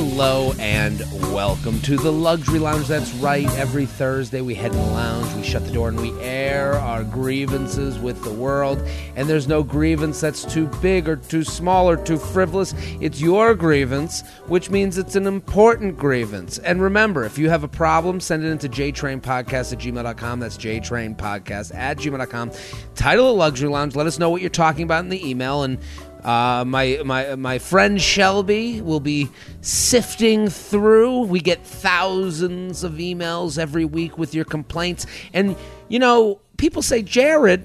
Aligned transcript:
Hello 0.00 0.52
and 0.60 1.00
welcome 1.32 1.80
to 1.80 1.96
the 1.96 2.12
Luxury 2.12 2.60
Lounge. 2.60 2.86
That's 2.86 3.12
right. 3.14 3.48
Every 3.56 3.84
Thursday 3.84 4.40
we 4.40 4.54
head 4.54 4.70
in 4.70 4.78
the 4.78 4.92
lounge, 4.92 5.34
we 5.34 5.42
shut 5.42 5.66
the 5.66 5.72
door, 5.72 5.88
and 5.88 6.00
we 6.00 6.12
air 6.20 6.74
our 6.74 7.02
grievances 7.02 7.98
with 7.98 8.22
the 8.22 8.30
world. 8.30 8.80
And 9.16 9.28
there's 9.28 9.48
no 9.48 9.64
grievance 9.64 10.20
that's 10.20 10.44
too 10.44 10.68
big 10.80 11.08
or 11.08 11.16
too 11.16 11.42
small 11.42 11.90
or 11.90 11.96
too 11.96 12.16
frivolous. 12.16 12.74
It's 13.00 13.20
your 13.20 13.56
grievance, 13.56 14.22
which 14.46 14.70
means 14.70 14.98
it's 14.98 15.16
an 15.16 15.26
important 15.26 15.98
grievance. 15.98 16.58
And 16.58 16.80
remember, 16.80 17.24
if 17.24 17.36
you 17.36 17.50
have 17.50 17.64
a 17.64 17.68
problem, 17.68 18.20
send 18.20 18.44
it 18.44 18.50
into 18.50 18.68
jtrainpodcast 18.68 19.72
at 19.72 19.78
gmail.com. 19.80 20.38
That's 20.38 20.58
jtrainpodcast 20.58 21.74
at 21.74 21.98
gmail.com. 21.98 22.52
Title 22.94 23.32
of 23.32 23.36
Luxury 23.36 23.68
Lounge. 23.68 23.96
Let 23.96 24.06
us 24.06 24.20
know 24.20 24.30
what 24.30 24.42
you're 24.42 24.50
talking 24.50 24.84
about 24.84 25.02
in 25.02 25.08
the 25.08 25.28
email, 25.28 25.64
and 25.64 25.76
uh, 26.24 26.64
my 26.66 27.00
my 27.04 27.36
my 27.36 27.58
friend 27.58 28.00
Shelby 28.00 28.80
will 28.80 29.00
be 29.00 29.28
sifting 29.60 30.48
through. 30.48 31.22
We 31.22 31.40
get 31.40 31.64
thousands 31.64 32.84
of 32.84 32.94
emails 32.94 33.58
every 33.58 33.84
week 33.84 34.18
with 34.18 34.34
your 34.34 34.44
complaints, 34.44 35.06
and 35.32 35.56
you 35.88 35.98
know 35.98 36.40
people 36.56 36.82
say, 36.82 37.02
Jared, 37.02 37.64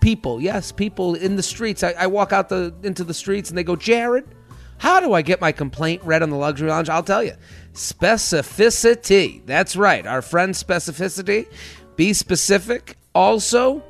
people, 0.00 0.40
yes, 0.40 0.70
people 0.70 1.14
in 1.14 1.36
the 1.36 1.42
streets. 1.42 1.82
I, 1.82 1.92
I 1.92 2.06
walk 2.06 2.32
out 2.32 2.48
the 2.48 2.74
into 2.82 3.02
the 3.02 3.14
streets 3.14 3.48
and 3.48 3.58
they 3.58 3.64
go, 3.64 3.76
Jared, 3.76 4.24
how 4.78 5.00
do 5.00 5.12
I 5.12 5.22
get 5.22 5.40
my 5.40 5.52
complaint 5.52 6.02
read 6.04 6.22
on 6.22 6.30
the 6.30 6.36
luxury 6.36 6.68
lounge? 6.68 6.88
I'll 6.88 7.02
tell 7.02 7.24
you, 7.24 7.34
specificity. 7.72 9.44
That's 9.46 9.74
right, 9.74 10.06
our 10.06 10.22
friend 10.22 10.54
specificity. 10.54 11.46
Be 11.96 12.12
specific. 12.12 12.96
Also, 13.14 13.82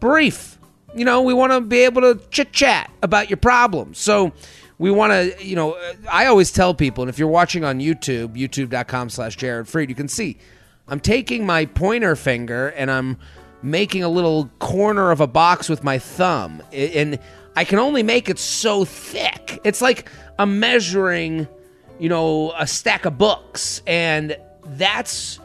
brief 0.00 0.57
you 0.98 1.04
know, 1.04 1.22
we 1.22 1.34
want 1.34 1.52
to 1.52 1.60
be 1.60 1.80
able 1.80 2.02
to 2.02 2.20
chit 2.30 2.52
chat 2.52 2.90
about 3.02 3.30
your 3.30 3.36
problems. 3.36 3.98
So 3.98 4.32
we 4.78 4.90
want 4.90 5.12
to, 5.12 5.44
you 5.44 5.56
know, 5.56 5.76
I 6.10 6.26
always 6.26 6.50
tell 6.50 6.74
people, 6.74 7.02
and 7.02 7.08
if 7.08 7.18
you're 7.18 7.28
watching 7.28 7.64
on 7.64 7.80
YouTube, 7.80 8.36
youtube.com 8.36 9.10
slash 9.10 9.36
Jared 9.36 9.66
Freid, 9.66 9.88
you 9.88 9.94
can 9.94 10.08
see 10.08 10.38
I'm 10.86 11.00
taking 11.00 11.44
my 11.44 11.66
pointer 11.66 12.16
finger 12.16 12.68
and 12.68 12.90
I'm 12.90 13.18
making 13.62 14.02
a 14.02 14.08
little 14.08 14.50
corner 14.58 15.10
of 15.10 15.20
a 15.20 15.26
box 15.26 15.68
with 15.68 15.84
my 15.84 15.98
thumb. 15.98 16.62
And 16.72 17.18
I 17.56 17.64
can 17.64 17.78
only 17.78 18.02
make 18.02 18.28
it 18.28 18.38
so 18.38 18.84
thick. 18.84 19.60
It's 19.64 19.82
like 19.82 20.08
I'm 20.38 20.60
measuring, 20.60 21.48
you 21.98 22.08
know, 22.08 22.52
a 22.56 22.66
stack 22.66 23.04
of 23.04 23.18
books. 23.18 23.82
And 23.86 24.36
that's 24.64 25.40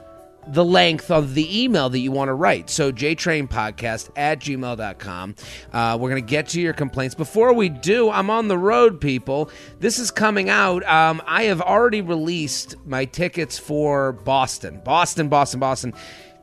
the 0.47 0.65
length 0.65 1.11
of 1.11 1.33
the 1.33 1.63
email 1.63 1.89
that 1.89 1.99
you 1.99 2.11
want 2.11 2.29
to 2.29 2.33
write. 2.33 2.69
So, 2.69 2.91
jtrainpodcast 2.91 4.09
at 4.15 4.39
gmail.com. 4.39 5.35
Uh, 5.71 5.97
we're 5.99 6.09
going 6.09 6.21
to 6.21 6.29
get 6.29 6.49
to 6.49 6.61
your 6.61 6.73
complaints. 6.73 7.15
Before 7.15 7.53
we 7.53 7.69
do, 7.69 8.09
I'm 8.09 8.29
on 8.29 8.47
the 8.47 8.57
road, 8.57 8.99
people. 8.99 9.49
This 9.79 9.99
is 9.99 10.11
coming 10.11 10.49
out. 10.49 10.83
Um, 10.85 11.21
I 11.25 11.43
have 11.43 11.61
already 11.61 12.01
released 12.01 12.75
my 12.85 13.05
tickets 13.05 13.57
for 13.57 14.11
Boston. 14.13 14.81
Boston, 14.83 15.29
Boston, 15.29 15.59
Boston. 15.59 15.93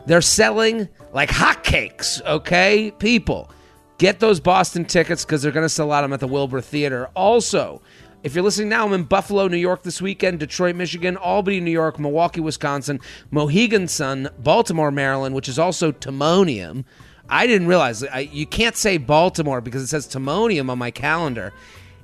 They're 0.06 0.22
selling 0.22 0.88
like 1.12 1.28
hotcakes, 1.30 2.24
okay? 2.24 2.92
People, 2.98 3.50
get 3.98 4.18
those 4.18 4.40
Boston 4.40 4.84
tickets 4.84 5.24
because 5.24 5.42
they're 5.42 5.52
going 5.52 5.64
to 5.64 5.68
sell 5.68 5.92
out 5.92 6.02
them 6.02 6.12
at 6.12 6.20
the 6.20 6.28
Wilbur 6.28 6.60
Theater. 6.60 7.10
Also, 7.14 7.82
if 8.22 8.34
you're 8.34 8.44
listening 8.44 8.68
now, 8.68 8.86
I'm 8.86 8.92
in 8.92 9.04
Buffalo, 9.04 9.48
New 9.48 9.56
York 9.56 9.82
this 9.82 10.02
weekend, 10.02 10.40
Detroit, 10.40 10.76
Michigan, 10.76 11.16
Albany, 11.16 11.60
New 11.60 11.70
York, 11.70 11.98
Milwaukee, 11.98 12.40
Wisconsin, 12.40 13.00
Mohegan 13.30 13.88
Sun, 13.88 14.28
Baltimore, 14.38 14.90
Maryland, 14.90 15.34
which 15.34 15.48
is 15.48 15.58
also 15.58 15.90
Timonium. 15.90 16.84
I 17.28 17.46
didn't 17.46 17.68
realize 17.68 18.04
I, 18.04 18.20
you 18.20 18.46
can't 18.46 18.76
say 18.76 18.98
Baltimore 18.98 19.60
because 19.60 19.82
it 19.82 19.86
says 19.86 20.06
Timonium 20.06 20.68
on 20.68 20.78
my 20.78 20.90
calendar. 20.90 21.52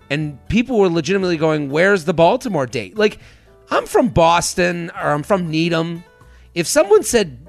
And 0.08 0.38
people 0.48 0.78
were 0.78 0.88
legitimately 0.88 1.36
going, 1.36 1.68
Where's 1.68 2.04
the 2.04 2.14
Baltimore 2.14 2.66
date? 2.66 2.96
Like, 2.96 3.18
I'm 3.70 3.86
from 3.86 4.08
Boston 4.08 4.90
or 4.90 5.10
I'm 5.10 5.24
from 5.24 5.50
Needham. 5.50 6.04
If 6.54 6.66
someone 6.66 7.02
said 7.02 7.46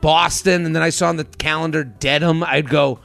Boston 0.00 0.64
and 0.64 0.74
then 0.74 0.82
I 0.82 0.90
saw 0.90 1.08
on 1.08 1.16
the 1.16 1.24
calendar 1.24 1.84
Dedham, 1.84 2.44
I'd 2.44 2.68
go, 2.68 3.00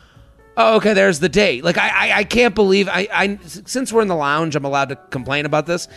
Oh, 0.57 0.75
okay. 0.77 0.93
There's 0.93 1.19
the 1.19 1.29
date. 1.29 1.63
Like 1.63 1.77
I, 1.77 1.89
I, 1.89 2.17
I 2.19 2.23
can't 2.23 2.53
believe 2.55 2.89
I, 2.89 3.07
I. 3.11 3.39
Since 3.45 3.93
we're 3.93 4.01
in 4.01 4.07
the 4.07 4.15
lounge, 4.15 4.55
I'm 4.55 4.65
allowed 4.65 4.89
to 4.89 4.95
complain 4.95 5.45
about 5.45 5.65
this. 5.65 5.87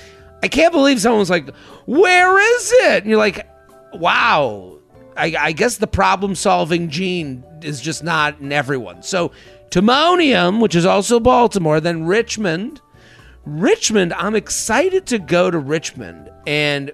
I 0.42 0.48
can't 0.48 0.72
believe 0.72 1.00
someone's 1.00 1.30
like, 1.30 1.54
"Where 1.86 2.38
is 2.38 2.72
it?" 2.72 3.02
And 3.02 3.06
you're 3.06 3.18
like, 3.18 3.48
"Wow." 3.94 4.78
I, 5.16 5.34
I 5.38 5.52
guess 5.52 5.76
the 5.76 5.86
problem-solving 5.86 6.88
gene 6.88 7.44
is 7.62 7.80
just 7.80 8.02
not 8.02 8.40
in 8.40 8.50
everyone. 8.50 9.02
So, 9.04 9.30
Timonium, 9.70 10.60
which 10.60 10.74
is 10.74 10.84
also 10.84 11.20
Baltimore, 11.20 11.80
then 11.80 12.04
Richmond. 12.04 12.80
Richmond, 13.44 14.12
I'm 14.14 14.34
excited 14.34 15.06
to 15.06 15.18
go 15.18 15.50
to 15.50 15.58
Richmond, 15.58 16.30
and 16.46 16.90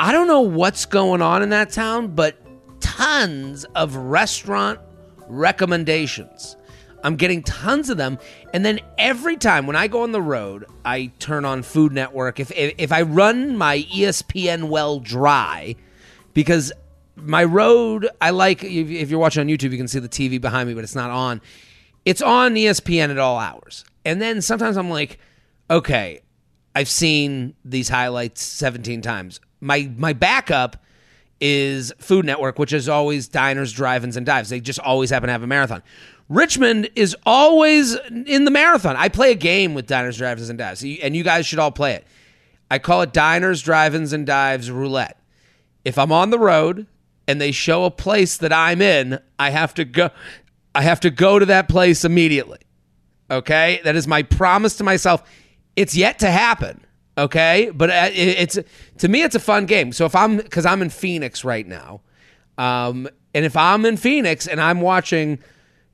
I 0.00 0.12
don't 0.12 0.26
know 0.26 0.40
what's 0.40 0.86
going 0.86 1.20
on 1.20 1.42
in 1.42 1.50
that 1.50 1.70
town, 1.70 2.14
but 2.14 2.36
tons 2.80 3.64
of 3.74 3.96
restaurant 3.96 4.80
recommendations. 5.28 6.56
I'm 7.02 7.16
getting 7.16 7.42
tons 7.42 7.90
of 7.90 7.98
them. 7.98 8.18
And 8.54 8.64
then 8.64 8.80
every 8.96 9.36
time 9.36 9.66
when 9.66 9.76
I 9.76 9.88
go 9.88 10.02
on 10.02 10.12
the 10.12 10.22
road, 10.22 10.64
I 10.84 11.12
turn 11.18 11.44
on 11.44 11.62
Food 11.62 11.92
Network. 11.92 12.40
If, 12.40 12.50
if, 12.52 12.74
if 12.78 12.92
I 12.92 13.02
run 13.02 13.58
my 13.58 13.80
ESPN 13.92 14.68
well 14.68 15.00
dry, 15.00 15.76
because 16.32 16.72
my 17.16 17.44
road, 17.44 18.08
I 18.20 18.30
like, 18.30 18.64
if, 18.64 18.90
if 18.90 19.10
you're 19.10 19.20
watching 19.20 19.40
on 19.40 19.48
YouTube, 19.48 19.70
you 19.70 19.76
can 19.76 19.86
see 19.86 19.98
the 19.98 20.08
TV 20.08 20.40
behind 20.40 20.68
me, 20.68 20.74
but 20.74 20.82
it's 20.82 20.94
not 20.94 21.10
on. 21.10 21.42
It's 22.06 22.22
on 22.22 22.54
ESPN 22.54 23.10
at 23.10 23.18
all 23.18 23.38
hours. 23.38 23.84
And 24.04 24.20
then 24.20 24.40
sometimes 24.40 24.76
I'm 24.76 24.90
like, 24.90 25.18
okay, 25.70 26.20
I've 26.74 26.88
seen 26.88 27.54
these 27.64 27.88
highlights 27.88 28.42
17 28.42 29.00
times. 29.02 29.40
My 29.60 29.90
my 29.96 30.12
backup 30.12 30.76
is 31.40 31.92
Food 31.98 32.24
Network, 32.24 32.58
which 32.58 32.72
is 32.72 32.88
always 32.88 33.28
diners, 33.28 33.72
drive-ins, 33.72 34.16
and 34.16 34.24
dives. 34.24 34.48
They 34.48 34.60
just 34.60 34.78
always 34.78 35.10
happen 35.10 35.26
to 35.26 35.32
have 35.32 35.42
a 35.42 35.46
marathon. 35.46 35.82
Richmond 36.28 36.88
is 36.96 37.14
always 37.26 37.94
in 37.94 38.44
the 38.44 38.50
marathon. 38.50 38.96
I 38.96 39.08
play 39.08 39.32
a 39.32 39.36
game 39.36 39.74
with 39.74 39.86
diners, 39.86 40.16
drive-ins, 40.16 40.48
and 40.48 40.58
dives, 40.58 40.82
and 40.82 41.14
you 41.14 41.22
guys 41.22 41.46
should 41.46 41.58
all 41.58 41.72
play 41.72 41.94
it. 41.94 42.06
I 42.70 42.78
call 42.78 43.02
it 43.02 43.12
diners, 43.12 43.62
drive-ins, 43.62 44.12
and 44.12 44.26
dives 44.26 44.70
roulette. 44.70 45.20
If 45.84 45.98
I'm 45.98 46.12
on 46.12 46.30
the 46.30 46.38
road 46.38 46.86
and 47.28 47.40
they 47.40 47.52
show 47.52 47.84
a 47.84 47.90
place 47.90 48.38
that 48.38 48.52
I'm 48.52 48.80
in, 48.80 49.18
I 49.38 49.50
have 49.50 49.74
to 49.74 49.84
go. 49.84 50.10
I 50.74 50.82
have 50.82 51.00
to 51.00 51.10
go 51.10 51.38
to 51.38 51.46
that 51.46 51.68
place 51.68 52.04
immediately. 52.04 52.58
Okay, 53.30 53.80
that 53.84 53.96
is 53.96 54.06
my 54.06 54.22
promise 54.22 54.76
to 54.76 54.84
myself. 54.84 55.22
It's 55.76 55.94
yet 55.94 56.18
to 56.20 56.30
happen 56.30 56.84
Okay, 57.16 57.70
but 57.72 57.90
uh, 57.90 58.08
it's 58.12 58.58
to 58.98 59.08
me 59.08 59.22
it's 59.22 59.36
a 59.36 59.40
fun 59.40 59.66
game. 59.66 59.92
So 59.92 60.04
if 60.04 60.16
I'm 60.16 60.38
because 60.38 60.66
I'm 60.66 60.82
in 60.82 60.90
Phoenix 60.90 61.44
right 61.44 61.66
now, 61.66 62.00
um, 62.58 63.08
and 63.34 63.44
if 63.44 63.56
I'm 63.56 63.84
in 63.84 63.96
Phoenix 63.96 64.48
and 64.48 64.60
I'm 64.60 64.80
watching, 64.80 65.38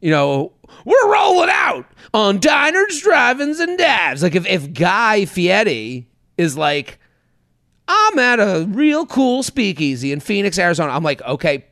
you 0.01 0.11
know, 0.11 0.53
we're 0.85 1.13
rolling 1.13 1.51
out 1.51 1.85
on 2.15 2.41
diners, 2.41 3.01
drive-ins, 3.01 3.61
and 3.61 3.77
dabs. 3.77 4.23
Like 4.23 4.35
if 4.35 4.47
if 4.47 4.73
Guy 4.73 5.27
Fieri 5.27 6.09
is 6.39 6.57
like, 6.57 6.99
I'm 7.87 8.19
at 8.19 8.41
a 8.41 8.67
real 8.67 9.05
cool 9.05 9.43
speakeasy 9.43 10.13
in 10.13 10.21
Phoenix, 10.21 10.59
Arizona. 10.59 10.93
I'm 10.93 11.03
like, 11.03 11.21
okay, 11.23 11.67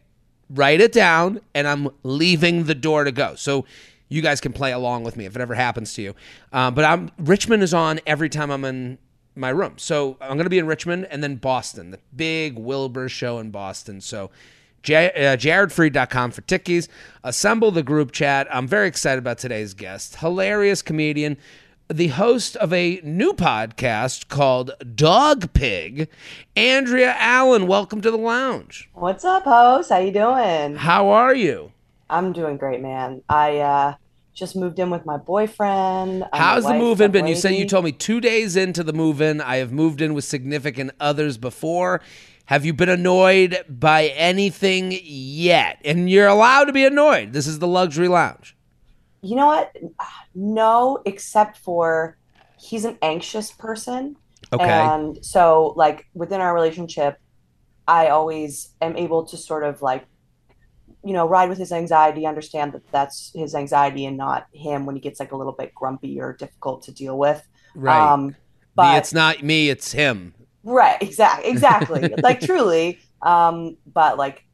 write 0.50 0.83
it 0.83 0.93
down, 0.93 1.41
and 1.55 1.67
I'm 1.67 1.89
leaving 2.03 2.65
the 2.65 2.75
door 2.75 3.05
to 3.05 3.12
go. 3.12 3.35
So 3.35 3.65
you 4.11 4.21
guys 4.21 4.43
can 4.43 4.53
play 4.53 4.73
along 4.73 5.05
with 5.05 5.17
me 5.17 5.25
if 5.25 5.37
it 5.37 5.41
ever 5.41 5.55
happens 5.55 5.95
to 5.95 6.03
you. 6.03 6.15
Uh, 6.53 6.71
but 6.71 6.85
I'm 6.85 7.11
Richmond 7.19 7.62
is 7.62 7.73
on 7.73 8.00
every 8.06 8.29
time 8.29 8.50
I'm 8.50 8.65
in 8.67 8.99
my 9.38 9.50
room. 9.50 9.75
So 9.76 10.17
I'm 10.20 10.37
going 10.37 10.44
to 10.44 10.50
be 10.50 10.58
in 10.58 10.67
Richmond 10.67 11.06
and 11.11 11.23
then 11.23 11.37
Boston, 11.37 11.90
the 11.90 12.00
big 12.14 12.58
Wilbur 12.58 13.08
show 13.08 13.38
in 13.38 13.50
Boston. 13.50 14.00
So 14.00 14.31
J- 14.82 15.12
uh, 15.12 15.37
jaredfreid.com 15.37 16.31
for 16.31 16.43
tickies. 16.43 16.88
Assemble 17.25 17.70
the 17.70 17.82
group 17.82 18.12
chat. 18.12 18.46
I'm 18.50 18.67
very 18.67 18.88
excited 18.88 19.19
about 19.19 19.38
today's 19.38 19.75
guest. 19.75 20.17
Hilarious 20.17 20.82
comedian, 20.82 21.37
the 21.88 22.08
host 22.08 22.56
of 22.56 22.73
a 22.73 23.00
new 23.02 23.32
podcast 23.32 24.29
called 24.29 24.73
Dog 24.94 25.52
Pig, 25.52 26.08
Andrea 26.56 27.14
Allen. 27.19 27.67
Welcome 27.67 28.00
to 28.02 28.11
the 28.11 28.19
lounge. 28.19 28.88
What's 28.94 29.25
up, 29.25 29.44
host? 29.44 29.90
How 29.90 29.99
you 29.99 30.12
doing? 30.12 30.76
How 30.76 31.08
are 31.08 31.35
you? 31.35 31.73
I'm 32.11 32.32
doing 32.32 32.56
great, 32.56 32.81
man. 32.81 33.23
I 33.29 33.58
uh 33.58 33.94
just 34.38 34.55
moved 34.55 34.79
in 34.79 34.90
with 34.90 35.05
my 35.05 35.17
boyfriend. 35.17 36.25
How's 36.32 36.64
the 36.64 36.75
move 36.75 37.00
in 37.00 37.11
been? 37.11 37.26
You 37.26 37.35
said 37.35 37.55
you 37.55 37.67
told 37.67 37.85
me 37.85 37.93
two 37.93 38.20
days 38.20 38.56
into 38.56 38.85
the 38.85 38.93
move 38.93 39.20
in. 39.20 39.40
I 39.40 39.56
have 39.56 39.73
moved 39.73 40.00
in 40.00 40.14
with 40.14 40.25
significant 40.25 40.93
others 41.00 41.37
before. 41.37 42.00
Have 42.46 42.64
you 42.64 42.73
been 42.73 42.88
annoyed 42.88 43.64
by 43.69 44.06
anything 44.06 44.99
yet? 45.02 45.81
And 45.85 46.08
you're 46.08 46.29
allowed 46.29 46.64
to 46.64 46.73
be 46.73 46.87
annoyed. 46.87 47.32
This 47.32 47.46
is 47.46 47.58
the 47.58 47.67
luxury 47.67 48.08
lounge. 48.08 48.56
You 49.20 49.37
know 49.37 49.46
what? 49.46 49.76
No, 50.35 51.02
except 51.05 51.58
for 51.58 52.17
he's 52.58 52.85
an 52.85 52.96
anxious 53.02 53.50
person. 53.50 54.17
Okay. 54.52 54.64
And 54.64 55.23
so, 55.25 55.75
like, 55.76 56.06
within 56.14 56.40
our 56.40 56.55
relationship, 56.55 57.19
I 57.87 58.08
always 58.08 58.70
am 58.81 58.96
able 58.96 59.25
to 59.26 59.37
sort 59.37 59.64
of 59.64 59.82
like 59.82 60.06
you 61.05 61.12
know, 61.12 61.27
ride 61.27 61.49
with 61.49 61.59
his 61.59 61.73
anxiety, 61.73 62.27
understand 62.27 62.73
that 62.73 62.83
that's 62.91 63.33
his 63.35 63.55
anxiety 63.55 64.05
and 64.05 64.17
not 64.17 64.47
him 64.53 64.85
when 64.87 64.97
he 64.97 65.00
gets 65.00 65.21
like 65.21 65.33
a 65.33 65.37
little 65.37 65.53
bit 65.53 65.75
grumpy 65.75 66.21
or 66.21 66.33
difficult 66.33 66.83
to 66.83 66.93
deal 66.93 67.19
with. 67.19 67.47
Right. 67.75 68.12
Um, 68.12 68.37
But 68.75 68.99
it's 68.99 69.12
not 69.12 69.43
me, 69.43 69.71
it's 69.71 69.93
him. 69.93 70.35
Right, 70.65 71.00
exactly, 71.00 71.50
exactly. 71.50 72.15
like 72.23 72.41
truly. 72.41 73.00
Um, 73.23 73.77
but 73.93 74.19
like 74.19 74.45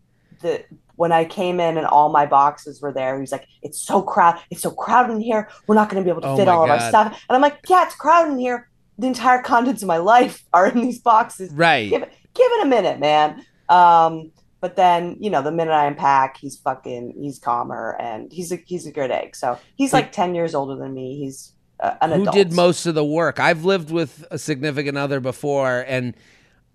the 0.40 0.64
when 0.96 1.10
I 1.10 1.24
came 1.24 1.58
in 1.58 1.76
and 1.76 1.86
all 1.86 2.08
my 2.08 2.24
boxes 2.24 2.80
were 2.80 2.92
there, 2.92 3.18
he's 3.18 3.32
like, 3.32 3.46
"It's 3.62 3.80
so 3.80 4.00
crowded. 4.00 4.42
It's 4.50 4.62
so 4.62 4.70
crowded 4.70 5.12
in 5.14 5.20
here. 5.20 5.48
We're 5.66 5.74
not 5.74 5.88
going 5.90 6.02
to 6.02 6.06
be 6.06 6.10
able 6.10 6.22
to 6.22 6.28
Oh 6.28 6.36
fit 6.36 6.48
all 6.48 6.64
of 6.64 6.70
our 6.70 6.80
stuff." 6.80 7.20
And 7.28 7.34
I'm 7.36 7.42
like, 7.42 7.58
"Yeah, 7.68 7.84
it's 7.84 7.96
crowded 7.96 8.32
in 8.32 8.38
here. 8.38 8.70
The 8.98 9.08
entire 9.08 9.42
contents 9.42 9.82
of 9.82 9.88
my 9.88 9.96
life 9.96 10.44
are 10.52 10.68
in 10.68 10.80
these 10.80 11.00
boxes. 11.00 11.52
Right. 11.52 11.90
Give 11.90 12.02
it, 12.02 12.12
give 12.34 12.50
it 12.52 12.66
a 12.66 12.68
minute, 12.68 13.00
man." 13.00 13.44
Um, 13.68 14.30
but 14.64 14.76
then 14.76 15.18
you 15.20 15.28
know, 15.28 15.42
the 15.42 15.52
minute 15.52 15.72
I 15.72 15.84
unpack, 15.84 16.38
he's 16.38 16.56
fucking, 16.56 17.12
he's 17.20 17.38
calmer 17.38 17.98
and 18.00 18.32
he's 18.32 18.50
a 18.50 18.56
he's 18.64 18.86
a 18.86 18.90
good 18.90 19.10
egg. 19.10 19.36
So 19.36 19.58
he's 19.76 19.92
like 19.92 20.10
ten 20.10 20.34
years 20.34 20.54
older 20.54 20.74
than 20.74 20.94
me. 20.94 21.18
He's 21.18 21.52
uh, 21.80 21.96
an 22.00 22.12
Who 22.12 22.22
adult. 22.22 22.34
did 22.34 22.52
most 22.54 22.86
of 22.86 22.94
the 22.94 23.04
work? 23.04 23.38
I've 23.38 23.66
lived 23.66 23.90
with 23.90 24.24
a 24.30 24.38
significant 24.38 24.96
other 24.96 25.20
before, 25.20 25.84
and 25.86 26.14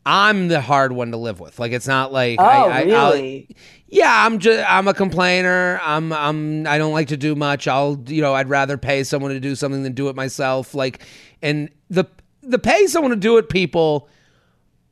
I'm 0.05 0.49
the 0.49 0.61
hard 0.61 0.91
one 0.91 1.09
to 1.11 1.17
live 1.17 1.39
with. 1.39 1.57
Like 1.57 1.71
it's 1.71 1.87
not 1.87 2.13
like 2.13 2.39
Oh, 2.39 2.43
I, 2.43 2.81
I, 2.83 2.89
I'll- 2.91 3.11
really? 3.13 3.55
yeah, 3.87 4.23
I'm 4.23 4.37
just 4.37 4.63
I'm 4.69 4.87
a 4.87 4.93
complainer. 4.93 5.79
I'm 5.83 6.13
I'm 6.13 6.67
I 6.67 6.77
don't 6.77 6.93
like 6.93 7.07
to 7.07 7.17
do 7.17 7.33
much. 7.33 7.67
I'll 7.67 7.99
you 8.05 8.21
know 8.21 8.35
I'd 8.35 8.49
rather 8.49 8.77
pay 8.77 9.03
someone 9.03 9.31
to 9.31 9.39
do 9.39 9.55
something 9.55 9.81
than 9.81 9.93
do 9.93 10.09
it 10.09 10.15
myself. 10.15 10.75
Like 10.75 11.01
and 11.41 11.69
the 11.89 12.05
the 12.43 12.59
pay 12.59 12.85
someone 12.85 13.09
to 13.09 13.17
do 13.17 13.37
it 13.37 13.49
people 13.49 14.07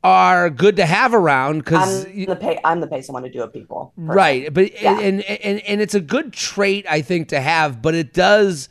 are 0.04 0.48
good 0.48 0.76
to 0.76 0.86
have 0.86 1.12
around 1.12 1.58
because 1.58 2.06
I'm 2.06 2.24
the 2.26 2.36
pay. 2.36 2.60
I'm 2.64 2.80
the 2.80 2.86
pay 2.86 3.02
someone 3.02 3.24
to 3.24 3.30
do 3.30 3.42
it, 3.42 3.52
people. 3.52 3.92
person. 3.96 4.06
right 4.14 4.54
but 4.54 4.80
Yeah. 4.80 4.98
and, 5.00 5.22
and 5.22 5.58
and 5.60 5.80
it's 5.80 5.94
a 5.94 6.00
good 6.00 6.32
trait 6.32 6.86
i 6.88 7.02
think 7.02 7.28
to 7.28 7.40
have 7.40 7.82
but 7.82 7.94
it 7.96 8.12
does 8.14 8.68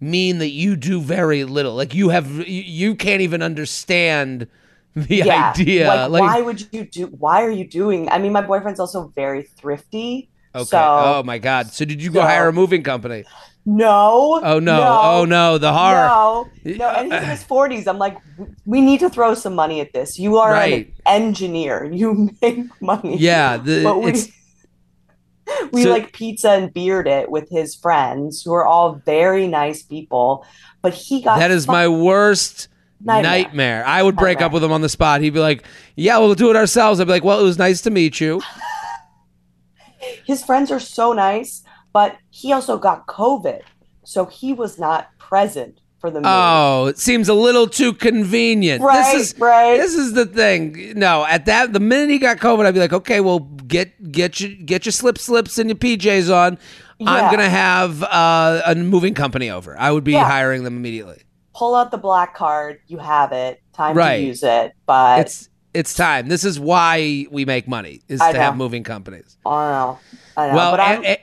mean 0.00 0.38
that 0.38 0.50
you 0.50 0.76
do 0.76 1.00
very 1.00 1.44
little 1.44 1.74
like 1.74 1.94
you 1.94 2.10
have 2.10 2.30
you- 2.30 2.44
you 2.44 2.94
can't 2.94 3.22
even 3.22 3.42
understand 3.42 4.46
the 4.94 5.16
yeah. 5.16 5.50
idea 5.52 5.88
Like, 5.88 6.10
like, 6.10 6.22
why 6.22 6.40
would 6.42 6.66
you 6.72 6.84
do? 6.84 7.06
Why 7.06 7.42
are 7.44 7.50
you 7.50 7.66
doing? 7.68 8.08
I 8.08 8.18
mean, 8.18 8.32
my 8.32 8.40
boyfriend's 8.42 8.80
also 8.80 9.12
very 9.14 9.42
thrifty. 9.44 10.28
okay 10.54 10.64
So 10.64 10.78
oh 10.80 11.22
my 11.24 11.38
god 11.38 11.68
so 11.72 11.84
did 11.84 12.02
you 12.02 12.10
go 12.10 12.20
so- 12.20 12.26
hire 12.26 12.48
a 12.48 12.52
moving 12.52 12.82
company 12.82 13.24
no. 13.66 14.40
oh 14.42 14.58
no, 14.58 15.00
oh 15.02 15.24
no 15.24 15.58
the 15.58 15.72
horror 15.72 16.06
No, 16.08 16.48
no, 16.64 16.88
and 16.88 17.12
he's 17.12 17.22
in 17.22 17.28
his 17.36 17.42
forties. 17.42 17.86
I'm 17.86 17.98
like, 17.98 18.16
we 18.64 18.80
need 18.80 19.00
to 19.00 19.10
throw 19.10 19.34
some 19.34 19.54
money 19.54 19.80
at 19.80 19.92
this. 19.92 20.18
You 20.18 20.38
are 20.38 20.50
Right. 20.52 20.94
an 21.06 21.22
engineer. 21.22 21.84
You 21.92 22.30
make 22.42 22.60
money. 22.80 23.18
yeah 23.18 23.56
the, 23.58 23.82
but 23.84 23.98
we 24.02 24.10
it's 24.12 24.28
we 25.72 25.82
So- 25.82 25.90
like 25.90 26.12
pizza 26.12 26.50
and 26.50 26.72
beard 26.72 27.06
it 27.08 27.30
with 27.30 27.48
his 27.50 27.74
friends, 27.74 28.42
who 28.42 28.52
are 28.54 28.66
all 28.66 28.94
very 29.04 29.46
nice 29.46 29.82
people. 29.82 30.44
But 30.82 30.94
he 30.94 31.22
got 31.22 31.38
that 31.38 31.50
is 31.50 31.66
my 31.66 31.88
worst 31.88 32.68
Nightmare. 33.00 33.22
nightmare. 33.30 33.84
I 33.86 34.02
would 34.02 34.16
break 34.16 34.36
Nightmare. 34.38 34.46
up 34.46 34.52
with 34.52 34.64
him 34.64 34.72
on 34.72 34.80
the 34.80 34.88
spot. 34.88 35.20
He'd 35.20 35.30
be 35.34 35.40
like, 35.40 35.64
"Yeah, 35.96 36.18
we'll 36.18 36.34
do 36.34 36.50
it 36.50 36.56
ourselves." 36.56 37.00
I'd 37.00 37.04
be 37.06 37.12
like, 37.12 37.22
"Well, 37.24 37.38
it 37.38 37.44
was 37.44 37.56
nice 37.58 37.80
to 37.82 37.90
meet 37.90 38.20
you." 38.20 38.40
his 40.26 40.42
friends 40.44 40.70
are 40.70 40.80
so 40.80 41.12
nice, 41.12 41.62
but 41.92 42.16
he 42.30 42.52
also 42.52 42.78
got 42.78 43.06
COVID, 43.06 43.62
so 44.04 44.24
he 44.26 44.52
was 44.52 44.78
not 44.78 45.08
present 45.18 45.80
for 46.00 46.10
the 46.10 46.20
meeting. 46.20 46.32
Oh, 46.32 46.86
it 46.86 46.98
seems 46.98 47.28
a 47.28 47.34
little 47.34 47.66
too 47.66 47.92
convenient. 47.92 48.82
right, 48.82 49.12
This 49.16 49.32
is 49.34 49.38
right. 49.40 49.76
this 49.76 49.94
is 49.94 50.12
the 50.12 50.26
thing. 50.26 50.92
No, 50.96 51.24
at 51.26 51.46
that 51.46 51.72
the 51.72 51.80
minute 51.80 52.10
he 52.10 52.18
got 52.18 52.38
COVID, 52.38 52.64
I'd 52.66 52.74
be 52.74 52.80
like, 52.80 52.92
okay, 52.92 53.20
well, 53.20 53.40
get 53.40 54.12
get 54.12 54.40
your 54.40 54.50
get 54.64 54.86
your 54.86 54.92
slip 54.92 55.18
slips 55.18 55.58
and 55.58 55.68
your 55.68 55.76
PJs 55.76 56.32
on. 56.34 56.58
I'm 57.06 57.30
gonna 57.30 57.48
have 57.48 58.02
uh, 58.02 58.62
a 58.66 58.74
moving 58.74 59.14
company 59.14 59.50
over. 59.50 59.78
I 59.78 59.90
would 59.92 60.04
be 60.04 60.12
Yeah. 60.12 60.24
hiring 60.24 60.64
them 60.64 60.76
immediately. 60.76 61.22
Pull 61.54 61.74
out 61.74 61.90
the 61.90 61.98
black 61.98 62.34
card. 62.34 62.80
You 62.86 62.98
have 62.98 63.32
it. 63.32 63.60
Time 63.72 63.96
Right. 63.96 64.18
to 64.18 64.22
use 64.24 64.42
it. 64.42 64.72
But 64.86 65.20
It's 65.20 65.48
it's 65.74 65.94
time. 65.94 66.28
This 66.28 66.44
is 66.44 66.58
why 66.58 67.26
we 67.30 67.44
make 67.44 67.68
money 67.68 68.02
is 68.08 68.20
I 68.20 68.32
to 68.32 68.38
have 68.40 68.56
moving 68.56 68.82
companies. 68.84 69.36
I 69.46 69.50
know. 69.50 69.98
I 70.36 70.48
know. 70.48 70.54
Well, 70.54 70.70
but 70.72 70.80
and- 70.80 71.18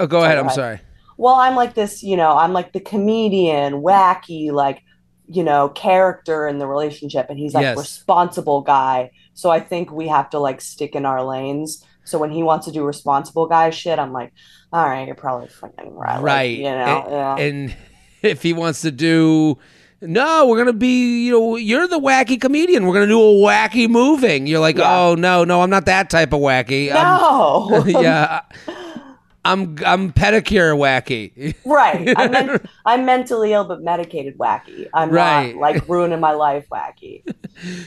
oh, 0.00 0.06
go 0.06 0.22
ahead. 0.24 0.38
I'm 0.38 0.50
sorry. 0.50 0.80
well, 1.16 1.34
I'm 1.34 1.54
like 1.56 1.74
this. 1.74 2.02
You 2.02 2.16
know, 2.16 2.36
I'm 2.36 2.52
like 2.52 2.72
the 2.72 2.80
comedian, 2.80 3.74
wacky, 3.82 4.50
like 4.52 4.82
you 5.30 5.44
know, 5.44 5.68
character 5.70 6.48
in 6.48 6.58
the 6.58 6.66
relationship, 6.66 7.26
and 7.28 7.38
he's 7.38 7.52
like 7.54 7.62
Yes. 7.62 7.76
responsible 7.76 8.62
guy. 8.62 9.10
So 9.34 9.50
I 9.50 9.60
think 9.60 9.92
we 9.92 10.08
have 10.08 10.30
to 10.30 10.38
like 10.38 10.60
stick 10.60 10.94
in 10.94 11.04
our 11.04 11.22
lanes. 11.22 11.84
So 12.04 12.18
when 12.18 12.30
he 12.30 12.42
wants 12.42 12.64
to 12.66 12.72
do 12.72 12.82
responsible 12.84 13.46
guy 13.46 13.68
shit, 13.70 13.98
I'm 13.98 14.12
like, 14.14 14.32
all 14.72 14.86
right, 14.88 15.06
you're 15.06 15.14
probably 15.14 15.48
fucking 15.48 15.92
right. 15.94 16.14
Like, 16.16 16.22
right 16.24 16.56
you 16.58 16.64
know, 16.64 17.02
and, 17.06 17.10
yeah. 17.10 17.36
and 17.38 17.76
if 18.22 18.42
he 18.42 18.52
wants 18.54 18.80
to 18.82 18.90
do 18.90 19.58
no 20.00 20.46
we're 20.46 20.56
gonna 20.56 20.72
be 20.72 21.24
you 21.26 21.32
know 21.32 21.56
you're 21.56 21.88
the 21.88 21.98
wacky 21.98 22.40
comedian 22.40 22.86
we're 22.86 22.94
gonna 22.94 23.06
do 23.08 23.20
a 23.20 23.34
wacky 23.34 23.88
moving 23.88 24.46
you're 24.46 24.60
like 24.60 24.76
Yeah. 24.76 24.96
oh 24.96 25.14
no 25.16 25.42
no 25.42 25.60
i'm 25.60 25.70
not 25.70 25.86
that 25.86 26.08
type 26.08 26.32
of 26.32 26.38
wacky 26.38 26.88
no. 26.88 27.84
Yeah 28.00 28.42
i'm 29.52 29.76
i'm 29.84 30.12
pedicure 30.12 30.76
wacky 30.76 31.54
Right. 31.64 32.12
I'm, 32.16 32.30
men- 32.30 32.68
I'm 32.86 33.04
mentally 33.04 33.52
ill 33.52 33.64
but 33.64 33.82
medicated 33.82 34.38
wacky. 34.38 34.88
I'm 34.94 35.10
Right. 35.10 35.54
not 35.54 35.60
like 35.60 35.88
ruining 35.88 36.20
my 36.20 36.32
life 36.32 36.66
wacky. 36.70 37.22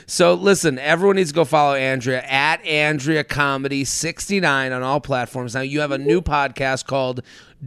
so 0.08 0.34
listen 0.34 0.78
everyone 0.80 1.16
needs 1.16 1.30
to 1.32 1.36
go 1.36 1.46
follow 1.46 1.76
andrea 1.76 2.22
at 2.24 2.66
andrea 2.66 3.24
comedy 3.24 3.84
69 3.86 4.72
on 4.72 4.84
all 4.84 5.00
platforms 5.00 5.54
now 5.56 5.62
you 5.62 5.80
have 5.82 5.92
a 5.92 5.98
new 5.98 6.22
podcast 6.22 6.86
called 6.86 7.22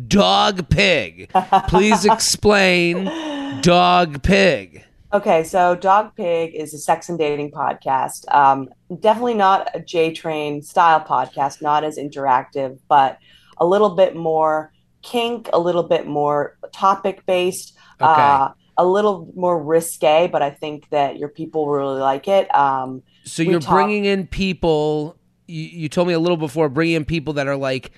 dog 0.08 0.69
pig 0.69 1.31
please 1.69 2.05
explain 2.14 3.05
dog 3.62 4.23
pig 4.23 4.85
Okay, 5.12 5.44
so 5.44 5.76
Dog 5.76 6.17
Pig 6.17 6.56
is 6.56 6.75
a 6.75 6.79
sex 6.79 7.08
and 7.08 7.17
dating 7.17 7.52
podcast. 7.52 8.29
Um, 8.35 8.69
definitely 8.99 9.35
not 9.35 9.71
a 9.73 9.78
J 9.78 10.12
Train 10.12 10.61
style 10.61 11.00
podcast, 11.00 11.62
not 11.62 11.85
as 11.85 11.99
interactive, 11.99 12.80
but 12.88 13.19
a 13.58 13.66
little 13.66 13.90
bit 13.90 14.16
more 14.16 14.73
kink, 15.02 15.49
a 15.52 15.58
little 15.58 15.82
bit 15.82 16.06
more 16.06 16.56
topic 16.73 17.25
based, 17.26 17.76
Okay. 18.00 18.11
uh, 18.11 18.49
a 18.76 18.84
little 18.87 19.28
more 19.37 19.62
risque, 19.62 20.28
but 20.32 20.42
I 20.42 20.50
think 20.50 20.88
that 20.90 21.16
your 21.18 21.28
people 21.28 21.68
really 21.68 22.00
like 22.00 22.26
it. 22.26 22.52
Um, 22.54 23.02
So 23.25 23.42
you're 23.42 23.61
talk- 23.61 23.75
bringing 23.75 24.04
in 24.04 24.26
people. 24.26 25.16
You, 25.46 25.62
you 25.62 25.88
told 25.88 26.08
me 26.08 26.14
a 26.14 26.18
little 26.18 26.37
before 26.38 26.68
bringing 26.68 26.96
in 26.96 27.04
people 27.04 27.34
that 27.34 27.46
are 27.46 27.56
like, 27.56 27.92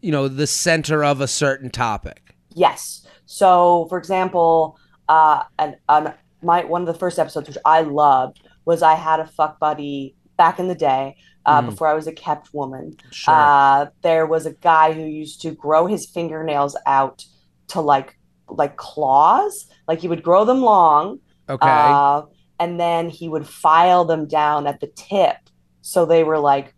you 0.00 0.10
know, 0.10 0.28
the 0.28 0.46
center 0.46 1.04
of 1.04 1.20
a 1.20 1.28
certain 1.28 1.70
topic. 1.70 2.34
Yes. 2.54 3.06
So, 3.26 3.86
for 3.88 3.98
example, 3.98 4.78
uh, 5.08 5.42
an, 5.58 5.76
an, 5.88 6.14
my 6.42 6.64
one 6.64 6.80
of 6.82 6.86
the 6.86 6.94
first 6.94 7.18
episodes, 7.18 7.48
which 7.48 7.58
I 7.64 7.82
loved, 7.82 8.40
was 8.64 8.82
I 8.82 8.94
had 8.94 9.20
a 9.20 9.26
fuck 9.26 9.60
buddy 9.60 10.16
back 10.36 10.58
in 10.58 10.68
the 10.68 10.74
day 10.74 11.16
uh, 11.46 11.62
Mhm. 11.62 11.66
before 11.70 11.86
I 11.88 11.94
was 11.94 12.06
a 12.06 12.12
kept 12.12 12.52
woman. 12.52 12.96
Sure. 13.10 13.32
Uh, 13.34 13.86
there 14.02 14.26
was 14.26 14.44
a 14.46 14.52
guy 14.52 14.92
who 14.92 15.02
used 15.04 15.40
to 15.42 15.52
grow 15.52 15.86
his 15.86 16.04
fingernails 16.06 16.76
out 16.86 17.24
to 17.68 17.80
like 17.80 18.18
like 18.48 18.76
claws, 18.76 19.66
like 19.88 20.00
he 20.00 20.06
would 20.08 20.22
grow 20.22 20.44
them 20.44 20.60
long, 20.62 21.18
okay. 21.48 21.66
uh, 21.68 22.22
and 22.60 22.78
then 22.78 23.08
he 23.10 23.28
would 23.28 23.46
file 23.46 24.04
them 24.04 24.26
down 24.28 24.66
at 24.68 24.78
the 24.80 24.86
tip, 24.94 25.36
so 25.80 26.04
they 26.06 26.22
were 26.22 26.38
like 26.38 26.72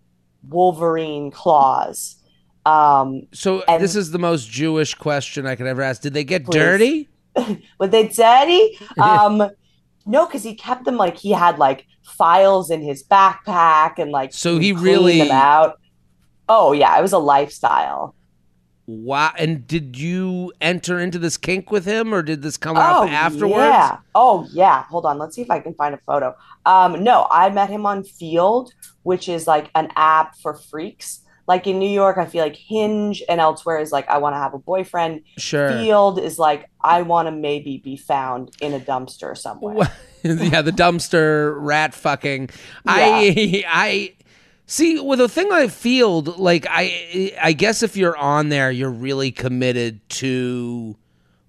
Wolverine 0.48 1.30
claws. 1.30 2.16
Um, 2.64 3.22
so 3.32 3.62
and- 3.68 3.82
this 3.82 3.96
is 3.96 4.10
the 4.12 4.18
most 4.18 4.50
Jewish 4.50 4.94
question 4.94 5.46
I 5.46 5.56
could 5.56 5.66
ever 5.66 5.82
ask. 5.82 6.00
Did 6.02 6.14
they 6.14 6.24
get 6.24 6.44
Please. 6.44 6.54
dirty? 6.54 7.08
Were 7.78 7.86
they 7.86 8.08
dirty? 8.08 8.78
Um, 9.00 9.50
no, 10.08 10.26
because 10.26 10.42
he 10.42 10.54
kept 10.54 10.84
them 10.84 10.96
like 10.96 11.16
he 11.16 11.30
had 11.30 11.58
like 11.58 11.86
files 12.04 12.70
in 12.70 12.82
his 12.82 13.04
backpack 13.04 13.98
and 13.98 14.10
like 14.10 14.32
So 14.32 14.58
he 14.58 14.72
really- 14.72 15.18
them 15.18 15.30
out. 15.30 15.78
Oh 16.48 16.72
yeah, 16.72 16.98
it 16.98 17.02
was 17.02 17.12
a 17.12 17.18
lifestyle. 17.18 18.14
Wow. 18.86 19.32
And 19.38 19.66
did 19.66 19.98
you 19.98 20.50
enter 20.62 20.98
into 20.98 21.18
this 21.18 21.36
kink 21.36 21.70
with 21.70 21.84
him, 21.84 22.14
or 22.14 22.22
did 22.22 22.40
this 22.40 22.56
come 22.56 22.78
Oh 22.78 22.80
up 23.04 23.10
afterwards? 23.10 23.56
yeah. 23.56 23.98
Oh 24.14 24.46
yeah. 24.50 24.84
Hold 24.84 25.04
on. 25.04 25.18
Let's 25.18 25.36
see 25.36 25.42
if 25.42 25.50
I 25.50 25.60
can 25.60 25.74
find 25.74 25.94
a 25.94 25.98
photo. 26.06 26.34
Um, 26.64 27.04
no, 27.04 27.26
I 27.30 27.50
met 27.50 27.68
him 27.68 27.84
on 27.84 28.02
Feeld, 28.02 28.70
which 29.02 29.28
is 29.28 29.46
like 29.46 29.70
an 29.74 29.90
app 29.94 30.36
for 30.38 30.54
freaks. 30.54 31.20
Like 31.48 31.66
in 31.66 31.78
New 31.78 31.88
York, 31.88 32.18
I 32.18 32.26
feel 32.26 32.44
like 32.44 32.56
Hinge 32.56 33.22
and 33.26 33.40
elsewhere 33.40 33.78
is 33.78 33.90
like 33.90 34.08
I 34.08 34.18
want 34.18 34.34
to 34.34 34.38
have 34.38 34.52
a 34.52 34.58
boyfriend. 34.58 35.22
Sure. 35.38 35.70
Feeld 35.70 36.22
is 36.22 36.38
like 36.38 36.68
I 36.82 37.00
want 37.02 37.26
to 37.26 37.32
maybe 37.32 37.78
be 37.78 37.96
found 37.96 38.54
in 38.60 38.74
a 38.74 38.78
dumpster 38.80 39.36
somewhere. 39.36 39.74
Well, 39.74 39.92
yeah, 40.22 40.60
the 40.60 40.72
dumpster 40.72 41.56
rat 41.58 41.94
fucking. 41.94 42.50
I 42.86 43.64
I 43.66 44.14
see 44.66 45.00
with 45.00 45.22
a 45.22 45.28
thing 45.28 45.48
like 45.48 45.70
Feeld, 45.70 46.38
like 46.38 46.66
I 46.68 47.32
I 47.40 47.54
guess 47.54 47.82
if 47.82 47.96
you're 47.96 48.16
on 48.16 48.50
there, 48.50 48.70
you're 48.70 48.90
really 48.90 49.32
committed 49.32 50.06
to 50.10 50.96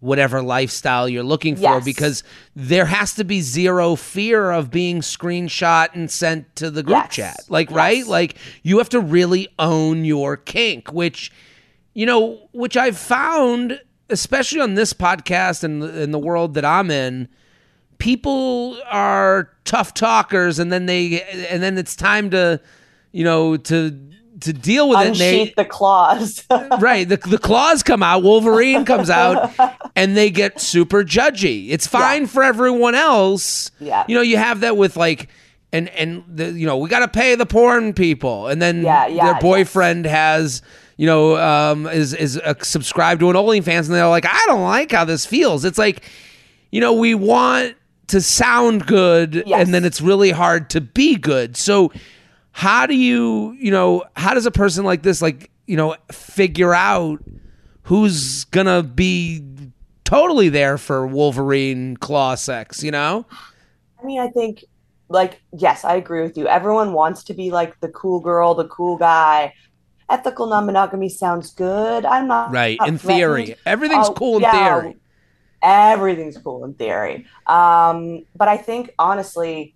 whatever 0.02 0.42
lifestyle 0.42 1.10
you're 1.10 1.24
looking 1.24 1.56
for 1.56 1.62
Yes. 1.62 1.84
because 1.86 2.24
there 2.56 2.86
has 2.86 3.14
to 3.16 3.24
be 3.24 3.42
zero 3.42 3.96
fear 3.96 4.52
of 4.52 4.72
being 4.72 5.02
screenshot 5.02 5.90
and 5.94 6.10
sent 6.10 6.56
to 6.56 6.72
the 6.72 6.84
group 6.84 6.98
Yes. 7.08 7.16
chat. 7.16 7.40
Like 7.50 7.70
Yes. 7.70 7.76
right? 7.78 8.08
Like 8.08 8.36
you 8.64 8.78
have 8.78 8.90
to 8.90 9.00
really 9.02 9.48
own 9.60 10.06
your 10.06 10.38
kink, 10.38 10.92
which 10.94 11.32
you 11.94 12.06
know, 12.06 12.48
which 12.54 12.78
I've 12.78 12.98
found 12.98 13.82
especially 14.12 14.60
on 14.62 14.74
this 14.76 14.94
podcast 14.94 15.64
and 15.64 15.84
in 15.84 16.12
the 16.12 16.20
world 16.20 16.54
that 16.56 16.64
I'm 16.66 16.90
in, 16.90 17.28
people 17.98 18.78
are 18.90 19.50
tough 19.66 19.94
talkers, 19.94 20.60
and 20.60 20.72
then 20.72 20.86
they 20.86 21.22
and 21.50 21.62
then 21.62 21.78
it's 21.78 21.96
time 21.96 22.30
to, 22.32 22.60
you 23.12 23.24
know, 23.24 23.58
to 23.58 23.92
to 24.42 24.54
deal 24.54 24.88
with 24.90 25.00
Unsheath 25.00 25.50
it. 25.50 25.56
They, 25.58 25.64
the 25.64 25.70
claws. 25.70 26.44
right, 26.80 27.08
the 27.08 27.18
the 27.18 27.38
claws 27.38 27.84
come 27.84 28.02
out, 28.02 28.24
Wolverine 28.24 28.86
comes 28.86 29.10
out, 29.10 29.52
and 30.00 30.16
they 30.18 30.30
get 30.30 30.60
super 30.60 31.04
judgy. 31.04 31.70
It's 31.70 31.86
fine 31.88 32.22
Yeah. 32.24 32.28
for 32.28 32.44
everyone 32.44 32.96
else. 32.96 33.72
Yeah. 33.80 34.06
you 34.08 34.16
know, 34.16 34.22
you 34.22 34.38
have 34.38 34.62
that 34.62 34.78
with 34.78 34.98
like. 34.98 35.30
And 35.72 35.88
and 35.90 36.24
the 36.28 36.52
you 36.52 36.66
know 36.66 36.78
we 36.78 36.90
got 36.90 37.02
to 37.02 37.08
pay 37.08 37.36
the 37.36 37.46
porn 37.46 37.94
people, 37.94 38.48
and 38.48 38.60
then 38.60 38.82
Yeah, 38.82 39.06
yeah, 39.06 39.26
their 39.26 39.40
boyfriend 39.40 40.06
has 40.06 40.64
you 40.98 41.06
know 41.06 41.38
um, 41.38 41.86
is 41.86 42.16
is 42.16 42.40
uh, 42.40 42.56
subscribed 42.64 43.20
to 43.20 43.30
an 43.30 43.36
OnlyFans, 43.36 43.86
and 43.86 43.94
they're 43.94 44.08
like, 44.08 44.26
I 44.26 44.44
don't 44.48 44.64
like 44.64 44.92
how 44.92 45.06
this 45.06 45.28
feels. 45.28 45.64
It's 45.66 45.78
like 45.78 46.02
you 46.72 46.82
know 46.82 46.94
we 46.94 47.14
want 47.14 47.76
to 48.08 48.20
sound 48.20 48.88
good, 48.88 49.44
Yes. 49.46 49.64
and 49.64 49.72
then 49.72 49.86
it's 49.86 50.02
really 50.02 50.32
hard 50.32 50.72
to 50.72 50.82
be 50.82 51.16
good. 51.18 51.56
So 51.56 51.92
how 52.52 52.88
do 52.88 52.96
you 52.96 53.56
you 53.60 53.70
know 53.70 54.06
how 54.16 54.34
does 54.34 54.48
a 54.48 54.52
person 54.52 54.86
like 54.86 55.04
this 55.04 55.22
like 55.22 55.52
you 55.68 55.78
know 55.78 55.96
figure 56.12 56.74
out 56.74 57.20
who's 57.84 58.46
gonna 58.46 58.82
be 58.82 59.40
totally 60.10 60.50
there 60.50 60.78
for 60.78 61.06
Wolverine 61.06 61.98
claw 61.98 62.36
sex? 62.36 62.84
You 62.84 62.92
know, 62.92 63.26
I 64.02 64.06
mean, 64.06 64.20
I 64.20 64.30
think, 64.30 64.64
like, 65.10 65.42
yes, 65.52 65.84
I 65.86 65.96
agree 65.96 66.22
with 66.22 66.38
you. 66.38 66.48
Everyone 66.48 66.94
wants 66.94 67.24
to 67.26 67.34
be 67.34 67.52
like 67.52 67.80
the 67.82 67.90
cool 67.90 68.20
girl, 68.20 68.56
the 68.56 68.68
cool 68.68 68.98
guy. 68.98 69.54
Ethical 70.10 70.48
non 70.48 70.66
monogamy 70.66 71.10
sounds 71.10 71.54
good. 71.54 72.06
I'm 72.06 72.28
not. 72.28 72.58
right? 72.58 72.80
not 72.80 72.90
In 72.90 72.98
theory, 72.98 73.56
everything's 73.66 74.10
Oh, 74.10 74.10
cool 74.10 74.38
in 74.38 74.46
yeah, 74.46 74.46
theory. 74.46 74.96
Everything's 75.64 76.38
cool 76.40 76.66
in 76.66 76.76
theory. 76.76 77.26
Um, 77.48 78.26
but 78.36 78.48
I 78.50 78.58
think, 78.58 78.92
honestly, 79.00 79.76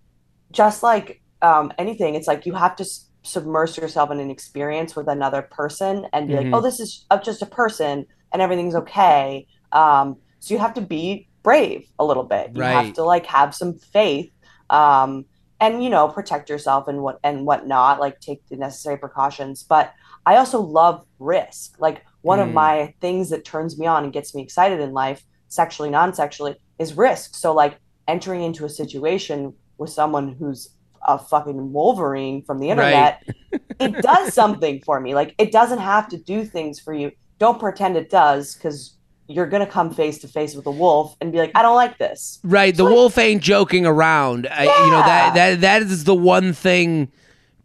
just 0.52 0.84
like 0.84 1.22
um, 1.42 1.74
anything, 1.78 2.16
it's 2.16 2.28
like 2.28 2.46
you 2.46 2.54
have 2.54 2.76
to 2.78 2.84
s- 2.84 3.10
submerge 3.24 3.78
yourself 3.78 4.12
in 4.12 4.20
an 4.20 4.32
experience 4.32 4.96
with 4.96 5.08
another 5.10 5.44
person 5.44 6.08
and 6.14 6.30
be 6.30 6.36
Mhm. 6.36 6.38
like, 6.38 6.50
oh, 6.54 6.62
this 6.62 6.80
is 6.80 7.06
uh, 7.12 7.20
just 7.20 7.42
a 7.42 7.46
person 7.48 8.06
and 8.34 8.42
everything's 8.42 8.76
okay. 8.76 9.48
Um, 9.72 10.18
so 10.44 10.54
you 10.54 10.60
have 10.60 10.74
to 10.74 10.82
be 10.82 11.30
brave 11.42 11.86
a 11.98 12.04
little 12.04 12.24
bit. 12.24 12.52
You 12.54 12.62
Right. 12.62 12.72
have 12.86 12.94
to 12.96 13.04
like 13.04 13.26
have 13.28 13.56
some 13.56 13.76
faith. 13.76 14.30
Um, 14.70 15.24
and 15.62 15.82
you 15.82 15.90
know, 15.90 16.10
protect 16.10 16.50
yourself 16.50 16.90
and 16.90 17.02
what 17.02 17.20
and 17.24 17.46
whatnot, 17.46 18.02
like 18.02 18.20
take 18.20 18.46
the 18.50 18.58
necessary 18.58 18.98
precautions. 18.98 19.64
But 19.64 19.94
I 20.26 20.36
also 20.36 20.60
love 20.60 21.06
risk. 21.20 21.76
Like 21.80 22.04
one 22.24 22.42
of 22.42 22.50
Mm. 22.50 22.54
my 22.54 22.94
things 23.00 23.30
that 23.30 23.46
turns 23.46 23.80
me 23.80 23.86
on 23.88 24.04
and 24.04 24.12
gets 24.12 24.36
me 24.36 24.42
excited 24.42 24.82
in 24.82 24.92
life, 24.92 25.24
sexually, 25.48 25.90
non-sexually, 25.90 26.56
is 26.78 26.98
risk. 26.98 27.36
So 27.36 27.54
like 27.54 27.80
entering 28.10 28.44
into 28.44 28.66
a 28.66 28.70
situation 28.70 29.54
with 29.78 29.92
someone 29.92 30.36
who's 30.38 30.76
a 31.08 31.18
fucking 31.18 31.72
Wolverine 31.72 32.44
from 32.44 32.60
the 32.60 32.70
internet, 32.70 33.24
it 33.80 34.02
does 34.02 34.34
something 34.34 34.82
for 34.86 35.00
me. 35.00 35.16
Like 35.16 35.36
it 35.38 35.54
doesn't 35.54 35.80
have 35.80 36.10
to 36.10 36.18
do 36.18 36.44
things 36.44 36.82
for 36.82 36.94
you. 36.94 37.12
Don't 37.40 37.60
pretend 37.60 37.96
it 37.96 38.10
does, 38.10 38.56
because 38.56 38.98
you're 39.28 39.48
gonna 39.48 39.66
come 39.66 39.94
face 39.94 40.18
to 40.20 40.28
face 40.28 40.54
with 40.56 40.66
a 40.66 40.72
wolf 40.72 41.16
and 41.22 41.32
be 41.32 41.38
like, 41.38 41.52
I 41.56 41.62
don't 41.62 41.76
like 41.76 41.98
this. 41.98 42.40
Right, 42.44 42.76
the 42.76 42.84
Like- 42.84 42.94
wolf 42.94 43.18
ain't 43.18 43.42
joking 43.42 43.86
around. 43.86 44.48
I, 44.52 44.64
you 44.64 44.92
know 44.92 45.00
that 45.00 45.34
that 45.36 45.62
that 45.62 45.82
is 45.84 46.04
the 46.04 46.16
one 46.16 46.54
thing 46.54 47.12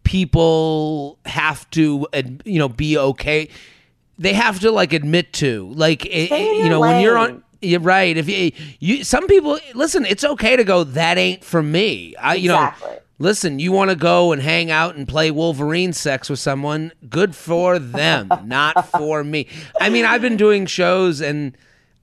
people 0.04 1.18
have 1.26 1.68
to 1.70 2.06
you 2.44 2.58
know 2.58 2.68
be 2.68 2.96
okay. 2.98 3.48
They 4.18 4.32
have 4.32 4.58
to 4.60 4.70
like 4.70 4.92
admit 4.92 5.32
to 5.34 5.70
like 5.74 6.04
it, 6.06 6.30
you 6.30 6.68
know 6.68 6.80
when 6.80 7.00
you're 7.02 7.18
on. 7.18 7.44
You're 7.60 7.80
right. 7.80 8.16
If 8.16 8.28
you, 8.28 8.52
you 8.78 9.02
some 9.04 9.26
people 9.26 9.58
listen, 9.74 10.06
it's 10.06 10.22
okay 10.22 10.54
to 10.56 10.62
go. 10.62 10.84
That 10.84 11.18
ain't 11.18 11.42
for 11.44 11.60
me. 11.62 12.14
I 12.16 12.34
you 12.36 12.48
know 12.48 12.54
Exactly. 12.68 12.96
Listen, 13.20 13.58
you 13.58 13.72
want 13.72 13.90
to 13.90 13.96
go 13.96 14.30
and 14.32 14.40
hang 14.40 14.70
out 14.70 14.94
and 14.94 15.06
play 15.08 15.30
Wolverine 15.30 15.92
sex 15.92 16.30
with 16.30 16.38
someone? 16.38 16.92
Good 17.08 17.34
for 17.34 17.78
them, 17.80 18.28
not 18.44 18.88
for 18.90 19.24
me. 19.24 19.48
I 19.80 19.88
mean, 19.90 20.04
I've 20.04 20.22
been 20.22 20.36
doing 20.36 20.66
shows 20.66 21.20
and 21.20 21.56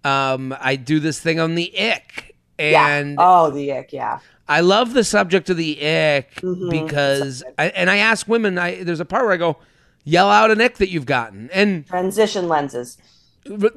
um, 0.04 0.56
I 0.60 0.76
do 0.76 1.00
this 1.00 1.20
thing 1.20 1.40
on 1.40 1.56
the 1.56 1.72
ick, 1.80 2.36
and 2.60 3.12
yeah. 3.12 3.16
Oh, 3.18 3.50
the 3.50 3.72
ick. 3.72 3.94
Yeah. 3.94 4.20
I 4.48 4.60
love 4.62 4.94
the 4.94 5.04
subject 5.04 5.50
of 5.50 5.58
the 5.58 5.78
ick 5.80 6.36
Mhm. 6.42 6.70
because, 6.70 7.44
I, 7.58 7.70
and 7.70 7.90
I 7.90 7.98
ask 7.98 8.28
women. 8.28 8.58
I 8.60 8.84
there's 8.84 9.00
a 9.00 9.06
part 9.06 9.24
where 9.24 9.34
I 9.34 9.38
go, 9.38 9.58
yell 10.04 10.30
out 10.30 10.52
an 10.52 10.62
ick 10.62 10.76
that 10.78 10.90
you've 10.90 11.08
gotten, 11.08 11.50
and 11.54 11.88
Transition 11.88 12.48
lenses. 12.48 12.98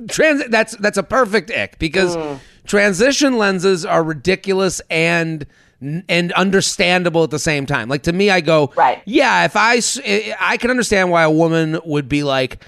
trans 0.09 0.47
that's 0.49 0.77
that's 0.77 0.99
a 0.99 1.03
perfect 1.03 1.51
ick 1.51 1.79
because 1.79 2.17
Mm. 2.17 2.39
transition 2.67 3.39
lenses 3.39 3.85
are 3.87 4.03
ridiculous 4.03 4.81
and 4.91 5.47
and 5.81 6.33
understandable 6.33 7.23
at 7.23 7.31
the 7.31 7.39
same 7.39 7.65
time 7.67 7.89
like 7.89 8.03
to 8.03 8.13
me 8.13 8.31
i 8.31 8.41
go 8.41 8.73
Right. 8.77 9.01
yeah 9.05 9.45
if 9.45 9.55
I 9.55 9.81
I 10.41 10.57
can 10.57 10.71
understand 10.71 11.11
why 11.11 11.23
a 11.23 11.31
woman 11.31 11.79
would 11.85 12.09
be 12.09 12.25
like 12.25 12.65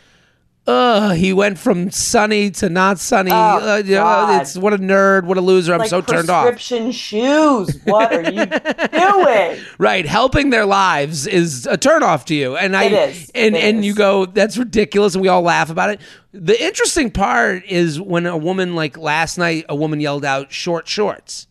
uh 0.67 1.15
he 1.15 1.33
went 1.33 1.59
from 1.59 1.91
sunny 1.91 2.51
to 2.53 2.69
not 2.69 2.99
sunny 2.99 3.31
Oh, 3.33 3.35
uh, 3.35 3.77
you 3.79 3.95
know, 3.95 4.03
God. 4.03 4.43
it's 4.43 4.57
what 4.57 4.73
a 4.75 4.79
nerd 4.79 5.25
what 5.25 5.39
a 5.39 5.41
loser 5.41 5.73
i'm 5.73 5.81
like 5.81 5.89
so 5.89 6.01
turned 6.03 6.29
off 6.31 6.45
prescription 6.45 6.93
shoes. 6.93 7.81
What 7.85 8.13
are 8.13 8.31
you 8.31 8.45
doing? 8.47 9.65
right 9.79 10.07
helping 10.07 10.51
their 10.51 10.67
lives 10.67 11.27
is 11.27 11.67
a 11.67 11.79
turnoff 11.79 12.27
to 12.27 12.35
you 12.35 12.57
and 12.57 12.77
i 12.77 12.85
It 12.85 12.93
is. 12.93 13.31
and 13.35 13.57
It 13.57 13.65
and 13.65 13.79
is. 13.79 13.87
you 13.87 13.95
go 13.95 14.27
that's 14.27 14.57
ridiculous 14.59 15.15
and 15.15 15.23
we 15.23 15.29
all 15.29 15.43
laugh 15.43 15.71
about 15.71 15.91
it 15.91 16.01
the 16.33 16.63
interesting 16.63 17.11
part 17.11 17.65
is 17.65 18.01
when 18.01 18.27
a 18.27 18.37
woman 18.37 18.77
like 18.77 18.97
last 18.99 19.37
night 19.39 19.65
a 19.69 19.75
woman 19.75 19.99
yelled 19.99 20.25
out 20.25 20.53
short 20.53 20.87
shorts 20.87 21.49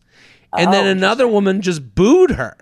and 0.56 0.72
then 0.72 0.86
Oh, 0.86 0.90
another 0.90 1.26
woman 1.28 1.60
just 1.62 1.94
booed 1.94 2.32
her 2.32 2.56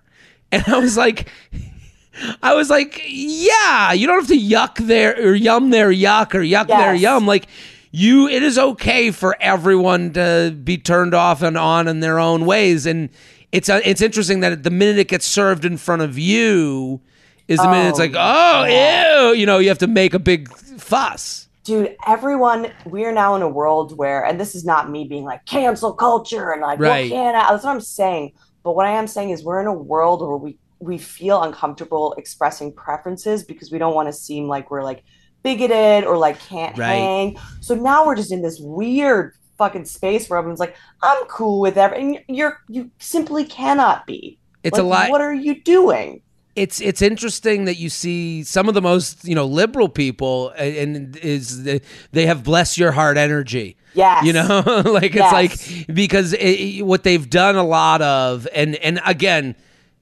and 0.52 0.62
i 0.66 0.78
was 0.78 0.96
like 0.96 1.28
I 2.42 2.54
was 2.54 2.68
like, 2.68 3.00
yeah, 3.06 3.92
you 3.92 4.08
don't 4.08 4.18
have 4.18 4.26
to 4.28 4.36
yuck 4.36 4.78
there 4.78 5.14
or 5.24 5.34
yum 5.34 5.70
their 5.70 5.90
yuck 5.90 6.34
or 6.34 6.40
yuck 6.40 6.66
their 6.66 6.92
Yes. 6.94 7.00
yum. 7.02 7.26
Like 7.28 7.46
you, 7.92 8.26
it 8.26 8.42
is 8.42 8.58
okay 8.58 9.12
for 9.12 9.36
everyone 9.40 10.14
to 10.14 10.52
be 10.64 10.78
turned 10.78 11.14
off 11.14 11.42
and 11.42 11.56
on 11.56 11.86
in 11.86 12.00
their 12.00 12.18
own 12.18 12.44
ways. 12.44 12.86
And 12.86 13.10
it's 13.52 13.68
uh, 13.68 13.80
it's 13.84 14.02
interesting 14.02 14.40
that 14.40 14.64
the 14.64 14.70
minute 14.70 14.98
it 14.98 15.06
gets 15.06 15.26
served 15.26 15.64
in 15.64 15.76
front 15.76 16.02
of 16.02 16.18
you 16.18 17.00
is 17.46 17.60
the 17.60 17.68
minute 17.70 17.90
it's 17.90 18.00
Oh, 18.00 18.02
like, 18.02 18.14
oh, 18.16 18.64
yeah. 18.64 19.28
ew, 19.28 19.34
you 19.34 19.46
know, 19.46 19.58
you 19.58 19.68
have 19.68 19.78
to 19.78 19.86
make 19.86 20.12
a 20.12 20.18
big 20.18 20.48
fuss. 20.80 21.47
Dude, 21.68 21.96
everyone, 22.06 22.72
we 22.86 23.04
are 23.04 23.12
now 23.12 23.34
in 23.36 23.42
a 23.42 23.48
world 23.48 23.94
where, 23.98 24.24
and 24.24 24.40
this 24.40 24.54
is 24.54 24.64
not 24.64 24.88
me 24.90 25.04
being 25.06 25.24
like 25.24 25.44
cancel 25.44 25.92
culture 25.92 26.50
and 26.50 26.62
like, 26.62 26.78
Right. 26.78 27.10
well, 27.10 27.20
can't 27.22 27.36
I? 27.36 27.50
That's 27.52 27.62
what 27.62 27.72
I'm 27.72 27.80
saying. 27.82 28.32
But 28.64 28.74
what 28.74 28.86
I 28.86 28.92
am 28.92 29.06
saying 29.06 29.28
is 29.28 29.44
we're 29.44 29.60
in 29.60 29.66
a 29.66 29.72
world 29.74 30.22
where 30.26 30.38
we, 30.38 30.58
we 30.80 30.96
feel 30.96 31.42
uncomfortable 31.42 32.14
expressing 32.16 32.72
preferences 32.72 33.44
because 33.44 33.70
we 33.70 33.76
don't 33.76 33.94
want 33.94 34.08
to 34.08 34.14
seem 34.14 34.48
like 34.48 34.70
we're 34.70 34.82
like 34.82 35.04
bigoted 35.42 36.04
or 36.04 36.16
like 36.16 36.40
can't 36.40 36.78
Right. 36.78 36.86
hang. 36.86 37.36
So 37.60 37.74
now 37.74 38.06
we're 38.06 38.16
just 38.16 38.32
in 38.32 38.40
this 38.40 38.58
weird 38.58 39.34
fucking 39.58 39.84
space 39.84 40.30
where 40.30 40.38
everyone's 40.38 40.60
like, 40.60 40.74
I'm 41.02 41.22
cool 41.26 41.60
with 41.60 41.76
everything. 41.76 42.20
you're, 42.28 42.56
you 42.70 42.90
simply 42.98 43.44
cannot 43.44 44.06
be. 44.06 44.38
It's 44.62 44.72
Like, 44.72 44.82
a 44.84 44.86
lot. 44.86 45.10
What 45.10 45.20
are 45.20 45.34
you 45.34 45.62
doing? 45.62 46.22
It's 46.58 46.80
it's 46.80 47.00
interesting 47.02 47.64
that 47.66 47.76
you 47.76 47.88
see 47.88 48.42
some 48.44 48.68
of 48.68 48.74
the 48.74 48.82
most 48.82 49.24
you 49.24 49.34
know 49.34 49.46
liberal 49.46 49.88
people 49.88 50.50
and, 50.50 51.16
is 51.16 51.62
the, 51.64 51.80
they 52.12 52.26
have 52.26 52.42
bless 52.44 52.76
your 52.76 52.92
heart 52.92 53.16
energy 53.16 53.76
yeah 53.94 54.22
you 54.24 54.32
know 54.32 54.62
like 54.84 55.14
it's 55.14 55.16
Yes. 55.16 55.32
like 55.32 55.94
because 55.94 56.32
it, 56.34 56.82
what 56.84 57.02
they've 57.04 57.28
done 57.30 57.56
a 57.56 57.64
lot 57.64 58.02
of 58.02 58.46
and 58.54 58.76
and 58.76 59.00
again 59.06 59.54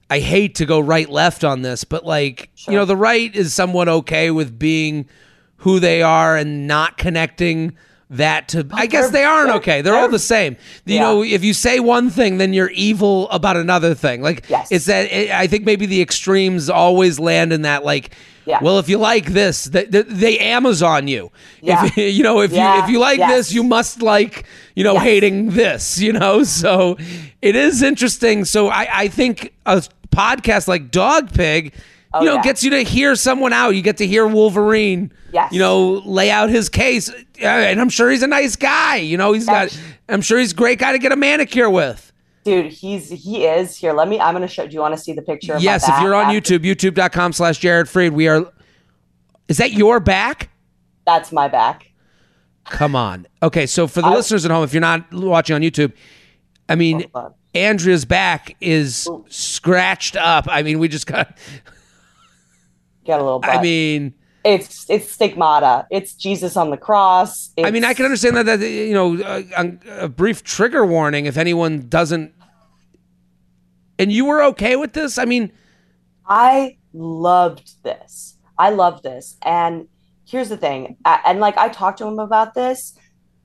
i 0.09 0.19
hate 0.19 0.55
to 0.55 0.65
go 0.65 0.79
right 0.79 1.09
left 1.09 1.43
on 1.43 1.61
this 1.61 1.83
but 1.83 2.05
like 2.05 2.49
Sure. 2.55 2.73
you 2.73 2.79
know 2.79 2.85
the 2.85 2.97
right 2.97 3.33
is 3.35 3.53
somewhat 3.53 3.87
okay 3.87 4.31
with 4.31 4.57
being 4.59 5.07
who 5.57 5.79
they 5.79 6.01
are 6.01 6.35
and 6.37 6.67
not 6.67 6.97
connecting 6.97 7.75
that 8.09 8.47
to 8.47 8.65
i 8.71 8.85
guess 8.85 9.09
they 9.09 9.23
aren't 9.25 9.49
okay 9.49 9.81
they're 9.81 9.95
all 9.95 10.07
the 10.07 10.17
same 10.17 10.55
you 10.85 10.95
Yeah. 10.95 11.01
know 11.01 11.23
if 11.23 11.43
you 11.43 11.53
say 11.53 11.79
one 11.81 12.09
thing 12.09 12.37
then 12.37 12.53
you're 12.53 12.69
evil 12.69 13.29
about 13.31 13.57
another 13.57 13.93
thing 13.93 14.21
like 14.21 14.45
Yes. 14.49 14.69
it's 14.71 14.85
that 14.85 15.11
it, 15.11 15.29
i 15.31 15.45
think 15.47 15.65
maybe 15.65 15.85
the 15.85 16.01
extremes 16.01 16.69
always 16.69 17.19
land 17.19 17.51
in 17.51 17.63
that 17.63 17.83
like 17.83 18.15
Yeah. 18.45 18.59
well 18.61 18.79
if 18.79 18.87
you 18.87 18.97
like 18.97 19.25
this 19.25 19.65
they, 19.65 19.83
they, 19.85 20.39
amazon 20.39 21.09
you 21.09 21.31
Yeah. 21.61 21.83
if 21.85 21.97
you 22.17 22.23
know 22.23 22.39
if 22.39 22.53
you 22.53 22.61
if 22.61 22.89
you 22.89 22.99
like 22.99 23.17
Yes. 23.17 23.31
this 23.31 23.53
you 23.53 23.63
must 23.63 24.01
like 24.01 24.45
you 24.73 24.85
know 24.85 24.93
Yes. 24.93 25.03
hating 25.03 25.49
this 25.49 25.99
you 25.99 26.13
know 26.13 26.43
so 26.61 26.95
it 27.41 27.57
is 27.57 27.81
interesting 27.83 28.45
so 28.45 28.69
i 28.69 28.87
i 29.01 29.07
think 29.09 29.53
a 29.65 29.83
podcast 30.11 30.69
like 30.69 30.91
dog 30.91 31.33
pig 31.33 31.73
Oh, 32.13 32.21
you 32.21 32.27
know 32.27 32.35
yeah. 32.35 32.41
gets 32.43 32.63
you 32.63 32.69
to 32.69 32.83
hear 32.83 33.17
someone 33.17 33.51
out 33.51 33.71
you 33.71 33.81
get 33.81 33.97
to 33.97 34.07
hear 34.07 34.25
wolverine 34.25 35.11
Yes. 35.33 35.51
you 35.51 35.59
know 35.59 36.01
lay 36.05 36.31
out 36.31 36.49
his 36.49 36.69
case 36.69 37.09
Uh, 37.09 37.45
and 37.45 37.81
i'm 37.81 37.89
sure 37.89 38.09
he's 38.09 38.23
a 38.23 38.27
nice 38.27 38.55
guy 38.55 38.95
you 38.95 39.17
know 39.17 39.33
he's 39.33 39.45
got 39.45 39.77
i'm 40.09 40.21
sure 40.21 40.39
he's 40.39 40.53
a 40.53 40.55
great 40.55 40.79
guy 40.79 40.93
to 40.93 40.99
get 40.99 41.11
a 41.11 41.15
manicure 41.17 41.69
with 41.69 42.11
Dude, 42.45 42.71
he's 42.71 43.09
he 43.09 43.43
is 43.45 43.75
here. 43.75 43.91
Let 43.91 44.07
me. 44.07 44.21
I'm 44.21 44.33
gonna 44.33 44.47
show. 44.47 44.65
Do 44.65 44.73
you 44.73 44.79
want 44.79 44.95
to 44.95 45.01
see 45.01 45.11
the 45.11 45.21
picture? 45.21 45.55
Of 45.55 45.59
my 45.59 45.63
yes 45.63 45.83
if 45.89 45.99
you're 45.99 46.15
on 46.15 46.33
after- 46.33 46.57
youtube 46.59 46.63
youtube.com 46.63 47.33
slash 47.33 47.57
jared 47.59 47.87
freid 47.87 48.13
we 48.13 48.29
are 48.29 48.49
is 49.49 49.57
that 49.57 49.73
your 49.73 49.99
back 49.99 50.49
that's 51.05 51.33
my 51.33 51.49
back. 51.49 51.91
come 52.63 52.95
on 52.95 53.27
okay 53.43 53.65
so 53.65 53.85
for 53.85 54.01
the 54.01 54.07
I- 54.07 54.15
listeners 54.15 54.45
at 54.45 54.51
home 54.51 54.63
if 54.63 54.73
you're 54.73 54.79
not 54.79 55.11
watching 55.13 55.55
on 55.57 55.61
youtube 55.61 55.91
i 56.69 56.75
mean 56.75 57.03
on. 57.13 57.33
Andrea's 57.53 58.05
back 58.05 58.55
is 58.61 59.09
scratched 59.29 60.15
up. 60.15 60.45
I 60.47 60.61
mean, 60.61 60.77
we 60.79 60.87
just 60.87 61.07
got. 61.07 61.37
got 63.05 63.19
a 63.19 63.23
little. 63.23 63.39
Butt. 63.41 63.49
I 63.57 63.61
mean, 63.61 64.13
it's 64.47 64.89
it's 64.89 65.11
stigmata. 65.11 65.85
It's 65.91 66.13
Jesus 66.13 66.55
on 66.55 66.69
the 66.69 66.77
cross. 66.77 67.51
I 67.61 67.69
mean, 67.69 67.83
I 67.83 67.93
can 67.93 68.05
understand 68.05 68.37
that. 68.37 68.43
That 68.43 68.61
you 68.61 68.93
know, 68.93 69.17
a, 69.21 70.03
a 70.05 70.07
brief 70.07 70.41
trigger 70.43 70.85
warning 70.85 71.25
if 71.25 71.37
anyone 71.37 71.89
doesn't. 71.89 72.33
And 73.99 74.11
you 74.11 74.25
were 74.25 74.41
okay 74.43 74.75
with 74.75 74.93
this? 74.93 75.17
I 75.17 75.25
mean, 75.25 75.51
I 76.25 76.77
loved 76.93 77.83
this. 77.83 78.37
I 78.57 78.69
loved 78.69 79.03
this. 79.03 79.35
And 79.43 79.87
here's 80.25 80.49
the 80.49 80.57
thing. 80.57 80.95
And 81.05 81.39
like 81.39 81.57
I 81.57 81.67
talked 81.67 81.97
to 81.97 82.07
him 82.07 82.19
about 82.19 82.53
this, 82.53 82.97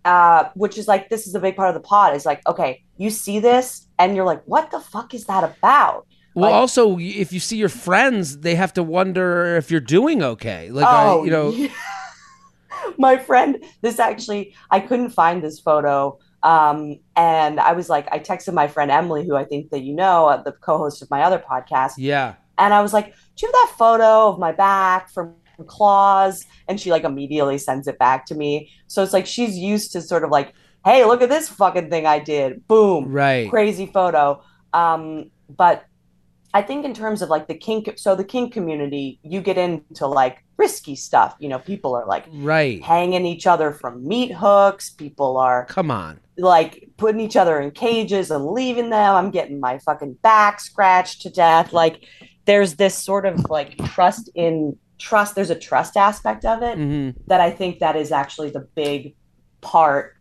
uh, 0.05 0.51
which 0.55 0.79
is 0.79 0.87
like 0.87 1.09
this 1.09 1.27
is 1.27 1.35
a 1.35 1.41
big 1.41 1.57
part 1.57 1.69
of 1.69 1.75
the 1.75 1.87
pod. 1.87 2.15
Is 2.15 2.25
like, 2.27 2.47
okay, 2.47 2.85
you 2.97 3.11
see 3.11 3.41
this 3.41 3.89
and 3.99 4.15
you're 4.15 4.27
like, 4.27 4.43
what 4.45 4.71
the 4.71 4.79
fuck 4.79 5.15
is 5.15 5.25
that 5.25 5.43
about? 5.43 6.07
Well, 6.35 6.51
Like- 6.51 6.61
also 6.61 6.99
if 6.99 7.33
you 7.33 7.41
see 7.41 7.57
your 7.57 7.69
friends, 7.69 8.39
they 8.39 8.55
have 8.55 8.73
to 8.75 8.83
wonder 8.83 9.57
if 9.57 9.71
you're 9.71 9.81
doing 9.81 10.23
okay. 10.23 10.71
Like, 10.71 10.87
I, 10.87 11.09
oh, 11.09 11.25
you 11.25 11.31
know, 11.31 11.51
yeah. 11.51 11.69
my 12.99 13.19
friend, 13.19 13.63
this 13.81 13.99
actually, 13.99 14.55
I 14.71 14.81
couldn't 14.81 15.11
find 15.11 15.43
this 15.43 15.61
photo. 15.61 16.19
Um, 16.43 16.99
and 17.15 17.61
I 17.61 17.73
was 17.73 17.89
like, 17.89 18.09
I 18.11 18.19
texted 18.19 18.53
my 18.53 18.67
friend 18.67 18.91
Emily, 18.91 19.25
who 19.25 19.37
I 19.37 19.45
think 19.45 19.71
that 19.71 19.83
you 19.83 19.95
know, 19.95 20.27
uh, 20.27 20.43
the 20.43 20.53
co-host 20.53 21.03
of 21.03 21.11
my 21.11 21.23
other 21.23 21.39
podcast, 21.39 21.93
yeah, 21.99 22.35
and 22.59 22.75
I 22.75 22.83
was 22.83 22.93
like, 22.93 23.15
"Do 23.37 23.47
you 23.47 23.49
have 23.49 23.53
that 23.53 23.75
photo 23.79 24.29
of 24.29 24.39
my 24.41 24.51
back 24.51 25.09
from 25.09 25.35
Claus?" 25.67 26.45
And 26.67 26.81
she 26.81 26.91
like 26.91 27.05
immediately 27.05 27.59
sends 27.59 27.87
it 27.87 27.97
back 27.99 28.27
to 28.27 28.35
me. 28.35 28.71
So 28.89 29.05
it's 29.05 29.13
like 29.13 29.27
she's 29.27 29.57
used 29.57 29.93
to 29.93 30.03
sort 30.03 30.25
of 30.25 30.31
like, 30.31 30.53
"Hey, 30.85 31.05
look 31.05 31.23
at 31.23 31.29
this 31.29 31.49
fucking 31.49 31.91
thing 31.91 32.07
I 32.07 32.19
did! 32.19 32.67
Boom, 32.67 33.13
right, 33.13 33.49
crazy 33.49 33.87
photo." 33.87 34.43
Um, 34.75 35.31
but 35.49 35.85
I 36.55 36.63
think 36.63 36.85
in 36.85 36.93
terms 36.95 37.23
of 37.23 37.29
like 37.31 37.49
the 37.49 37.55
kink, 37.55 37.93
so 37.97 38.15
the 38.15 38.25
kink 38.25 38.53
community, 38.53 39.19
you 39.23 39.41
get 39.41 39.57
into 39.57 40.07
like 40.07 40.45
risky 40.59 40.95
stuff. 40.95 41.35
You 41.39 41.49
know, 41.49 41.59
people 41.59 41.95
are 41.95 42.07
like 42.07 42.27
right. 42.31 42.83
hanging 42.83 43.25
each 43.27 43.47
other 43.47 43.73
from 43.73 44.07
meat 44.07 44.33
hooks. 44.33 44.91
People 44.91 45.39
are 45.39 45.65
Come 45.67 45.91
on. 45.91 46.21
like 46.37 46.89
putting 46.99 47.21
each 47.21 47.37
other 47.37 47.59
in 47.61 47.71
cages 47.71 48.31
and 48.31 48.45
leaving 48.47 48.91
them. 48.91 49.15
I'm 49.15 49.31
getting 49.31 49.61
my 49.61 49.79
fucking 49.79 50.15
back 50.23 50.61
scratched 50.61 51.23
to 51.23 51.31
death. 51.31 51.73
Like 51.73 52.05
there's 52.45 52.75
this 52.75 52.97
sort 52.97 53.25
of 53.25 53.49
like 53.49 53.79
trust 53.87 54.29
in 54.35 54.77
trust. 54.99 55.35
There's 55.35 55.51
a 55.51 55.59
trust 55.59 55.97
aspect 55.97 56.45
of 56.45 56.63
it 56.63 56.77
hmm 56.77 57.11
that 57.29 57.41
I 57.41 57.51
think 57.51 57.79
that 57.79 57.97
is 57.97 58.13
actually 58.13 58.51
the 58.51 58.69
big 58.75 59.15
part 59.63 60.17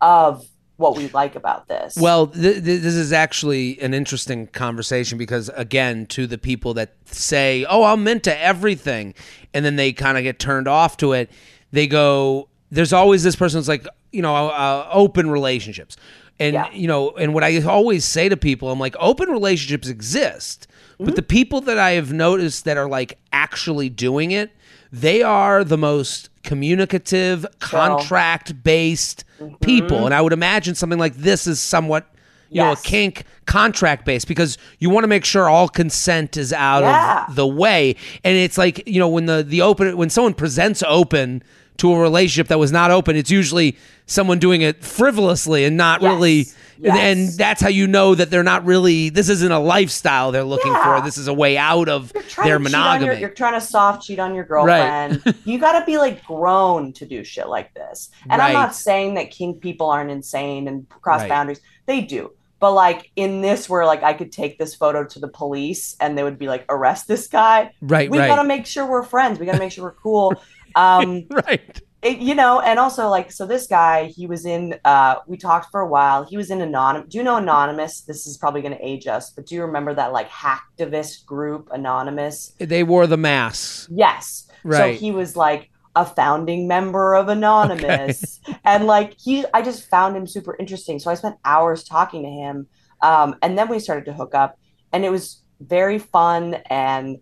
of 0.00 0.44
what 0.76 0.96
we 0.96 1.08
like 1.08 1.36
about 1.36 1.68
this. 1.68 1.96
Well, 1.96 2.26
th- 2.26 2.62
th- 2.64 2.82
this 2.82 2.94
is 2.94 3.12
actually 3.12 3.80
an 3.80 3.94
interesting 3.94 4.46
conversation 4.48 5.16
because, 5.18 5.48
again, 5.56 6.06
to 6.08 6.26
the 6.26 6.38
people 6.38 6.74
that 6.74 6.94
say, 7.06 7.64
"Oh, 7.68 7.84
I'm 7.84 8.06
into 8.08 8.36
everything," 8.38 9.14
and 9.54 9.64
then 9.64 9.76
they 9.76 9.92
kind 9.92 10.18
of 10.18 10.24
get 10.24 10.38
turned 10.38 10.68
off 10.68 10.96
to 10.98 11.12
it, 11.12 11.30
they 11.72 11.86
go, 11.86 12.48
"There's 12.70 12.92
always 12.92 13.22
this 13.22 13.36
person 13.36 13.58
who's 13.58 13.68
like, 13.68 13.86
you 14.12 14.22
know, 14.22 14.34
uh, 14.34 14.88
open 14.92 15.30
relationships." 15.30 15.96
And 16.38 16.52
Yeah. 16.52 16.70
you 16.72 16.86
know, 16.86 17.12
and 17.12 17.32
what 17.32 17.42
I 17.42 17.62
always 17.62 18.04
say 18.04 18.28
to 18.28 18.36
people, 18.36 18.70
I'm 18.70 18.78
like, 18.78 18.94
open 19.00 19.30
relationships 19.30 19.88
exist, 19.88 20.66
but 21.00 21.16
the 21.16 21.22
people 21.22 21.62
that 21.62 21.78
I 21.78 21.92
have 21.92 22.12
noticed 22.12 22.66
that 22.66 22.76
are 22.76 22.86
like 22.88 23.16
actually 23.32 23.88
doing 23.88 24.32
it, 24.32 24.50
they 24.92 25.22
are 25.22 25.64
the 25.64 25.78
most 25.78 26.28
communicative, 26.46 27.44
contract 27.58 28.62
based 28.62 29.24
mm-hmm. 29.38 29.56
people. 29.56 30.06
And 30.06 30.14
I 30.14 30.22
would 30.22 30.32
imagine 30.32 30.74
something 30.74 30.98
like 30.98 31.16
this 31.16 31.46
is 31.46 31.60
somewhat, 31.60 32.06
you 32.48 32.62
know, 32.62 32.72
a 32.72 32.76
kink 32.76 33.24
contract 33.44 34.06
based 34.06 34.28
because 34.28 34.56
you 34.78 34.88
want 34.88 35.04
to 35.04 35.08
make 35.08 35.24
sure 35.24 35.48
all 35.48 35.68
consent 35.68 36.36
is 36.38 36.52
out 36.52 36.82
Yeah. 36.82 37.26
of 37.28 37.34
the 37.34 37.46
way. 37.46 37.96
And 38.24 38.36
it's 38.36 38.56
like, 38.56 38.86
you 38.86 38.98
know, 38.98 39.08
when 39.08 39.26
the 39.26 39.42
the 39.42 39.60
open 39.60 39.96
when 39.98 40.08
someone 40.08 40.32
presents 40.32 40.82
open 40.86 41.42
to 41.78 41.92
a 41.92 41.98
relationship 41.98 42.48
that 42.48 42.58
was 42.58 42.72
not 42.72 42.90
open, 42.90 43.16
it's 43.16 43.30
usually 43.30 43.76
someone 44.06 44.38
doing 44.38 44.62
it 44.62 44.82
frivolously 44.84 45.64
and 45.64 45.76
not 45.76 46.00
Yes. 46.02 46.12
really 46.12 46.46
Yes. 46.78 46.96
and 46.98 47.28
that's 47.38 47.62
how 47.62 47.68
you 47.70 47.86
know 47.86 48.14
that 48.14 48.30
they're 48.30 48.42
not 48.42 48.66
really 48.66 49.08
this 49.08 49.30
isn't 49.30 49.50
a 49.50 49.58
lifestyle 49.58 50.30
they're 50.30 50.44
looking 50.44 50.72
Yeah. 50.72 50.98
for. 51.00 51.04
This 51.04 51.16
is 51.16 51.26
a 51.26 51.32
way 51.32 51.56
out 51.56 51.88
of 51.88 52.12
their 52.12 52.22
on 52.38 52.46
your- 52.48 52.58
monogamy. 52.58 53.18
you're 53.18 53.30
trying 53.30 53.54
to 53.54 53.62
soft 53.62 54.02
cheat 54.06 54.18
on 54.18 54.34
your 54.34 54.44
Right. 54.44 55.08
girlfriend. 55.08 55.34
you 55.46 55.58
got 55.58 55.78
to 55.80 55.86
be 55.86 55.96
like 55.96 56.22
grown 56.26 56.92
to 56.94 57.06
do 57.06 57.24
shit 57.24 57.48
like 57.48 57.72
this. 57.72 58.10
And 58.28 58.42
I'm 58.42 58.52
not 58.52 58.74
saying 58.74 59.14
that 59.14 59.30
kink 59.30 59.60
people 59.62 59.88
aren't 59.88 60.10
insane 60.10 60.68
and 60.68 60.86
cross 61.00 61.22
Right. 61.22 61.30
boundaries. 61.30 61.60
They 61.86 62.02
do. 62.02 62.30
But 62.60 62.72
like 62.72 63.10
in 63.16 63.42
this, 63.42 63.68
where 63.68 63.84
like 63.86 64.02
I 64.02 64.12
could 64.14 64.32
take 64.32 64.58
this 64.58 64.74
photo 64.74 65.04
to 65.04 65.18
the 65.18 65.28
police 65.28 65.94
and 66.00 66.16
they 66.16 66.22
would 66.22 66.38
be 66.38 66.46
like, 66.48 66.64
arrest 66.68 67.06
this 67.08 67.26
guy. 67.26 67.70
right, 67.82 68.10
We 68.10 68.18
right. 68.18 68.28
got 68.28 68.36
to 68.42 68.44
make 68.48 68.66
sure 68.66 68.86
we're 68.86 69.02
friends. 69.02 69.38
We 69.38 69.46
got 69.46 69.52
to 69.52 69.58
make 69.58 69.72
sure 69.72 69.84
we're 69.84 69.92
cool. 69.92 70.34
Um, 70.76 71.24
right. 71.30 71.80
it, 72.02 72.18
you 72.18 72.34
know, 72.34 72.60
and 72.60 72.78
also 72.78 73.08
like, 73.08 73.32
so 73.32 73.46
this 73.46 73.66
guy, 73.66 74.04
he 74.04 74.26
was 74.26 74.46
in, 74.46 74.78
uh, 74.84 75.16
we 75.26 75.36
talked 75.36 75.70
for 75.72 75.80
a 75.80 75.88
while. 75.88 76.24
He 76.24 76.36
was 76.36 76.50
in 76.50 76.60
Anonymous. 76.60 77.08
Do 77.10 77.18
you 77.18 77.24
know 77.24 77.36
Anonymous? 77.36 78.02
This 78.02 78.26
is 78.26 78.36
probably 78.36 78.60
going 78.62 78.76
to 78.76 78.86
age 78.86 79.06
us, 79.06 79.30
but 79.30 79.46
do 79.46 79.54
you 79.56 79.62
remember 79.62 79.94
that 79.94 80.12
like 80.12 80.28
hacktivist 80.28 81.24
group, 81.24 81.68
Anonymous? 81.72 82.52
They 82.58 82.84
wore 82.84 83.06
the 83.08 83.16
masks. 83.16 83.88
Yes. 83.90 84.48
Right. 84.62 84.78
So 84.78 85.00
he 85.00 85.10
was 85.10 85.34
like 85.34 85.70
a 85.96 86.04
founding 86.04 86.68
member 86.68 87.14
of 87.14 87.28
Anonymous. 87.28 88.40
And 88.64 88.86
like 88.86 89.14
he 89.18 89.44
I 89.54 89.62
just 89.62 89.88
found 89.88 90.16
him 90.16 90.26
super 90.26 90.56
interesting. 90.58 90.98
So 90.98 91.10
I 91.10 91.14
spent 91.14 91.36
hours 91.44 91.84
talking 91.84 92.24
to 92.24 92.28
him. 92.28 92.66
Um, 93.00 93.36
and 93.42 93.56
then 93.56 93.68
we 93.68 93.78
started 93.78 94.04
to 94.06 94.12
hook 94.12 94.34
up 94.34 94.58
and 94.92 95.04
it 95.04 95.10
was 95.10 95.42
very 95.60 95.98
fun 95.98 96.54
and 96.68 97.18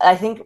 I 0.00 0.16
think 0.16 0.42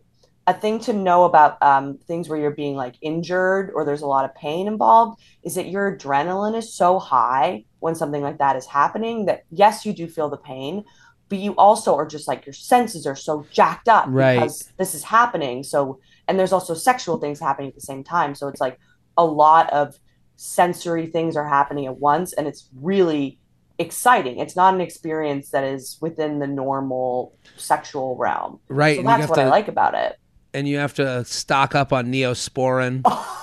a 0.50 0.54
thing 0.54 0.80
to 0.80 0.92
know 0.92 1.24
about 1.24 1.62
um, 1.62 1.98
things 2.06 2.28
where 2.28 2.38
you're 2.38 2.50
being 2.50 2.74
like 2.76 2.96
injured 3.00 3.70
or 3.74 3.84
there's 3.84 4.02
a 4.02 4.06
lot 4.06 4.24
of 4.24 4.34
pain 4.34 4.66
involved 4.66 5.20
is 5.44 5.54
that 5.54 5.68
your 5.68 5.96
adrenaline 5.96 6.56
is 6.56 6.74
so 6.74 6.98
high 6.98 7.64
when 7.78 7.94
something 7.94 8.22
like 8.22 8.38
that 8.38 8.56
is 8.56 8.66
happening 8.66 9.26
that 9.26 9.44
yes 9.50 9.86
you 9.86 9.92
do 9.92 10.06
feel 10.08 10.28
the 10.28 10.36
pain 10.36 10.84
but 11.28 11.38
you 11.38 11.54
also 11.56 11.94
are 11.94 12.06
just 12.06 12.26
like 12.26 12.44
your 12.44 12.52
senses 12.52 13.06
are 13.06 13.14
so 13.14 13.46
jacked 13.52 13.88
up 13.88 14.06
Right. 14.08 14.34
because 14.34 14.72
this 14.76 14.94
is 14.94 15.04
happening 15.04 15.62
so 15.62 16.00
and 16.26 16.38
there's 16.38 16.52
also 16.52 16.74
sexual 16.74 17.18
things 17.18 17.38
happening 17.38 17.68
at 17.68 17.74
the 17.76 17.80
same 17.80 18.02
time 18.02 18.34
so 18.34 18.48
it's 18.48 18.60
like 18.60 18.78
a 19.16 19.24
lot 19.24 19.72
of 19.72 19.98
sensory 20.36 21.06
things 21.06 21.36
are 21.36 21.46
happening 21.48 21.86
at 21.86 21.98
once 21.98 22.32
and 22.32 22.46
it's 22.48 22.68
really 22.80 23.38
exciting 23.78 24.38
it's 24.40 24.56
not 24.56 24.74
an 24.74 24.80
experience 24.80 25.50
that 25.50 25.64
is 25.64 25.96
within 26.00 26.38
the 26.38 26.46
normal 26.46 27.34
sexual 27.56 28.16
realm 28.16 28.58
Right. 28.68 28.96
so 28.96 29.02
that's 29.02 29.28
what 29.28 29.36
to 29.36 29.42
i 29.42 29.48
like 29.48 29.68
about 29.68 29.94
it 29.94 30.16
and 30.54 30.66
you 30.68 30.78
have 30.78 30.94
to 30.94 31.24
stock 31.24 31.74
up 31.74 31.92
on 31.92 32.12
neosporin 32.12 33.02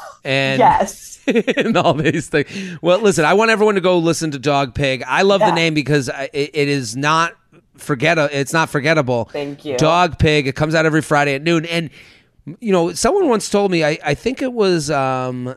and 0.24 0.60
yes 0.60 1.20
and 1.28 1.76
all 1.76 1.94
these 1.94 2.28
things. 2.30 2.50
Well, 2.82 3.00
listen, 3.00 3.26
I 3.26 3.34
want 3.34 3.52
everyone 3.52 3.76
to 3.76 3.82
go 3.82 3.98
listen 3.98 4.32
to 4.32 4.40
Dog 4.40 4.74
Pig. 4.76 5.04
I 5.06 5.24
love 5.24 5.42
the 5.42 5.52
name 5.54 5.74
because 5.74 6.10
it, 6.10 6.52
it 6.54 6.68
is 6.70 6.96
not 6.96 7.34
forget 7.76 8.18
it's 8.18 8.54
not 8.54 8.70
forgettable. 8.70 9.26
thank 9.26 9.66
you 9.66 9.78
Dog 9.78 10.18
Pig. 10.20 10.48
It 10.48 10.56
comes 10.56 10.74
out 10.76 10.86
every 10.86 11.02
Friday 11.02 11.36
at 11.36 11.42
noon. 11.44 11.66
And 11.66 11.90
you 12.60 12.72
know, 12.72 12.94
someone 12.94 13.28
once 13.28 13.50
told 13.50 13.72
me. 13.72 13.84
I, 13.84 14.00
I 14.04 14.14
think 14.14 14.42
it 14.42 14.54
was 14.54 14.90
um, 14.90 15.54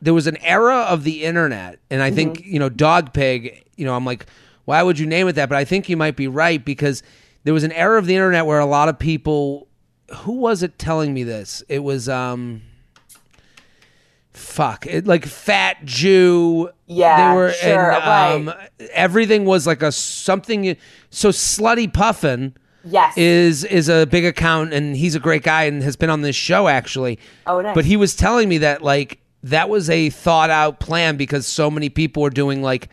there 0.00 0.14
was 0.14 0.28
an 0.28 0.36
era 0.36 0.82
of 0.82 1.02
the 1.02 1.24
internet, 1.24 1.80
and 1.90 2.00
I 2.00 2.10
think 2.12 2.38
Mm-hmm. 2.38 2.52
you 2.52 2.58
know, 2.60 2.68
Dog 2.68 3.12
Pig. 3.12 3.64
You 3.76 3.86
know, 3.86 3.94
I'm 3.96 4.04
like, 4.04 4.26
why 4.66 4.82
would 4.84 5.00
you 5.00 5.06
name 5.06 5.26
it 5.26 5.32
that? 5.32 5.48
But 5.48 5.58
I 5.58 5.64
think 5.64 5.88
you 5.88 5.96
might 5.96 6.14
be 6.14 6.28
right 6.28 6.64
because 6.64 7.02
there 7.42 7.52
was 7.52 7.64
an 7.64 7.72
era 7.72 7.98
of 7.98 8.06
the 8.06 8.14
internet 8.14 8.46
where 8.46 8.60
a 8.60 8.66
lot 8.66 8.88
of 8.88 8.98
people. 9.00 9.66
Who 10.14 10.32
was 10.32 10.62
it 10.62 10.78
telling 10.78 11.12
me 11.14 11.24
this? 11.24 11.62
It 11.68 11.80
was 11.80 12.08
um. 12.08 12.62
Fuck 14.32 14.86
it, 14.86 15.06
like 15.06 15.24
fat 15.24 15.82
Jew. 15.84 16.70
Yeah, 16.86 17.30
they 17.30 17.36
were 17.36 17.52
sure, 17.52 17.90
and, 17.92 18.46
right. 18.46 18.58
um, 18.58 18.68
everything 18.92 19.46
was 19.46 19.66
like 19.66 19.82
a 19.82 19.90
something. 19.90 20.76
So 21.08 21.30
slutty 21.30 21.92
puffin 21.92 22.54
yes 22.86 23.16
is 23.16 23.64
is 23.64 23.88
a 23.88 24.06
big 24.06 24.24
account 24.24 24.72
and 24.72 24.96
he's 24.96 25.14
a 25.14 25.20
great 25.20 25.42
guy 25.42 25.64
and 25.64 25.82
has 25.82 25.96
been 25.96 26.10
on 26.10 26.22
this 26.22 26.36
show 26.36 26.68
actually. 26.68 27.18
Oh, 27.46 27.60
nice. 27.60 27.74
But 27.74 27.84
he 27.84 27.96
was 27.96 28.14
telling 28.14 28.48
me 28.48 28.58
that 28.58 28.82
like 28.82 29.18
that 29.42 29.68
was 29.68 29.90
a 29.90 30.10
thought 30.10 30.50
out 30.50 30.80
plan 30.80 31.16
because 31.16 31.46
so 31.46 31.70
many 31.70 31.88
people 31.88 32.22
were 32.22 32.30
doing 32.30 32.62
like 32.62 32.88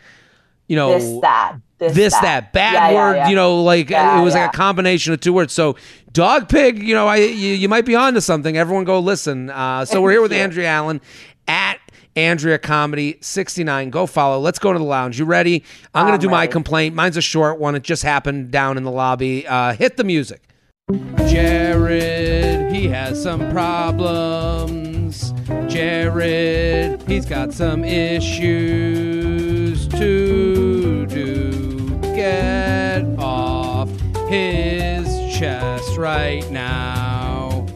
you 0.66 0.76
know 0.76 0.98
this 0.98 1.20
that 1.22 1.56
this, 1.78 1.94
this 1.94 2.12
that, 2.20 2.52
bad 2.52 2.72
Yeah, 2.72 2.88
yeah, 2.90 2.94
word 2.94 3.14
yeah. 3.16 3.28
you 3.28 3.36
know 3.36 3.62
like 3.62 3.90
Yeah, 3.90 4.20
it 4.20 4.24
was 4.24 4.34
yeah. 4.34 4.46
like 4.46 4.54
a 4.54 4.56
combination 4.56 5.12
of 5.12 5.20
two 5.20 5.32
words 5.32 5.52
so 5.52 5.76
dog 6.14 6.48
pig 6.48 6.80
you 6.82 6.94
know 6.94 7.06
i 7.08 7.16
you, 7.16 7.54
you 7.54 7.68
might 7.68 7.84
be 7.84 7.94
onto 7.94 8.20
something. 8.20 8.56
Everyone 8.56 8.84
go 8.84 9.00
listen. 9.00 9.50
Uh, 9.50 9.84
so 9.84 10.00
we're 10.00 10.12
here 10.12 10.22
with 10.22 10.32
andrea 10.44 10.68
allen 10.68 11.00
at 11.46 11.78
andrea 12.16 12.58
comedy 12.58 13.18
69 13.20 13.90
go 13.90 14.06
follow. 14.06 14.38
Let's 14.40 14.58
go 14.60 14.72
to 14.72 14.78
the 14.78 14.84
lounge. 14.84 15.18
You 15.18 15.24
ready? 15.26 15.64
I'm 15.92 16.04
gonna 16.04 16.14
I'm 16.14 16.20
do 16.20 16.28
my 16.30 16.42
ready. 16.42 16.52
complaint. 16.52 16.94
Mine's 16.94 17.16
a 17.16 17.22
short 17.22 17.58
one. 17.58 17.74
It 17.74 17.82
just 17.82 18.04
happened 18.04 18.50
down 18.52 18.76
in 18.78 18.84
the 18.84 18.92
lobby. 18.92 19.44
Uh, 19.46 19.74
hit 19.74 19.96
the 19.98 20.04
music. 20.04 20.40
Jared 21.26 22.72
he 22.72 22.86
has 22.88 23.20
some 23.20 23.50
problems. 23.50 25.32
Jared 25.66 27.02
he's 27.08 27.26
got 27.26 27.52
some 27.52 27.82
issues 27.84 29.88
to 29.88 31.06
do. 31.06 31.50
Get 32.14 33.04
off 33.18 33.88
his 34.28 34.93
chest 35.34 35.96
right 35.96 36.48
now. 36.50 37.66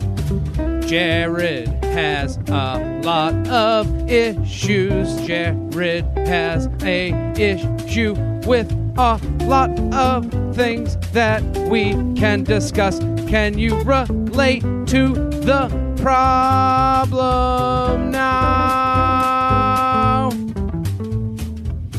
Jared 0.87 1.69
has 1.85 2.37
a 2.49 3.01
lot 3.03 3.35
of 3.49 4.09
issues. 4.09 5.17
Jared 5.27 6.05
has 6.19 6.69
a 6.83 7.11
issue 7.37 8.15
with 8.47 8.71
a 8.97 9.21
lot 9.45 9.77
of 9.93 10.31
things 10.55 10.97
that 11.13 11.43
we 11.69 11.93
can 12.15 12.45
discuss. 12.45 13.01
Can 13.27 13.59
you 13.59 13.77
relate 13.83 14.63
to 14.87 15.09
the 15.43 15.69
problem 16.01 18.13
now? 18.13 20.31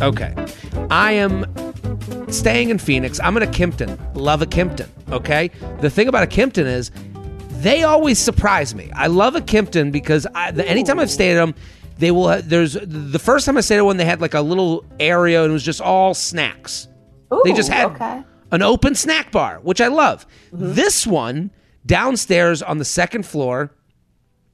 Okay. 0.02 0.34
I 0.92 1.12
am 1.12 1.46
staying 2.32 2.70
in 2.70 2.80
Phoenix. 2.80 3.20
I'm 3.20 3.38
in 3.38 3.44
a 3.44 3.48
Kimpton. 3.48 3.98
Love 4.16 4.42
a 4.42 4.46
Kimpton. 4.46 4.90
Okay. 5.12 5.52
The 5.82 5.90
thing 5.90 6.08
about 6.08 6.24
a 6.24 6.28
Kimpton 6.28 6.66
is 6.66 6.92
they 7.62 7.84
always 7.84 8.18
surprise 8.18 8.74
me. 8.74 8.90
I 8.96 9.08
love 9.08 9.36
a 9.36 9.42
Kimpton 9.42 9.92
because 9.92 10.26
I, 10.34 10.52
the, 10.52 10.68
anytime 10.68 11.00
I've 11.00 11.12
stayed 11.12 11.38
at 11.38 11.46
them, 11.46 11.54
they 11.98 12.12
will. 12.12 12.42
There's 12.42 12.74
the 12.74 13.20
first 13.20 13.46
time 13.46 13.58
I 13.58 13.62
stayed 13.62 13.78
at 13.78 13.86
one, 13.86 13.98
they 13.98 14.06
had 14.06 14.22
like 14.22 14.34
a 14.34 14.42
little 14.42 14.86
area 15.00 15.44
and 15.44 15.52
it 15.52 15.54
was 15.54 15.64
just 15.64 15.82
all 15.82 16.14
snacks. 16.14 16.88
they 17.44 17.54
just 17.54 17.70
had 17.70 17.92
okay. 17.92 18.24
an 18.52 18.62
open 18.62 18.96
snack 18.96 19.32
bar, 19.32 19.60
which 19.62 19.82
I 19.82 19.88
love. 19.88 20.26
Mm-hmm. 20.54 20.74
This 20.74 21.06
one 21.06 21.52
downstairs 21.86 22.64
on 22.64 22.78
the 22.78 22.86
second 22.86 23.26
floor. 23.26 23.72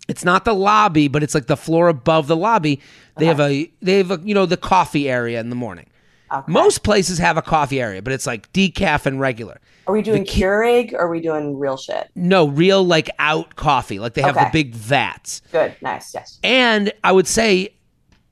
It's 0.08 0.26
not 0.26 0.46
the 0.46 0.54
lobby, 0.54 1.08
but 1.08 1.24
it's 1.24 1.34
like 1.34 1.48
the 1.48 1.58
floor 1.58 1.88
above 1.88 2.28
the 2.28 2.36
lobby. 2.36 2.82
They 3.18 3.26
have 3.28 3.40
a 3.40 3.72
they 3.82 3.98
have 4.00 4.12
a 4.12 4.20
you 4.24 4.34
know 4.34 4.46
the 4.46 4.58
coffee 4.58 5.10
area 5.10 5.40
in 5.40 5.50
the 5.50 5.56
morning. 5.56 5.88
Okay. 6.32 6.52
Most 6.52 6.84
places 6.84 7.18
have 7.20 7.38
a 7.38 7.42
coffee 7.42 7.82
area, 7.82 8.02
but 8.02 8.14
it's 8.14 8.26
like 8.26 8.52
decaf 8.54 9.06
and 9.06 9.20
regular. 9.20 9.60
Are 9.88 9.94
we 9.94 10.02
doing 10.02 10.26
ki- 10.26 10.42
Keurig 10.42 10.94
or 10.94 11.02
are 11.02 11.10
we 11.10 11.22
doing 11.22 11.58
real 11.58 11.78
shit? 11.78 12.10
No, 12.16 12.48
real 12.48 12.84
like 12.84 13.10
out 13.20 13.56
coffee. 13.56 14.00
Like 14.00 14.16
they 14.16 14.22
have 14.22 14.36
the 14.36 14.50
big 14.52 14.74
vats. 14.74 15.42
Good, 15.52 15.76
nice, 15.82 16.14
yes. 16.14 16.40
And 16.44 16.92
I 17.04 17.12
would 17.12 17.28
say, 17.28 17.76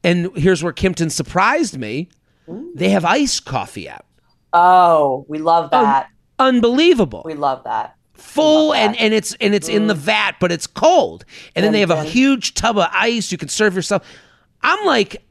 and 0.04 0.36
here's 0.36 0.64
where 0.64 0.74
Kimpton 0.74 1.12
surprised 1.12 1.78
me. 1.78 2.10
They 2.76 2.90
have 2.90 3.06
iced 3.06 3.46
coffee 3.46 3.88
out. 3.88 4.06
Oh, 4.52 5.26
we 5.28 5.40
love 5.40 5.72
that. 5.72 6.10
Unbelievable. 6.40 7.22
we 7.26 7.36
love 7.36 7.64
that. 7.64 7.96
Full 8.14 8.70
love 8.70 8.78
and 8.78 8.94
that. 8.94 9.02
and 9.02 9.14
it's 9.14 9.36
and 9.40 9.56
it's 9.56 9.70
in 9.70 9.88
the 9.88 9.94
mm. 9.94 9.98
vat, 9.98 10.34
but 10.40 10.52
it's 10.52 10.68
cold. 10.68 11.26
And 11.56 11.64
then 11.64 11.72
they 11.72 11.80
have 11.80 11.92
a 11.92 12.04
huge 12.04 12.54
tub 12.54 12.78
of 12.78 12.88
ice 12.92 13.32
you 13.32 13.38
can 13.38 13.50
serve 13.50 13.76
yourself. 13.76 14.08
I'm 14.62 14.86
like, 14.86 15.24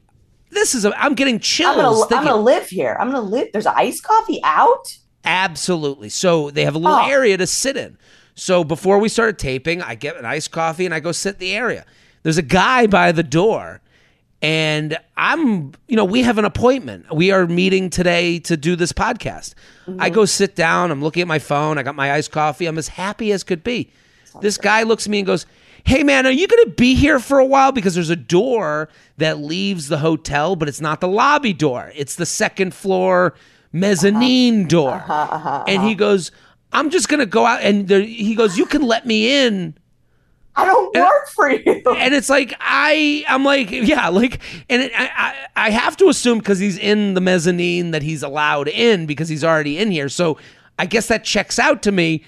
this 0.53 0.75
is 0.75 0.85
a 0.85 0.93
I'm 0.97 1.15
getting 1.15 1.39
chills. 1.39 1.77
I'm 1.77 2.09
gonna, 2.09 2.15
I'm 2.15 2.25
gonna 2.25 2.41
live 2.41 2.67
here. 2.67 2.97
I'm 2.99 3.11
gonna 3.11 3.21
live. 3.21 3.49
There's 3.51 3.65
iced 3.65 4.03
coffee 4.03 4.39
out. 4.43 4.97
Absolutely. 5.25 6.09
So 6.09 6.51
they 6.51 6.65
have 6.65 6.75
a 6.75 6.79
little 6.79 6.97
Oh. 6.97 7.09
area 7.09 7.37
to 7.37 7.47
sit 7.47 7.77
in. 7.77 7.97
So 8.35 8.63
before 8.63 8.99
we 8.99 9.09
started 9.09 9.37
taping, 9.37 9.81
I 9.81 9.95
get 9.95 10.17
an 10.17 10.25
iced 10.25 10.51
coffee 10.51 10.85
and 10.85 10.93
I 10.93 10.99
go 10.99 11.11
sit 11.11 11.35
in 11.35 11.39
the 11.39 11.53
area. 11.53 11.85
There's 12.23 12.37
a 12.37 12.43
guy 12.43 12.87
by 12.87 13.11
the 13.11 13.23
door, 13.23 13.81
and 14.41 14.97
I'm, 15.15 15.73
you 15.87 15.95
know, 15.95 16.05
we 16.05 16.23
have 16.23 16.37
an 16.37 16.45
appointment. 16.45 17.13
We 17.13 17.31
are 17.31 17.45
meeting 17.47 17.89
today 17.89 18.39
to 18.39 18.57
do 18.57 18.75
this 18.75 18.91
podcast. 18.91 19.53
I 19.87 19.91
mm-hmm. 19.91 20.13
go 20.15 20.25
sit 20.25 20.55
down. 20.55 20.89
I'm 20.91 21.01
looking 21.01 21.21
at 21.21 21.27
my 21.27 21.39
phone. 21.39 21.77
I 21.77 21.83
got 21.83 21.95
my 21.95 22.11
iced 22.11 22.31
coffee. 22.31 22.65
I'm 22.65 22.77
as 22.77 22.87
happy 22.89 23.31
as 23.31 23.43
could 23.43 23.63
be. 23.63 23.91
this 24.41 24.57
guy 24.57 24.83
looks 24.83 25.05
at 25.05 25.11
me 25.11 25.19
and 25.19 25.27
goes, 25.27 25.45
Hey 25.85 26.03
man, 26.03 26.25
are 26.25 26.31
you 26.31 26.47
going 26.47 26.63
to 26.65 26.71
be 26.71 26.95
here 26.95 27.19
for 27.19 27.39
a 27.39 27.45
while? 27.45 27.71
Because 27.71 27.93
there's 27.95 28.09
a 28.09 28.15
door 28.15 28.89
that 29.17 29.39
leaves 29.39 29.89
the 29.89 29.97
hotel, 29.97 30.55
but 30.55 30.69
it's 30.69 30.79
not 30.79 31.01
the 31.01 31.07
lobby 31.07 31.53
door. 31.53 31.91
It's 31.95 32.15
the 32.15 32.25
second 32.25 32.73
floor 32.73 33.33
mezzanine 33.73 34.61
uh-huh. 34.61 34.69
door. 34.69 34.91
Uh-huh, 34.91 35.13
uh-huh, 35.13 35.63
and 35.67 35.83
he 35.83 35.95
goes, 35.95 36.31
I'm 36.71 36.89
just 36.89 37.09
going 37.09 37.19
to 37.19 37.25
go 37.25 37.45
out. 37.45 37.61
And 37.61 37.87
there, 37.87 38.01
he 38.01 38.35
goes, 38.35 38.57
You 38.57 38.65
can 38.65 38.81
let 38.81 39.05
me 39.05 39.45
in. 39.45 39.77
I 40.55 40.65
don't 40.65 40.95
work 40.95 41.29
for 41.29 41.49
you. 41.49 41.81
And 41.97 42.13
it's 42.13 42.29
like, 42.29 42.53
I, 42.59 43.25
I'm 43.27 43.43
like, 43.43 43.71
yeah, 43.71 44.09
like, 44.09 44.39
and 44.69 44.83
it, 44.83 44.91
I, 44.95 45.09
I, 45.55 45.67
I 45.67 45.69
have 45.71 45.97
to 45.97 46.09
assume 46.09 46.37
because 46.37 46.59
he's 46.59 46.77
in 46.77 47.15
the 47.15 47.21
mezzanine 47.21 47.89
that 47.91 48.03
he's 48.03 48.21
allowed 48.21 48.67
in 48.67 49.07
because 49.07 49.29
he's 49.29 49.43
already 49.43 49.79
in 49.79 49.89
here. 49.89 50.09
So 50.09 50.37
I 50.77 50.85
guess 50.85 51.07
that 51.07 51.23
checks 51.23 51.57
out 51.57 51.81
to 51.83 51.91
me. 51.91 52.23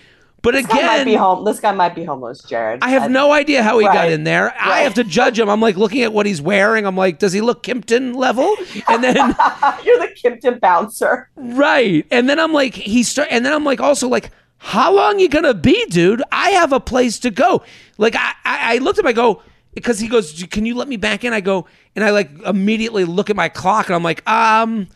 But 0.46 0.54
This 0.54 0.66
guy 0.68 0.76
might 0.76 1.04
be 1.04 1.12
again, 1.12 1.20
home. 1.20 1.44
This 1.44 1.60
guy 1.60 1.72
might 1.74 1.96
be 1.96 2.04
homeless, 2.04 2.42
Jared. 2.44 2.80
I 2.84 2.90
have 2.92 3.04
Uh, 3.04 3.08
no 3.08 3.32
idea 3.34 3.64
how 3.64 3.80
he 3.80 3.86
got 3.86 4.12
in 4.12 4.24
there. 4.24 4.54
I 4.58 4.82
have 4.82 4.94
to 4.94 5.04
judge 5.04 5.40
him. 5.40 5.50
I'm 5.50 5.60
like 5.60 5.76
looking 5.76 6.04
at 6.04 6.14
what 6.14 6.26
he's 6.28 6.40
wearing. 6.42 6.86
I'm 6.86 6.96
like, 6.96 7.18
does 7.20 7.34
he 7.34 7.42
look 7.42 7.64
Kimpton 7.64 8.16
level? 8.16 8.56
And 8.88 9.04
then 9.04 9.16
You're 9.84 10.00
the 10.00 10.14
Kimpton 10.16 10.60
bouncer. 10.62 11.30
Right. 11.36 12.06
And 12.12 12.30
then 12.30 12.40
I'm 12.40 12.54
like, 12.54 12.76
he 12.76 13.02
start 13.04 13.28
and 13.32 13.44
then 13.44 13.52
I'm 13.54 13.64
like 13.66 13.82
also 13.82 14.08
like, 14.08 14.30
how 14.60 14.94
long 14.94 15.20
you 15.20 15.28
gonna 15.30 15.54
be, 15.56 15.84
dude? 15.88 16.22
I 16.32 16.52
have 16.52 16.72
a 16.72 16.80
place 16.80 17.20
to 17.20 17.32
go. 17.32 17.64
Like 17.98 18.16
I 18.16 18.34
I, 18.46 18.76
I 18.76 18.78
looked 18.78 19.00
at 19.00 19.04
him, 19.06 19.10
I 19.10 19.14
go, 19.14 19.42
because 19.74 20.00
he 20.00 20.08
goes, 20.08 20.44
Can 20.52 20.66
you 20.66 20.76
let 20.76 20.88
me 20.88 20.98
back 20.98 21.24
in? 21.24 21.34
I 21.34 21.42
go, 21.42 21.66
and 21.96 22.04
I 22.06 22.12
like 22.12 22.30
immediately 22.46 23.04
look 23.04 23.30
at 23.32 23.36
my 23.36 23.50
clock 23.50 23.88
and 23.88 23.96
I'm 23.96 24.04
like, 24.04 24.28
um, 24.30 24.88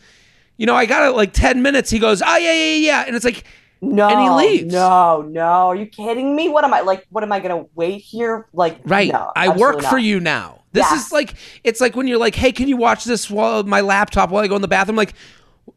you 0.56 0.66
know, 0.66 0.74
I 0.74 0.86
got 0.86 1.08
it 1.08 1.16
like 1.16 1.32
10 1.32 1.60
minutes. 1.62 1.90
He 1.90 1.98
goes, 1.98 2.22
Oh 2.24 2.36
yeah, 2.36 2.52
yeah, 2.52 2.74
yeah. 2.76 3.04
And 3.06 3.16
it's 3.16 3.24
like, 3.24 3.44
No, 3.82 4.08
And 4.08 4.20
he 4.20 4.28
leaves. 4.30 4.72
No, 4.74 5.22
no. 5.22 5.42
Are 5.68 5.74
you 5.74 5.86
kidding 5.86 6.36
me? 6.36 6.48
What 6.48 6.64
am 6.64 6.74
I 6.74 6.80
like? 6.80 7.06
What 7.10 7.24
am 7.24 7.32
I 7.32 7.40
gonna 7.40 7.64
wait 7.74 8.02
here? 8.02 8.46
Like, 8.52 8.78
Right. 8.84 9.10
No, 9.12 9.32
I 9.34 9.48
work 9.48 9.76
absolutely 9.76 9.88
for 9.90 9.98
you 9.98 10.20
now. 10.20 10.62
This 10.72 10.86
Yes. 10.90 11.06
is 11.06 11.12
like 11.12 11.34
it's 11.64 11.80
like 11.80 11.96
when 11.96 12.06
you're 12.06 12.18
like, 12.18 12.34
hey, 12.34 12.52
can 12.52 12.68
you 12.68 12.76
watch 12.76 13.04
this 13.04 13.30
while 13.30 13.62
my 13.64 13.80
laptop 13.80 14.30
while 14.30 14.44
I 14.44 14.48
go 14.48 14.56
in 14.56 14.62
the 14.62 14.68
bathroom? 14.68 14.96
Like, 14.96 15.14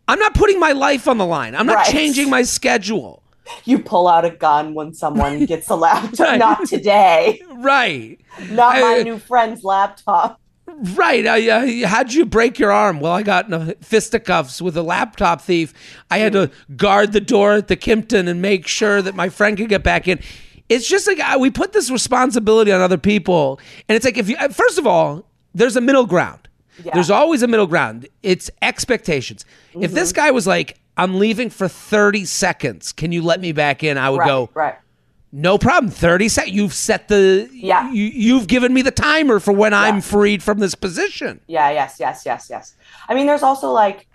I'm 0.07 0.19
not 0.19 0.33
putting 0.33 0.59
my 0.59 0.73
life 0.73 1.07
on 1.07 1.17
the 1.17 1.25
line. 1.25 1.55
I'm 1.55 1.65
not 1.65 1.77
Right. 1.77 1.87
changing 1.91 2.29
my 2.29 2.43
schedule. 2.43 3.23
You 3.65 3.79
pull 3.79 4.07
out 4.07 4.23
a 4.25 4.29
gun 4.29 4.73
when 4.73 4.93
someone 4.93 5.45
gets 5.45 5.69
a 5.69 5.75
laptop. 5.75 6.19
Right. 6.27 6.39
Not 6.39 6.65
today. 6.67 7.41
Right. 7.55 8.19
Not 8.51 8.79
my 8.81 8.97
I- 8.99 9.03
new 9.03 9.17
friend's 9.17 9.63
laptop. 9.63 10.39
Right. 10.95 11.25
I, 11.27 11.49
uh, 11.83 11.87
how'd 11.87 12.13
you 12.13 12.25
break 12.25 12.59
your 12.59 12.71
arm? 12.71 12.99
Well, 12.99 13.11
I 13.11 13.23
got 13.23 13.47
in 13.47 13.53
a 13.53 13.75
fisticuffs 13.81 14.61
with 14.61 14.75
a 14.77 14.83
laptop 14.83 15.41
thief. 15.41 15.73
I 16.09 16.17
had 16.19 16.33
to 16.33 16.49
guard 16.75 17.11
the 17.13 17.21
door 17.21 17.53
at 17.53 17.67
the 17.67 17.77
Kimpton 17.77 18.27
and 18.27 18.41
make 18.41 18.67
sure 18.67 19.01
that 19.01 19.15
my 19.15 19.29
friend 19.29 19.57
could 19.57 19.69
get 19.69 19.83
back 19.83 20.07
in. 20.07 20.19
It's 20.69 20.87
just 20.87 21.07
like 21.07 21.19
uh, 21.19 21.37
we 21.39 21.49
put 21.51 21.73
this 21.73 21.91
responsibility 21.91 22.71
on 22.71 22.81
other 22.81 22.97
people, 22.97 23.59
and 23.87 23.95
it's 23.95 24.05
like 24.05 24.17
if 24.17 24.29
you 24.29 24.35
uh, 24.37 24.47
first 24.49 24.77
of 24.77 24.87
all, 24.87 25.25
there's 25.53 25.75
a 25.75 25.81
middle 25.81 26.05
ground. 26.05 26.47
Yeah. 26.83 26.91
There's 26.95 27.11
always 27.11 27.43
a 27.43 27.47
middle 27.47 27.67
ground. 27.67 28.07
It's 28.23 28.49
expectations. 28.61 29.45
If 29.79 29.91
this 29.91 30.11
Mm-hmm. 30.11 30.15
guy 30.21 30.31
was 30.31 30.47
like, 30.47 30.79
"I'm 30.97 31.19
leaving 31.19 31.49
for 31.49 31.67
30 31.67 32.25
seconds. 32.25 32.91
Can 32.93 33.11
you 33.11 33.21
let 33.21 33.39
me 33.41 33.51
back 33.51 33.83
in?" 33.83 33.97
I 33.97 34.09
would 34.09 34.19
Right. 34.19 34.27
go, 34.27 34.49
Right. 34.53 34.75
"No 35.33 35.57
problem. 35.57 35.91
30 35.91 36.29
seconds. 36.29 36.55
You've 36.55 36.73
set 36.73 37.09
the 37.09 37.49
Yeah. 37.51 37.91
You, 37.91 38.05
you've 38.05 38.47
given 38.47 38.73
me 38.73 38.81
the 38.81 38.91
timer 38.91 39.39
for 39.39 39.51
when 39.51 39.73
I'm 39.73 39.99
freed 39.99 40.41
from 40.41 40.59
this 40.59 40.75
position." 40.75 41.41
Yeah. 41.47 41.69
Yes. 41.71 41.97
Yes. 41.99 42.23
Yes. 42.25 42.47
Yes. 42.49 42.75
I 43.09 43.13
mean, 43.15 43.25
there's 43.27 43.43
also 43.43 43.71
like 43.71 44.07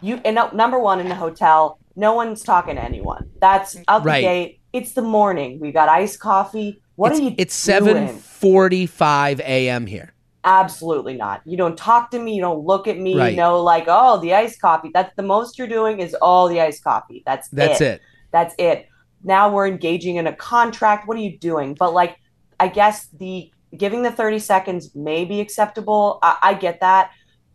you. 0.00 0.20
And 0.24 0.36
no- 0.36 0.50
number 0.52 0.78
one 0.78 1.00
in 1.00 1.08
the 1.08 1.14
hotel, 1.16 1.78
no 1.96 2.14
one's 2.14 2.42
talking 2.42 2.76
to 2.76 2.82
anyone. 2.84 3.28
That's 3.40 3.74
mm, 3.74 3.84
out 3.88 4.04
Right. 4.04 4.20
the 4.20 4.26
gate. 4.26 4.60
It's 4.72 4.92
the 4.92 5.02
morning. 5.02 5.58
We 5.58 5.72
got 5.72 5.88
iced 5.88 6.20
coffee. 6.20 6.80
What 6.96 7.12
it's, 7.12 7.20
are 7.20 7.24
you? 7.24 7.34
It's 7.38 7.54
seven 7.54 8.18
forty-five 8.18 9.40
a.m. 9.40 9.86
here. 9.86 10.12
Absolutely 10.44 11.14
not. 11.14 11.42
You 11.44 11.56
don't 11.56 11.76
talk 11.76 12.10
to 12.12 12.18
me. 12.18 12.34
You 12.34 12.40
don't 12.40 12.64
look 12.64 12.86
at 12.86 12.98
me. 12.98 13.16
Right. 13.16 13.30
You 13.30 13.36
know, 13.36 13.62
like, 13.62 13.84
oh, 13.86 14.20
the 14.20 14.34
iced 14.34 14.60
coffee. 14.60 14.90
That's 14.94 15.14
the 15.16 15.22
most 15.22 15.58
you're 15.58 15.68
doing 15.68 16.00
is 16.00 16.14
all 16.14 16.48
the 16.48 16.60
iced 16.60 16.84
coffee. 16.84 17.22
That's 17.26 17.48
That's 17.48 17.80
it. 17.80 18.00
That's 18.30 18.54
it. 18.58 18.88
Now 19.22 19.52
we're 19.52 19.66
engaging 19.66 20.16
in 20.16 20.26
a 20.26 20.32
contract. 20.32 21.08
What 21.08 21.16
are 21.16 21.20
you 21.20 21.38
doing? 21.38 21.74
But 21.74 21.92
like, 21.92 22.16
I 22.60 22.68
guess 22.68 23.06
the 23.08 23.50
giving 23.76 24.02
the 24.02 24.10
30 24.10 24.38
seconds 24.38 24.94
may 24.94 25.24
be 25.24 25.40
acceptable. 25.40 26.18
I, 26.22 26.36
I 26.42 26.54
get 26.54 26.80
that. 26.80 27.10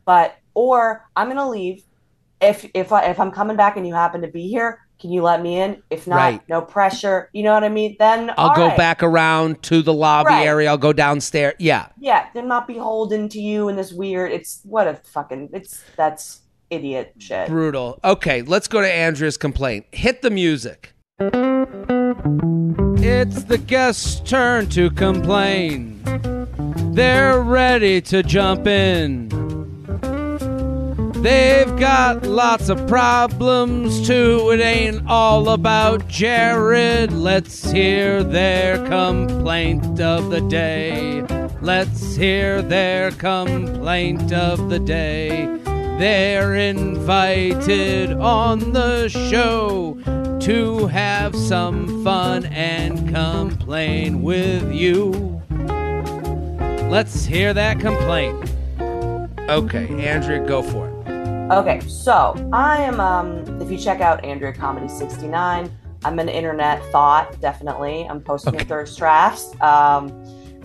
But 0.05 0.35
or 0.53 1.05
I'm 1.15 1.27
gonna 1.29 1.49
leave. 1.49 1.83
If 2.41 2.69
if 2.73 2.91
I 2.91 3.05
if 3.05 3.19
I'm 3.19 3.31
coming 3.31 3.55
back 3.55 3.77
and 3.77 3.87
you 3.87 3.93
happen 3.93 4.21
to 4.21 4.27
be 4.27 4.47
here, 4.47 4.79
can 4.99 5.11
you 5.11 5.21
let 5.21 5.41
me 5.41 5.59
in? 5.59 5.81
If 5.89 6.07
not, 6.07 6.15
Right. 6.17 6.41
no 6.49 6.61
pressure. 6.61 7.29
You 7.33 7.43
know 7.43 7.53
what 7.53 7.63
I 7.63 7.69
mean? 7.69 7.95
Then 7.99 8.31
I'll 8.37 8.55
go 8.55 8.67
right. 8.67 8.77
back 8.77 9.01
around 9.01 9.63
to 9.63 9.81
the 9.81 9.93
lobby 9.93 10.29
Right. 10.29 10.45
area. 10.47 10.69
I'll 10.69 10.77
go 10.77 10.93
downstairs. 10.93 11.55
Yeah. 11.59 11.87
Yeah, 11.99 12.27
they're 12.33 12.43
not 12.43 12.67
beholden 12.67 13.29
to 13.29 13.39
you 13.39 13.69
in 13.69 13.75
this 13.75 13.93
weird. 13.93 14.31
It's 14.31 14.61
what 14.63 14.87
a 14.87 14.95
fucking. 14.95 15.49
It's 15.53 15.83
that's 15.95 16.41
idiot 16.69 17.13
shit. 17.19 17.47
Brutal. 17.49 17.99
Okay, 18.03 18.41
let's 18.41 18.67
go 18.67 18.81
to 18.81 18.91
Andrea's 18.91 19.37
complaint. 19.37 19.85
Hit 19.91 20.21
the 20.21 20.29
music. 20.29 20.92
It's 23.01 23.43
the 23.43 23.57
guest's 23.57 24.19
turn 24.29 24.67
to 24.69 24.89
complain. 24.89 26.01
They're 26.93 27.39
ready 27.39 28.01
to 28.01 28.23
jump 28.23 28.67
in. 28.67 29.29
They've 31.21 31.73
got 31.77 32.23
lots 32.23 32.67
of 32.67 32.85
problems 32.87 34.05
too. 34.05 34.51
It 34.51 34.59
ain't 34.59 35.07
all 35.07 35.49
about 35.49 36.09
Jared. 36.09 37.13
Let's 37.13 37.71
hear 37.71 38.23
their 38.23 38.85
complaint 38.89 40.01
of 40.01 40.29
the 40.29 40.41
day. 40.41 41.21
Let's 41.61 42.15
hear 42.15 42.61
their 42.61 43.11
complaint 43.11 44.33
of 44.33 44.69
the 44.69 44.79
day. 44.79 45.45
They're 45.97 46.55
invited 46.55 48.11
on 48.11 48.73
the 48.73 49.07
show 49.07 49.97
to 50.43 50.87
have 50.87 51.33
some 51.35 52.03
fun 52.03 52.45
and 52.47 53.07
complain 53.13 54.21
with 54.21 54.73
you. 54.73 55.41
Let's 56.89 57.23
hear 57.23 57.53
that 57.53 57.79
complaint. 57.79 58.51
Okay, 59.49 59.87
Andrea, 60.05 60.45
go 60.45 60.61
for 60.61 60.89
it. 60.89 61.51
Okay, 61.51 61.79
so 61.87 62.35
I 62.51 62.81
am. 62.81 62.99
Um, 62.99 63.61
if 63.61 63.71
you 63.71 63.77
check 63.77 64.01
out 64.01 64.23
Andrea 64.25 64.51
Comedy 64.53 64.89
69, 64.89 65.71
I'm 66.03 66.19
an 66.19 66.27
internet 66.27 66.83
thought. 66.91 67.39
Definitely, 67.39 68.05
I'm 68.09 68.19
posting 68.21 68.55
Okay. 68.55 68.65
thirst 68.65 68.97
drafts. 68.97 69.51
Um, 69.61 70.09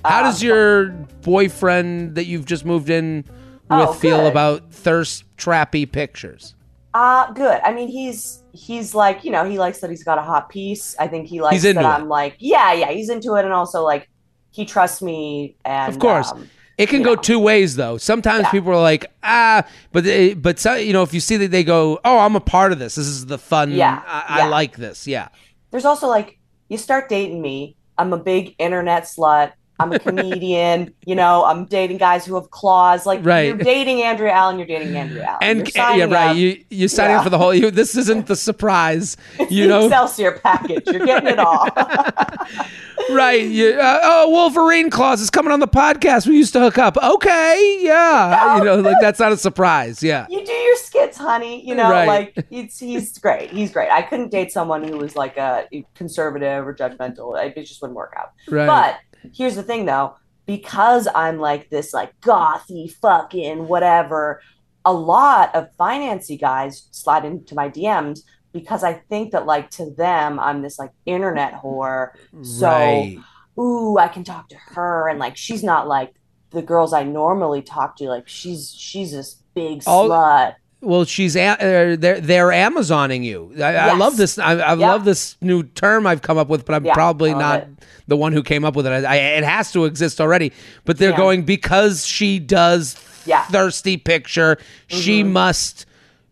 How 0.04 0.20
uh, 0.20 0.22
does 0.24 0.42
your 0.42 0.88
boyfriend 1.22 2.16
that 2.16 2.26
you've 2.26 2.46
just 2.46 2.64
moved 2.64 2.90
in 2.90 3.24
with 3.70 3.88
Oh, 3.88 3.92
feel 3.92 4.26
about 4.26 4.72
thirst 4.72 5.24
trappy 5.36 5.90
pictures? 5.90 6.54
Uh, 6.94 7.30
good. 7.32 7.60
I 7.64 7.72
mean, 7.72 7.88
he's 7.88 8.42
he's 8.52 8.94
like, 8.94 9.24
you 9.24 9.30
know, 9.30 9.44
he 9.44 9.58
likes 9.58 9.80
that 9.80 9.90
he's 9.90 10.02
got 10.04 10.18
a 10.18 10.22
hot 10.22 10.48
piece. 10.48 10.96
I 10.98 11.06
think 11.06 11.28
he 11.28 11.40
likes 11.40 11.62
that 11.62 11.76
it. 11.76 11.84
I'm 11.84 12.08
like, 12.08 12.36
yeah, 12.38 12.72
yeah, 12.72 12.90
he's 12.90 13.08
into 13.10 13.34
it, 13.36 13.44
and 13.44 13.52
also 13.52 13.82
like 13.84 14.08
he 14.50 14.64
trusts 14.64 15.02
me. 15.02 15.56
And 15.64 15.92
Of 15.92 16.00
course. 16.00 16.32
um, 16.32 16.48
It 16.78 16.88
can 16.88 17.02
go 17.02 17.14
know. 17.14 17.20
two 17.20 17.38
ways 17.38 17.76
though. 17.76 17.98
Sometimes 17.98 18.44
Yeah. 18.44 18.50
people 18.50 18.70
are 18.72 18.80
like, 18.80 19.04
ah, 19.22 19.64
but 19.92 20.04
they, 20.04 20.34
but 20.34 20.58
so, 20.58 20.74
you 20.74 20.92
know, 20.92 21.02
if 21.02 21.12
you 21.12 21.20
see 21.20 21.36
that 21.36 21.50
they 21.50 21.62
go, 21.62 21.98
oh, 22.04 22.18
I'm 22.20 22.36
a 22.36 22.40
part 22.40 22.72
of 22.72 22.78
this. 22.78 22.94
This 22.94 23.06
is 23.06 23.26
the 23.26 23.38
fun. 23.38 23.72
Yeah, 23.72 24.02
I, 24.06 24.40
I 24.42 24.48
like 24.48 24.76
this. 24.76 25.06
Yeah. 25.06 25.28
there's 25.70 25.84
also 25.84 26.08
like 26.08 26.38
you 26.68 26.78
start 26.78 27.08
dating 27.08 27.42
me. 27.42 27.76
I'm 27.98 28.12
a 28.12 28.18
big 28.18 28.54
internet 28.58 29.04
slut. 29.04 29.52
I'm 29.80 29.92
a 29.92 29.98
comedian. 29.98 30.92
you 31.06 31.14
know, 31.14 31.44
I'm 31.44 31.64
dating 31.66 31.98
guys 31.98 32.26
who 32.26 32.34
have 32.34 32.50
claws. 32.50 33.06
Like 33.06 33.24
Right. 33.24 33.46
you're 33.48 33.56
dating 33.56 34.02
Andrea 34.02 34.32
Allen. 34.32 34.58
You're 34.58 34.66
dating 34.66 34.96
Andrea 34.96 35.24
Allen. 35.24 35.38
And 35.42 35.58
You're 35.58 35.96
yeah, 35.96 36.04
right. 36.14 36.30
up. 36.30 36.36
You 36.36 36.64
you're 36.70 36.88
signing 36.88 37.12
Yeah. 37.12 37.18
up 37.18 37.24
for 37.24 37.30
the 37.30 37.38
whole. 37.38 37.54
You, 37.54 37.70
this 37.70 37.96
isn't 37.96 38.26
the 38.26 38.36
surprise. 38.36 39.16
You 39.50 39.64
the 39.64 39.68
know, 39.68 39.84
Excelsior 39.86 40.32
package. 40.42 40.82
You're 40.86 41.06
getting 41.06 41.28
it 41.28 41.38
all. 41.38 41.68
right? 43.10 43.42
You, 43.42 43.70
uh, 43.80 44.00
oh, 44.02 44.30
Wolverine 44.30 44.90
claws 44.90 45.20
is 45.20 45.30
coming 45.30 45.52
on 45.52 45.60
the 45.60 45.68
podcast. 45.68 46.26
We 46.26 46.36
used 46.36 46.52
to 46.54 46.60
hook 46.60 46.78
up. 46.78 46.96
Okay, 46.96 47.78
yeah. 47.80 48.46
You 48.58 48.64
know, 48.64 48.76
like 48.80 48.96
that's 49.00 49.20
not 49.20 49.30
a 49.30 49.36
surprise. 49.36 50.02
Yeah. 50.02 50.26
you 50.28 50.44
do 50.44 50.52
your 50.52 50.76
skits, 50.76 51.16
honey. 51.16 51.64
You 51.66 51.74
know, 51.74 51.90
Right. 51.90 52.06
like 52.08 52.46
it's 52.50 52.78
he's 52.80 53.16
great. 53.18 53.50
He's 53.50 53.70
great. 53.72 53.90
I 53.90 54.02
couldn't 54.02 54.30
date 54.30 54.50
someone 54.52 54.82
who 54.82 54.96
was 54.96 55.14
like 55.14 55.36
a 55.36 55.66
conservative 55.94 56.66
or 56.66 56.74
judgmental. 56.74 57.40
It 57.40 57.54
just 57.64 57.80
wouldn't 57.80 57.96
work 57.96 58.14
out. 58.18 58.32
Right. 58.50 58.66
But 58.66 58.96
here's 59.34 59.56
the 59.56 59.62
thing, 59.62 59.86
though, 59.86 60.16
because 60.46 61.08
I'm 61.14 61.38
like 61.38 61.70
this, 61.70 61.92
like 61.92 62.18
gothy 62.20 62.92
fucking 63.02 63.68
whatever. 63.68 64.40
A 64.84 64.92
lot 64.92 65.54
of 65.54 65.68
financy 65.78 66.40
guys 66.40 66.88
slide 66.92 67.24
into 67.24 67.54
my 67.54 67.68
DMs 67.68 68.20
because 68.52 68.82
I 68.82 68.94
think 68.94 69.32
that 69.32 69.44
like 69.44 69.68
to 69.72 69.90
them 69.90 70.40
I'm 70.40 70.62
this 70.62 70.78
like 70.78 70.92
internet 71.04 71.54
whore. 71.54 72.12
So 72.42 72.70
right. 72.70 73.18
ooh, 73.58 73.98
I 73.98 74.08
can 74.08 74.24
talk 74.24 74.48
to 74.48 74.56
her, 74.56 75.08
and 75.08 75.18
like 75.18 75.36
she's 75.36 75.62
not 75.62 75.86
like 75.88 76.14
the 76.50 76.62
girls 76.62 76.94
I 76.94 77.02
normally 77.02 77.60
talk 77.60 77.96
to. 77.96 78.08
Like 78.08 78.26
she's 78.28 78.72
she's 78.74 79.12
this 79.12 79.42
big 79.54 79.82
All- 79.86 80.08
slut. 80.08 80.54
Well, 80.80 81.04
she's 81.04 81.34
a- 81.36 81.44
uh, 81.48 81.96
they're 81.98 82.20
they're 82.20 82.48
Amazoning 82.48 83.24
you. 83.24 83.52
I, 83.58 83.74
I 83.74 83.94
love 83.94 84.16
this. 84.16 84.38
I, 84.38 84.52
I 84.52 84.74
Yeah. 84.74 84.92
love 84.92 85.04
this 85.04 85.36
new 85.40 85.64
term 85.64 86.06
I've 86.06 86.22
come 86.22 86.38
up 86.38 86.48
with, 86.48 86.64
but 86.64 86.74
I'm 86.76 86.84
Yeah, 86.86 86.94
probably 86.94 87.34
not 87.34 87.62
it. 87.62 87.68
The 88.08 88.16
one 88.16 88.32
who 88.32 88.42
came 88.42 88.64
up 88.64 88.74
with 88.74 88.86
it. 88.86 89.04
I, 89.04 89.12
I, 89.12 89.16
it 89.38 89.44
has 89.44 89.70
to 89.72 89.84
exist 89.84 90.20
already. 90.20 90.52
But 90.84 90.98
they're 90.98 91.10
Yeah. 91.10 91.16
going 91.16 91.42
because 91.44 92.04
she 92.06 92.38
does 92.40 92.96
Yeah. 93.26 93.42
Mm-hmm. 93.42 93.52
thirsty 93.52 93.96
picture. 93.96 94.58
She 94.88 95.22
must. 95.22 95.86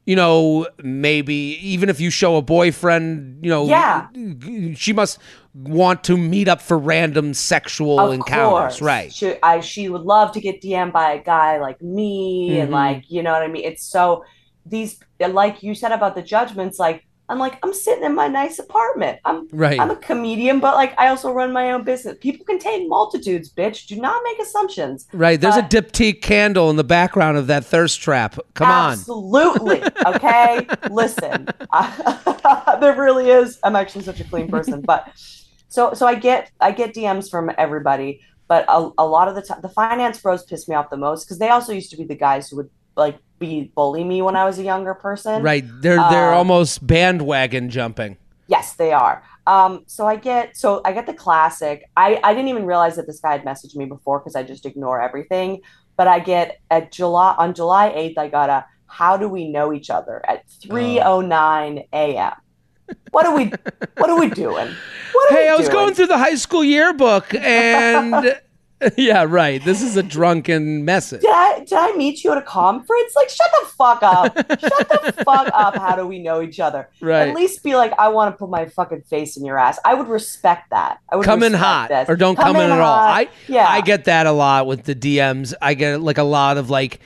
You 0.08 0.14
know, 0.14 0.68
maybe 0.84 1.34
even 1.60 1.88
if 1.88 1.98
you 2.00 2.10
show 2.10 2.36
a 2.36 2.42
boyfriend, 2.42 3.40
you 3.44 3.50
know, 3.50 3.66
Yeah. 3.66 4.06
she 4.76 4.92
must 4.92 5.18
want 5.52 6.04
to 6.04 6.16
meet 6.16 6.46
up 6.46 6.60
for 6.60 6.78
random 6.78 7.34
sexual 7.34 7.98
Of 7.98 8.12
encounters, 8.14 8.74
course. 8.78 8.82
right? 8.82 9.12
She, 9.12 9.34
I, 9.42 9.58
she 9.60 9.88
would 9.88 10.02
love 10.02 10.30
to 10.32 10.40
get 10.40 10.60
DM'd 10.62 10.92
by 10.92 11.14
a 11.14 11.22
guy 11.22 11.58
like 11.58 11.82
me, 11.82 12.60
and 12.60 12.68
Mhm. 12.70 12.72
like 12.72 13.04
you 13.08 13.20
know 13.24 13.32
what 13.32 13.42
I 13.42 13.48
mean. 13.48 13.64
It's 13.64 13.82
so 13.82 14.24
these 14.64 15.00
like 15.18 15.62
you 15.64 15.74
said 15.74 15.90
about 15.92 16.14
the 16.14 16.22
judgments. 16.22 16.78
Like 16.78 17.02
I'm 17.28 17.38
like 17.38 17.58
I'm 17.62 17.74
sitting 17.74 18.04
in 18.04 18.14
my 18.14 18.28
nice 18.28 18.58
apartment. 18.58 19.18
I'm 19.24 19.48
Right. 19.52 19.80
I'm 19.80 19.90
a 19.90 19.96
comedian, 19.96 20.60
but 20.60 20.74
like 20.76 20.94
I 20.98 21.08
also 21.08 21.32
run 21.32 21.52
my 21.52 21.72
own 21.72 21.82
business. 21.84 22.16
People 22.20 22.44
contain 22.46 22.88
multitudes, 22.88 23.52
bitch. 23.52 23.86
Do 23.86 23.96
not 23.96 24.22
make 24.24 24.38
assumptions. 24.38 25.06
right. 25.12 25.40
There's 25.40 25.56
a 25.56 25.62
but- 25.62 25.70
diptyque 25.70 26.22
candle 26.22 26.70
in 26.70 26.76
the 26.76 26.84
background 26.84 27.36
of 27.36 27.46
that 27.48 27.64
thirst 27.64 28.00
trap. 28.00 28.38
Come 28.54 28.70
on. 28.70 28.92
Absolutely. 28.92 29.82
Okay. 30.06 30.66
Listen, 30.90 31.48
I, 31.72 32.76
there 32.80 32.94
really 32.94 33.28
is. 33.30 33.58
I'm 33.64 33.74
actually 33.74 34.04
such 34.04 34.20
a 34.20 34.24
clean 34.24 34.48
person, 34.48 34.80
but 34.82 35.10
so 35.68 35.94
so 35.94 36.06
I 36.06 36.14
get 36.14 36.52
I 36.60 36.70
get 36.70 36.94
DMs 36.94 37.28
from 37.28 37.50
everybody, 37.58 38.20
but 38.46 38.64
a, 38.68 38.90
a 38.98 39.06
lot 39.06 39.26
of 39.28 39.34
the 39.34 39.42
time 39.42 39.60
the 39.62 39.68
finance 39.68 40.20
bros 40.20 40.44
piss 40.44 40.68
me 40.68 40.76
off 40.76 40.90
the 40.90 40.96
most 40.96 41.24
because 41.24 41.38
they 41.38 41.48
also 41.48 41.72
used 41.72 41.90
to 41.90 41.96
be 41.96 42.04
the 42.04 42.14
guys 42.14 42.48
who 42.48 42.56
would 42.56 42.70
like 42.96 43.18
be 43.38 43.70
bully 43.74 44.02
me 44.04 44.22
when 44.22 44.34
I 44.36 44.44
was 44.44 44.58
a 44.58 44.62
younger 44.62 44.94
person. 44.94 45.42
Right. 45.42 45.64
They're 45.82 45.96
they're 46.10 46.32
Um, 46.32 46.38
almost 46.38 46.86
bandwagon 46.86 47.68
jumping. 47.70 48.16
Yes, 48.48 48.74
they 48.74 48.92
are. 48.92 49.22
Um, 49.46 49.84
so 49.86 50.06
I 50.06 50.16
get 50.16 50.56
so 50.56 50.80
I 50.84 50.92
get 50.92 51.06
the 51.06 51.14
classic. 51.14 51.84
I 51.96 52.18
I 52.24 52.32
didn't 52.34 52.48
even 52.48 52.64
realize 52.66 52.96
that 52.96 53.06
this 53.06 53.20
guy 53.20 53.32
had 53.32 53.44
messaged 53.44 53.76
me 53.76 53.84
before 53.84 54.18
because 54.20 54.34
I 54.36 54.42
just 54.42 54.64
ignore 54.66 55.00
everything. 55.00 55.60
But 55.96 56.08
I 56.08 56.18
get 56.20 56.58
at 56.70 56.92
July 56.92 57.34
on 57.38 57.54
July 57.54 57.90
eighth, 57.94 58.18
I 58.18 58.28
got 58.28 58.50
a 58.50 58.64
how 58.86 59.16
do 59.16 59.28
we 59.28 59.48
know 59.48 59.72
each 59.72 59.90
other 59.90 60.22
at 60.28 60.48
three 60.62 61.00
oh 61.00 61.20
nine 61.20 61.84
a.m. 61.92 62.32
What 63.10 63.26
are 63.26 63.34
we 63.36 63.52
What 63.98 64.10
are 64.10 64.18
we 64.18 64.30
doing? 64.30 64.68
What 65.12 65.32
are 65.32 65.34
Hey, 65.36 65.44
we 65.44 65.48
I 65.50 65.54
was 65.56 65.66
doing? 65.68 65.72
going 65.78 65.94
through 65.94 66.06
the 66.06 66.18
high 66.18 66.34
school 66.36 66.62
yearbook 66.64 67.34
and 67.34 68.38
yeah, 68.96 69.24
right. 69.26 69.64
This 69.64 69.80
is 69.82 69.96
a 69.96 70.02
drunken 70.02 70.84
message. 70.84 71.22
Did 71.22 71.30
I 71.32 71.60
did 71.60 71.72
I 71.72 71.92
meet 71.96 72.22
you 72.22 72.32
at 72.32 72.38
a 72.38 72.42
conference? 72.42 73.14
Like, 73.16 73.30
shut 73.30 73.48
the 73.60 73.66
fuck 73.68 74.02
up! 74.02 74.36
shut 74.60 74.88
the 74.88 75.14
fuck 75.24 75.48
up! 75.54 75.76
How 75.76 75.96
do 75.96 76.06
we 76.06 76.18
know 76.18 76.42
each 76.42 76.60
other? 76.60 76.88
Right. 77.00 77.28
At 77.28 77.34
least 77.34 77.62
be 77.62 77.74
like, 77.74 77.92
I 77.98 78.08
want 78.08 78.34
to 78.34 78.38
put 78.38 78.50
my 78.50 78.66
fucking 78.66 79.02
face 79.02 79.36
in 79.38 79.44
your 79.46 79.58
ass. 79.58 79.78
I 79.84 79.94
would 79.94 80.08
respect 80.08 80.70
that. 80.70 80.98
I 81.08 81.16
would 81.16 81.24
Come 81.24 81.42
in 81.42 81.54
hot 81.54 81.88
this. 81.88 82.08
or 82.08 82.16
don't 82.16 82.36
come, 82.36 82.56
in, 82.56 82.70
at 82.70 82.80
all. 82.80 82.98
I 82.98 83.28
yeah, 83.48 83.66
I 83.66 83.80
get 83.80 84.04
that 84.04 84.26
a 84.26 84.32
lot 84.32 84.66
with 84.66 84.84
the 84.84 84.94
DMs. 84.94 85.54
I 85.62 85.72
get 85.74 86.02
like 86.02 86.18
a 86.18 86.22
lot 86.24 86.58
of 86.58 86.68
like 86.68 87.00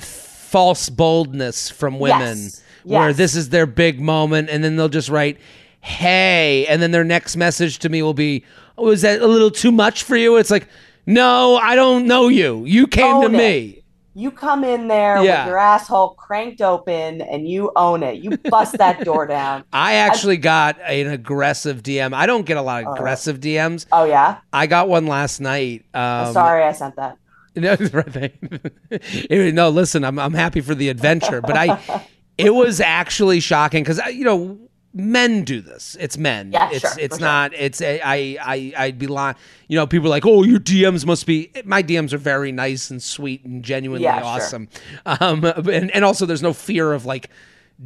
false 0.00 0.88
boldness 0.90 1.70
from 1.70 1.98
women 1.98 2.38
Yes. 2.38 2.62
where 2.84 3.08
Yes. 3.08 3.16
this 3.16 3.34
is 3.36 3.48
their 3.48 3.66
big 3.66 4.00
moment 4.00 4.50
and 4.50 4.62
then 4.62 4.76
they'll 4.76 4.88
just 4.88 5.08
write 5.08 5.38
hey 5.80 6.66
and 6.68 6.82
then 6.82 6.90
their 6.90 7.04
next 7.04 7.36
message 7.36 7.78
to 7.78 7.88
me 7.88 8.02
will 8.02 8.12
be 8.14 8.44
oh, 8.76 8.90
is 8.90 9.02
that 9.02 9.20
a 9.22 9.26
little 9.26 9.50
too 9.50 9.70
much 9.72 10.02
for 10.02 10.16
you? 10.16 10.36
It's 10.36 10.50
like 10.50 10.66
no, 11.06 11.56
I 11.56 11.74
don't 11.74 12.06
know 12.06 12.28
you. 12.28 12.64
You 12.64 12.86
came 12.86 13.16
Own 13.16 13.30
to 13.32 13.34
it. 13.34 13.38
me. 13.38 13.76
You 14.14 14.30
come 14.32 14.64
in 14.64 14.88
there 14.88 15.22
Yeah. 15.22 15.44
with 15.44 15.50
your 15.50 15.58
asshole 15.58 16.10
cranked 16.14 16.60
open 16.60 17.20
and 17.22 17.48
you 17.48 17.70
own 17.76 18.02
it. 18.02 18.16
You 18.16 18.36
bust 18.36 18.76
that 18.78 19.04
door 19.04 19.24
down. 19.26 19.62
I 19.72 19.94
actually 19.94 20.36
got 20.36 20.78
an 20.84 21.06
aggressive 21.06 21.82
DM. 21.82 22.12
I 22.12 22.26
don't 22.26 22.44
get 22.44 22.56
a 22.56 22.62
lot 22.62 22.82
of 22.82 22.88
Uh, 22.88 22.92
aggressive 22.94 23.38
DMs. 23.40 23.86
Oh 23.92 24.04
yeah. 24.04 24.38
I 24.52 24.66
got 24.66 24.88
one 24.88 25.06
last 25.06 25.40
night. 25.40 25.84
Um, 25.94 26.32
Sorry, 26.32 26.64
I 26.64 26.72
sent 26.72 26.96
that. 26.96 27.16
No. 27.56 27.76
No, 29.52 29.68
listen, 29.70 30.04
I'm 30.04 30.18
I'm 30.18 30.34
happy 30.34 30.60
for 30.60 30.74
the 30.74 30.88
adventure, 30.88 31.40
but 31.40 31.56
I, 31.56 32.04
it 32.38 32.54
was 32.54 32.80
actually 32.80 33.40
shocking 33.40 33.82
because 33.82 34.00
you 34.12 34.24
know 34.24 34.58
men 34.92 35.44
do 35.44 35.60
this. 35.60 35.96
It's 36.00 36.16
men. 36.18 36.52
Yeah, 36.52 36.70
it's 36.72 36.80
sure, 36.80 36.90
it's 36.98 37.16
for 37.16 37.22
not. 37.22 37.52
It's 37.54 37.80
a, 37.80 38.00
I 38.02 38.36
I 38.40 38.72
I'd 38.76 38.98
be 38.98 39.06
lying. 39.06 39.36
You 39.68 39.76
know, 39.76 39.86
people 39.86 40.08
are 40.08 40.10
like, 40.10 40.26
oh, 40.26 40.42
your 40.42 40.58
DMs 40.60 41.06
must 41.06 41.26
be. 41.26 41.50
My 41.64 41.82
DMs 41.82 42.12
are 42.12 42.18
very 42.18 42.52
nice 42.52 42.90
and 42.90 43.02
sweet 43.02 43.44
and 43.44 43.62
genuinely 43.62 44.04
Yeah, 44.04 44.18
sure. 44.18 44.26
awesome. 44.26 44.68
Um, 45.06 45.44
and 45.44 45.90
and 45.90 46.04
also 46.04 46.26
there's 46.26 46.42
no 46.42 46.52
fear 46.52 46.92
of 46.92 47.06
like 47.06 47.30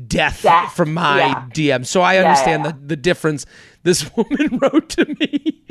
death, 0.07 0.43
Death, 0.43 0.75
from 0.75 0.95
my 0.95 1.19
yeah. 1.27 1.47
DM. 1.53 1.87
So 1.87 2.03
I 2.03 2.15
yeah, 2.15 2.21
understand 2.23 2.65
yeah. 2.65 2.73
the 2.73 2.87
the 2.89 2.97
difference. 2.97 3.47
This 3.85 4.11
woman 4.17 4.59
wrote 4.63 4.89
to 4.91 5.05
me, 5.21 5.63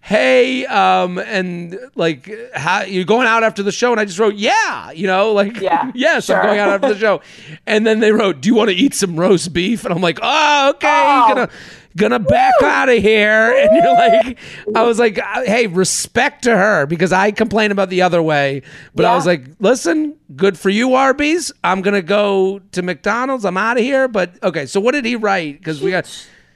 "Hey, 0.00 0.66
um, 0.66 1.18
and 1.18 1.78
like, 1.94 2.28
how 2.54 2.82
you 2.82 3.04
going 3.04 3.26
out 3.28 3.44
after 3.44 3.62
the 3.62 3.70
show?" 3.72 3.92
And 3.92 4.00
I 4.00 4.04
just 4.04 4.18
wrote, 4.18 4.34
"Yeah," 4.34 4.90
you 4.90 5.06
know, 5.06 5.32
like, 5.32 5.60
Yeah, 5.60 5.90
yes, 5.94 6.28
I'm 6.30 6.42
going 6.44 6.58
out 6.58 6.68
after 6.70 6.92
the 6.94 6.98
show. 7.06 7.20
And 7.66 7.86
then 7.86 8.00
they 8.00 8.10
wrote, 8.12 8.40
"Do 8.40 8.48
you 8.48 8.54
want 8.56 8.70
to 8.70 8.76
eat 8.76 8.94
some 8.94 9.14
roast 9.18 9.52
beef?" 9.52 9.84
And 9.84 9.94
I'm 9.94 10.00
like, 10.02 10.18
"Oh, 10.20 10.70
okay, 10.70 11.02
Oh. 11.06 11.28
gonna." 11.34 11.50
Gonna 11.96 12.20
back 12.20 12.54
out 12.62 12.88
of 12.88 12.98
here, 12.98 13.52
and 13.58 13.76
you're 13.76 13.94
like, 13.94 14.38
I 14.76 14.82
was 14.84 14.98
like, 14.98 15.18
hey, 15.18 15.66
respect 15.66 16.44
to 16.44 16.56
her 16.56 16.86
because 16.86 17.12
I 17.12 17.32
complain 17.32 17.72
about 17.72 17.88
the 17.88 18.02
other 18.02 18.22
way, 18.22 18.62
but 18.94 19.04
I 19.04 19.14
was 19.16 19.26
like, 19.26 19.44
listen, 19.58 20.16
good 20.36 20.56
for 20.56 20.70
you, 20.70 20.94
Arby's. 20.94 21.50
I'm 21.64 21.82
gonna 21.82 22.02
go 22.02 22.60
to 22.72 22.82
McDonald's. 22.82 23.44
I'm 23.44 23.56
out 23.56 23.76
of 23.76 23.82
here. 23.82 24.06
But 24.06 24.40
okay, 24.42 24.66
so 24.66 24.80
what 24.80 24.92
did 24.92 25.04
he 25.04 25.16
write? 25.16 25.58
Because 25.58 25.82
we 25.82 25.90
got 25.90 26.06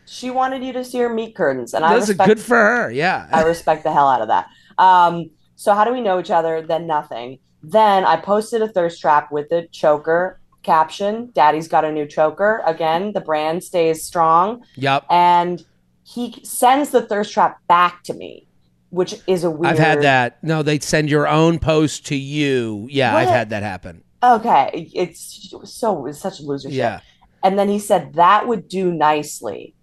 She 0.07 0.31
wanted 0.31 0.63
you 0.63 0.73
to 0.73 0.85
see 0.85 0.99
her 0.99 1.09
meat 1.09 1.35
curtains, 1.35 1.75
and 1.75 1.85
I 1.85 1.97
was 1.97 2.13
good 2.13 2.39
for 2.39 2.57
her. 2.57 2.91
Yeah, 2.93 3.29
I 3.33 3.43
respect 3.43 3.83
the 3.83 3.93
hell 3.93 4.09
out 4.09 4.21
of 4.21 4.29
that. 4.29 4.47
Um, 4.79 5.31
so 5.57 5.75
how 5.75 5.85
do 5.85 5.93
we 5.93 6.01
know 6.01 6.21
each 6.21 6.31
other? 6.31 6.63
Then 6.63 6.87
nothing. 6.87 7.39
Then 7.63 8.05
I 8.05 8.17
posted 8.17 8.63
a 8.63 8.69
thirst 8.69 9.01
trap 9.01 9.33
with 9.33 9.49
the 9.49 9.67
choker 9.73 10.39
caption, 10.65 11.31
Daddy's 11.35 11.69
got 11.69 11.85
a 11.85 11.93
new 11.93 12.07
choker. 12.07 12.63
Again, 12.67 13.13
the 13.13 13.21
brand 13.21 13.63
stays 13.63 14.03
strong. 14.03 14.65
Yep. 14.77 15.05
And 15.11 15.65
he 16.03 16.41
sends 16.43 16.91
the 16.91 17.03
thirst 17.03 17.33
trap 17.33 17.59
back 17.69 18.03
to 18.05 18.15
me, 18.15 18.47
which 18.91 19.15
is 19.27 19.45
a 19.45 19.51
weird. 19.51 19.75
I've 19.75 19.79
had 19.79 20.03
that. 20.03 20.43
No, 20.43 20.63
they 20.63 20.79
send 20.79 21.09
your 21.09 21.29
own 21.29 21.59
post 21.59 22.07
to 22.07 22.17
you. 22.17 22.89
Yeah, 22.91 23.15
I've 23.17 23.29
had 23.29 23.51
that 23.51 23.63
happen. 23.63 24.03
Okay, 24.23 24.91
it's 24.95 25.55
so 25.65 26.07
it's 26.07 26.19
such 26.19 26.41
a 26.41 26.43
loser 26.43 26.69
shit. 26.69 26.79
Yeah. 26.79 27.01
And 27.43 27.59
then 27.59 27.69
he 27.69 27.79
said 27.79 28.15
that 28.15 28.49
would 28.49 28.69
do 28.69 28.91
nicely. 28.91 29.75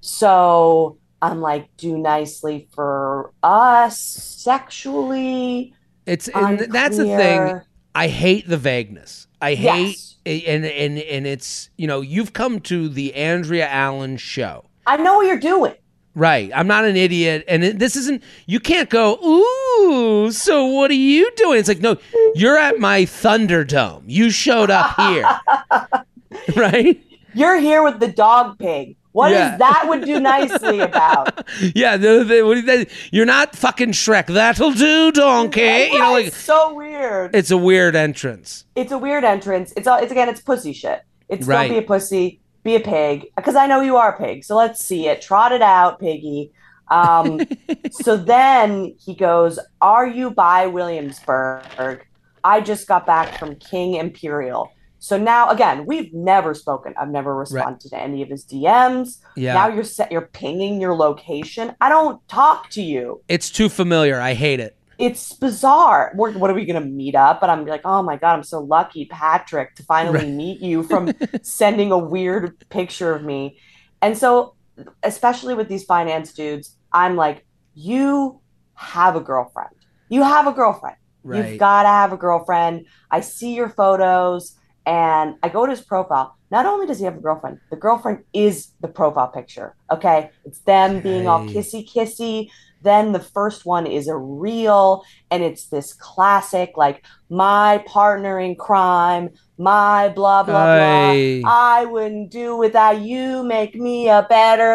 So 0.00 0.98
I'm 1.20 1.40
like, 1.40 1.68
do 1.76 1.98
nicely 1.98 2.68
for 2.72 3.32
us 3.42 3.98
sexually. 3.98 5.74
It's 6.06 6.26
that's 6.32 6.96
the 6.96 7.04
thing. 7.04 7.60
I 7.94 8.06
hate 8.06 8.48
the 8.48 8.56
vagueness. 8.56 9.26
I 9.40 9.54
hate 9.54 9.88
Yes. 9.88 10.16
And 10.28 10.64
and 10.64 10.98
and 10.98 11.26
it's 11.26 11.70
you 11.76 11.86
know 11.86 12.00
you've 12.00 12.32
come 12.32 12.60
to 12.62 12.88
the 12.88 13.14
Andrea 13.14 13.68
Allen 13.68 14.16
show. 14.16 14.66
I 14.86 14.96
know 14.96 15.16
what 15.16 15.26
you're 15.26 15.38
doing. 15.38 15.74
Right. 16.14 16.50
I'm 16.52 16.66
not 16.66 16.84
an 16.84 16.96
idiot. 16.96 17.44
And 17.46 17.62
it, 17.62 17.78
this 17.78 17.94
isn't, 17.94 18.24
you 18.46 18.58
can't 18.58 18.90
go, 18.90 19.18
ooh, 19.24 20.32
so 20.32 20.66
what 20.66 20.90
are 20.90 20.94
you 20.94 21.30
doing? 21.36 21.60
It's 21.60 21.68
like, 21.68 21.78
no, 21.78 21.96
you're 22.34 22.58
at 22.58 22.80
my 22.80 23.02
Thunderdome. 23.02 24.02
You 24.06 24.30
showed 24.30 24.68
up 24.68 24.96
here. 24.96 25.28
right? 26.56 27.00
You're 27.34 27.58
here 27.58 27.82
with 27.82 28.00
the 28.00 28.08
dog 28.08 28.58
pig. 28.58 28.96
What 29.18 29.32
is 29.32 29.38
Yeah. 29.38 29.56
that 29.56 29.84
would 29.88 30.04
do 30.04 30.20
nicely 30.20 30.78
about? 30.90 31.44
Yeah. 31.74 31.96
The, 31.96 32.22
the, 32.22 32.42
what 32.42 32.56
you 32.56 32.62
think? 32.62 32.88
you're 33.10 33.26
not 33.26 33.56
fucking 33.56 33.90
Shrek. 33.92 34.26
That'll 34.28 34.70
do, 34.70 35.10
donkey. 35.10 35.88
You 35.92 35.98
know, 35.98 36.12
like, 36.12 36.26
it's 36.28 36.36
so 36.36 36.72
weird. 36.72 37.34
it's 37.34 37.50
a 37.50 37.56
weird 37.58 37.96
entrance. 37.96 38.64
it's 38.76 38.92
a 38.92 38.98
weird 38.98 39.24
entrance. 39.24 39.72
It's 39.76 39.88
all 39.88 39.98
it's 39.98 40.12
again, 40.12 40.28
it's 40.28 40.40
pussy 40.40 40.72
shit. 40.72 41.02
It's 41.28 41.46
Right. 41.48 41.66
don't 41.66 41.78
be 41.80 41.84
a 41.84 41.88
pussy, 41.88 42.40
be 42.62 42.76
a 42.76 42.80
pig. 42.80 43.26
Because 43.36 43.56
I 43.56 43.66
know 43.66 43.80
you 43.80 43.96
are 43.96 44.14
a 44.14 44.18
pig. 44.18 44.44
So 44.44 44.54
let's 44.56 44.84
see 44.84 45.08
it. 45.08 45.20
Trot 45.20 45.50
it 45.50 45.62
out, 45.62 45.98
piggy. 45.98 46.52
Um, 46.88 47.40
so 47.90 48.16
then 48.16 48.94
he 49.04 49.14
goes, 49.16 49.58
Are 49.80 50.06
you 50.06 50.30
by 50.30 50.68
Williamsburg? 50.68 52.06
I 52.44 52.60
just 52.60 52.86
got 52.86 53.04
back 53.04 53.36
from 53.38 53.56
King 53.56 53.94
Imperial. 53.94 54.70
So 55.00 55.16
now 55.16 55.48
again, 55.50 55.86
we've 55.86 56.12
never 56.12 56.54
spoken. 56.54 56.94
I've 57.00 57.10
never 57.10 57.34
responded 57.34 57.88
to 57.90 57.98
any 57.98 58.22
of 58.22 58.28
his 58.28 58.44
DMs. 58.44 59.18
Yeah. 59.36 59.54
Now 59.54 59.68
you're 59.68 59.84
set 59.84 60.10
you're 60.10 60.22
pinging 60.32 60.80
your 60.80 60.94
location. 60.96 61.74
I 61.80 61.88
don't 61.88 62.26
talk 62.28 62.70
to 62.70 62.82
you. 62.82 63.22
it's 63.28 63.50
too 63.50 63.68
familiar. 63.68 64.20
I 64.20 64.34
hate 64.34 64.60
it. 64.60 64.76
It's 64.98 65.32
bizarre. 65.34 66.12
We're, 66.16 66.32
what 66.36 66.50
are 66.50 66.54
we 66.54 66.64
going 66.66 66.82
to 66.82 66.88
meet 66.88 67.14
up? 67.14 67.40
But 67.40 67.50
I'm 67.50 67.64
like, 67.64 67.82
oh 67.84 68.02
my 68.02 68.16
God, 68.16 68.34
I'm 68.34 68.42
so 68.42 68.58
lucky, 68.60 69.04
Patrick, 69.04 69.76
to 69.76 69.84
finally 69.84 70.18
Right. 70.18 70.28
meet 70.28 70.60
you 70.60 70.82
from 70.82 71.12
sending 71.42 71.92
a 71.92 71.98
weird 71.98 72.68
picture 72.68 73.14
of 73.14 73.22
me. 73.22 73.58
And 74.02 74.18
so, 74.18 74.56
especially 75.04 75.54
with 75.54 75.68
these 75.68 75.84
finance 75.84 76.32
dudes, 76.32 76.76
I'm 76.92 77.14
like, 77.14 77.46
you 77.74 78.40
have 78.74 79.14
a 79.14 79.20
girlfriend. 79.20 79.70
You 80.08 80.24
have 80.24 80.48
a 80.48 80.52
girlfriend. 80.52 80.96
Right. 81.22 81.50
You've 81.50 81.60
got 81.60 81.84
to 81.84 81.88
have 81.90 82.12
a 82.12 82.16
girlfriend. 82.16 82.86
I 83.08 83.20
see 83.20 83.54
your 83.54 83.68
photos 83.68 84.57
and 84.88 85.34
I 85.42 85.50
go 85.50 85.66
to 85.66 85.70
his 85.70 85.82
profile. 85.82 86.34
Not 86.50 86.64
only 86.64 86.86
does 86.86 86.98
he 86.98 87.04
have 87.04 87.18
a 87.18 87.20
girlfriend, 87.20 87.58
the 87.70 87.76
girlfriend 87.76 88.24
is 88.32 88.72
the 88.80 88.88
profile 88.88 89.28
picture. 89.28 89.76
Okay. 89.92 90.30
It's 90.46 90.60
them 90.60 91.02
being 91.02 91.28
all 91.28 91.44
kissy 91.44 91.86
kissy. 91.86 92.48
Then 92.80 93.12
the 93.12 93.20
first 93.20 93.66
one 93.66 93.86
is 93.86 94.08
a 94.08 94.16
reel 94.16 95.04
and 95.30 95.42
it's 95.42 95.66
this 95.66 95.92
classic, 95.92 96.70
like, 96.76 97.04
my 97.28 97.84
partner 97.86 98.40
in 98.40 98.54
crime, 98.56 99.30
my 99.58 100.08
blah, 100.08 100.42
blah, 100.42 100.64
Aye. 100.64 101.40
blah. 101.42 101.52
I 101.52 101.84
wouldn't 101.84 102.30
do 102.30 102.56
without 102.56 103.00
you, 103.02 103.44
make 103.44 103.74
me 103.74 104.08
a 104.08 104.26
better. 104.26 104.72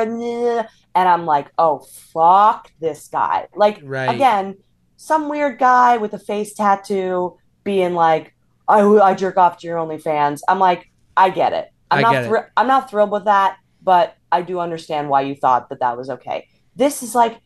And 0.93 1.10
I'm 1.10 1.26
like, 1.26 1.49
oh, 1.58 1.80
fuck 2.13 2.69
this 2.80 3.08
guy. 3.08 3.47
Like, 3.56 3.80
Right. 3.82 4.13
again, 4.13 4.58
some 4.97 5.28
weird 5.28 5.58
guy 5.58 5.97
with 5.97 6.13
a 6.13 6.19
face 6.19 6.54
tattoo 6.54 7.38
being 7.63 7.95
like, 7.95 8.36
I, 8.67 8.82
I 8.82 9.13
jerk 9.13 9.38
off 9.38 9.58
to 9.60 9.67
your 9.67 9.78
OnlyFans. 9.78 10.41
I'm 10.47 10.60
like, 10.60 10.89
I 11.17 11.30
get 11.30 11.54
it. 11.54 11.71
I'm 11.91 11.99
I 11.99 12.02
not 12.02 12.12
get 12.13 12.26
it. 12.32 12.45
I'm 12.58 12.67
not 12.67 12.89
thrilled 12.89 13.12
with 13.12 13.26
that, 13.26 13.58
but 13.82 14.15
I 14.32 14.41
do 14.41 14.60
understand 14.60 15.10
why 15.10 15.21
you 15.21 15.36
thought 15.36 15.69
that 15.69 15.80
that 15.80 15.97
was 15.97 16.10
okay. 16.10 16.47
This 16.76 17.04
is 17.04 17.13
like, 17.13 17.39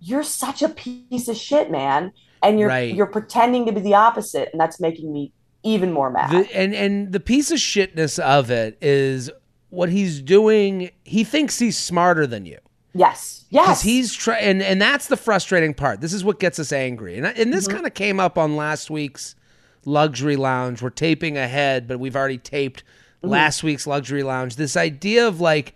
you're 0.00 0.22
such 0.22 0.62
a 0.62 0.68
piece 0.70 1.28
of 1.28 1.36
shit, 1.36 1.70
man, 1.70 2.12
and 2.42 2.58
you're 2.58 2.68
Right. 2.68 2.94
you're 2.94 3.06
pretending 3.06 3.66
to 3.66 3.72
be 3.72 3.80
the 3.80 3.94
opposite, 3.94 4.48
and 4.52 4.60
that's 4.60 4.80
making 4.80 5.12
me 5.12 5.32
even 5.62 5.92
more 5.92 6.10
mad. 6.10 6.30
The, 6.30 6.56
and 6.56 6.74
and 6.74 7.12
the 7.12 7.20
piece 7.20 7.50
of 7.50 7.58
shitness 7.58 8.18
of 8.18 8.50
it 8.50 8.78
is 8.80 9.30
what 9.68 9.90
he's 9.90 10.22
doing. 10.22 10.90
He 11.04 11.22
thinks 11.24 11.58
he's 11.58 11.76
smarter 11.76 12.26
than 12.26 12.46
you. 12.46 12.58
yes, 12.94 13.44
because 13.50 13.66
yes, 13.68 13.82
he's 13.82 14.14
trying, 14.14 14.42
and, 14.42 14.62
and 14.62 14.80
that's 14.80 15.08
the 15.08 15.16
frustrating 15.18 15.74
part. 15.74 16.00
This 16.00 16.14
is 16.14 16.24
what 16.24 16.40
gets 16.40 16.58
us 16.58 16.72
angry, 16.72 17.18
and 17.18 17.26
and 17.26 17.52
this 17.52 17.68
Mhm. 17.68 17.72
kind 17.74 17.86
of 17.86 17.92
came 17.92 18.18
up 18.18 18.38
on 18.38 18.56
last 18.56 18.88
week's 18.90 19.34
luxury 19.84 20.36
lounge. 20.36 20.82
We're 20.82 20.90
taping 20.90 21.36
ahead, 21.36 21.86
but 21.88 21.98
we've 22.00 22.16
already 22.16 22.38
taped 22.38 22.82
Mm-hmm. 23.22 23.32
last 23.32 23.62
week's 23.62 23.86
luxury 23.86 24.22
lounge. 24.22 24.56
This 24.56 24.76
idea 24.78 25.28
of 25.28 25.40
like. 25.42 25.74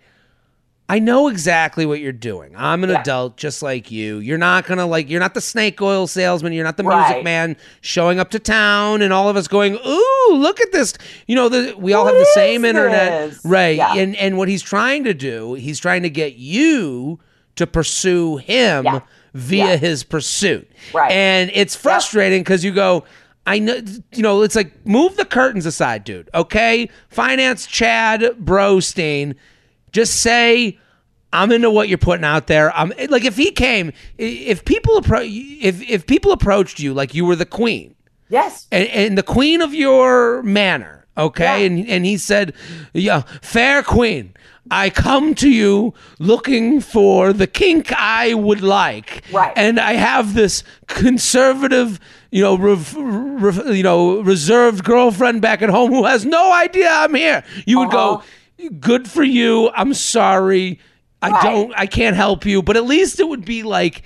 I 0.87 0.99
know 0.99 1.27
exactly 1.29 1.87
what 1.87 1.99
you're 1.99 2.11
doing. 2.11 2.53
I'm 2.55 2.83
an 2.83 2.91
Yeah. 2.91 3.01
adult 3.01 3.37
just 3.37 3.63
like 3.63 3.89
you. 3.89 4.19
You're 4.19 4.37
not 4.37 4.65
going 4.67 4.77
to 4.77 4.85
like 4.85 5.09
you're 5.09 5.19
not 5.19 5.33
the 5.33 5.41
snake 5.41 5.81
oil 5.81 6.05
salesman, 6.05 6.53
you're 6.53 6.63
not 6.63 6.77
the 6.77 6.83
music 6.83 7.23
man 7.23 7.55
showing 7.81 8.19
up 8.19 8.29
to 8.31 8.39
town 8.39 9.01
and 9.01 9.11
all 9.11 9.27
of 9.27 9.35
us 9.35 9.47
going, 9.47 9.75
"Ooh, 9.83 10.29
look 10.33 10.61
at 10.61 10.71
this." 10.71 10.93
You 11.27 11.35
know, 11.35 11.49
the, 11.49 11.73
we 11.77 11.93
all 11.93 12.05
What 12.05 12.13
have 12.13 12.21
the 12.21 12.29
same 12.35 12.63
internet. 12.65 13.35
Right. 13.43 13.77
Yeah. 13.77 13.93
And 13.95 14.15
and 14.15 14.37
what 14.37 14.47
he's 14.47 14.61
trying 14.61 15.03
to 15.05 15.13
do, 15.15 15.53
he's 15.55 15.79
trying 15.79 16.03
to 16.03 16.09
get 16.09 16.35
you 16.35 17.19
to 17.55 17.65
pursue 17.65 18.37
him 18.37 18.85
Yeah. 18.85 18.99
via 19.33 19.77
his 19.77 20.03
pursuit. 20.03 20.69
Right. 20.93 21.11
And 21.11 21.49
it's 21.55 21.75
frustrating 21.75 22.41
because 22.41 22.63
you 22.63 22.71
go, 22.71 23.05
I 23.45 23.59
know, 23.59 23.79
you 24.11 24.23
know, 24.23 24.41
it's 24.41 24.55
like 24.55 24.85
move 24.85 25.17
the 25.17 25.25
curtains 25.25 25.65
aside, 25.65 26.03
dude. 26.03 26.29
Okay, 26.33 26.89
finance 27.09 27.67
Chad 27.67 28.21
Brostein, 28.39 29.35
just 29.91 30.21
say. 30.21 30.79
I'm 31.33 31.51
into 31.51 31.69
what 31.69 31.89
you're 31.89 31.97
putting 31.97 32.23
out 32.23 32.47
there. 32.47 32.73
I'm 32.73 32.93
like, 33.09 33.25
if 33.25 33.35
he 33.35 33.51
came, 33.51 33.91
if 34.17 34.63
people 34.63 35.01
appro- 35.01 35.27
if 35.61 35.81
if 35.81 36.07
people 36.07 36.31
approached 36.31 36.79
you 36.79 36.93
like 36.93 37.13
you 37.13 37.25
were 37.25 37.35
the 37.35 37.45
queen, 37.45 37.93
yes, 38.29 38.67
and, 38.71 38.87
and 38.87 39.17
the 39.17 39.23
queen 39.23 39.59
of 39.61 39.73
your 39.73 40.41
manor, 40.43 41.05
okay? 41.17 41.61
Yeah. 41.61 41.65
And 41.65 41.89
and 41.89 42.05
he 42.05 42.15
said, 42.15 42.53
"Yeah, 42.93 43.23
fair 43.41 43.83
queen, 43.83 44.33
I 44.71 44.89
come 44.89 45.35
to 45.35 45.49
you 45.49 45.93
looking 46.19 46.81
for 46.81 47.33
the 47.33 47.47
kink 47.47 47.93
I 47.95 48.33
would 48.33 48.61
like, 48.61 49.23
Right. 49.31 49.53
And 49.55 49.79
I 49.79 49.93
have 49.93 50.33
this 50.33 50.63
conservative, 50.87 51.99
you 52.31 52.41
know, 52.41 52.57
rev, 52.57 52.95
rev, 52.97 53.75
you 53.75 53.83
know, 53.83 54.21
reserved 54.21 54.83
girlfriend 54.83 55.41
back 55.41 55.61
at 55.61 55.69
home 55.69 55.91
who 55.91 56.05
has 56.05 56.25
no 56.25 56.51
idea 56.51 56.89
I'm 56.89 57.13
here." 57.13 57.43
You 57.65 57.79
would 57.79 57.93
Uh-huh. 57.93 58.21
go, 58.59 58.69
"Good 58.79 59.07
for 59.07 59.23
you. 59.23 59.69
I'm 59.75 59.93
sorry." 59.93 60.79
I 61.21 61.29
Right. 61.29 61.43
don't 61.43 61.73
I 61.77 61.85
can't 61.85 62.15
help 62.15 62.45
you, 62.45 62.61
but 62.61 62.75
at 62.75 62.85
least 62.85 63.19
it 63.19 63.27
would 63.27 63.45
be 63.45 63.63
like 63.63 64.01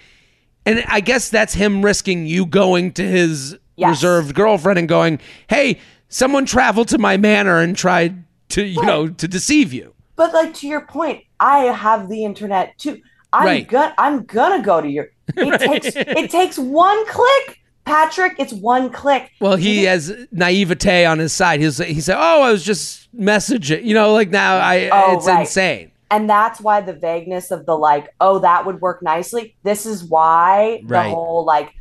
and 0.66 0.84
I 0.88 1.00
guess 1.00 1.30
that's 1.30 1.54
him 1.54 1.84
risking 1.84 2.28
you 2.28 2.46
going 2.46 2.92
to 2.94 3.04
his 3.04 3.56
Yes. 3.78 3.90
reserved 3.90 4.36
girlfriend 4.36 4.78
and 4.78 4.90
going, 4.90 5.20
"Hey, 5.48 5.80
someone 6.10 6.46
traveled 6.46 6.90
to 6.90 6.98
my 6.98 7.16
manor 7.18 7.60
and 7.60 7.76
tried 7.78 8.24
to, 8.50 8.64
you 8.64 8.80
Right. 8.80 8.88
know, 8.88 9.08
to 9.08 9.28
deceive 9.28 9.72
you." 9.74 9.94
But 10.20 10.34
like 10.34 10.54
to 10.56 10.68
your 10.68 10.82
point, 10.86 11.24
I 11.40 11.60
have 11.86 12.10
the 12.10 12.24
internet 12.26 12.78
too. 12.78 13.02
I'm 13.32 13.46
Right. 13.46 13.68
gonna 13.68 13.94
I'm 13.98 14.26
gonna 14.26 14.62
go 14.62 14.82
to 14.82 14.88
your. 14.88 15.08
It 15.36 15.60
takes 15.70 15.96
it 15.96 16.30
takes 16.30 16.60
one 16.60 17.06
click, 17.08 17.60
Patrick. 17.86 18.36
It's 18.38 18.52
one 18.54 18.90
click. 18.92 19.32
Well, 19.40 19.56
he 19.56 19.86
has 19.86 20.12
naivete 20.32 21.06
on 21.06 21.20
his 21.20 21.32
side. 21.34 21.62
He's 21.62 21.78
he 21.78 22.02
said, 22.02 22.18
"Oh, 22.20 22.42
I 22.44 22.52
was 22.52 22.64
just 22.66 23.08
messaging." 23.16 23.84
You 23.86 23.94
know, 23.94 24.14
like 24.14 24.30
now 24.30 24.58
I 24.58 24.90
Oh, 24.92 25.18
it's 25.18 25.28
right. 25.28 25.42
insane. 25.42 25.92
And 26.12 26.28
that's 26.30 26.60
why 26.60 26.82
the 26.82 26.94
vagueness 26.94 27.52
of 27.52 27.66
the 27.68 27.78
like, 27.78 28.10
oh, 28.20 28.40
that 28.40 28.66
would 28.66 28.82
work 28.82 29.04
nicely. 29.04 29.56
This 29.64 29.86
is 29.86 30.04
why 30.04 30.82
the 30.86 31.04
whole 31.04 31.46
like, 31.46 31.72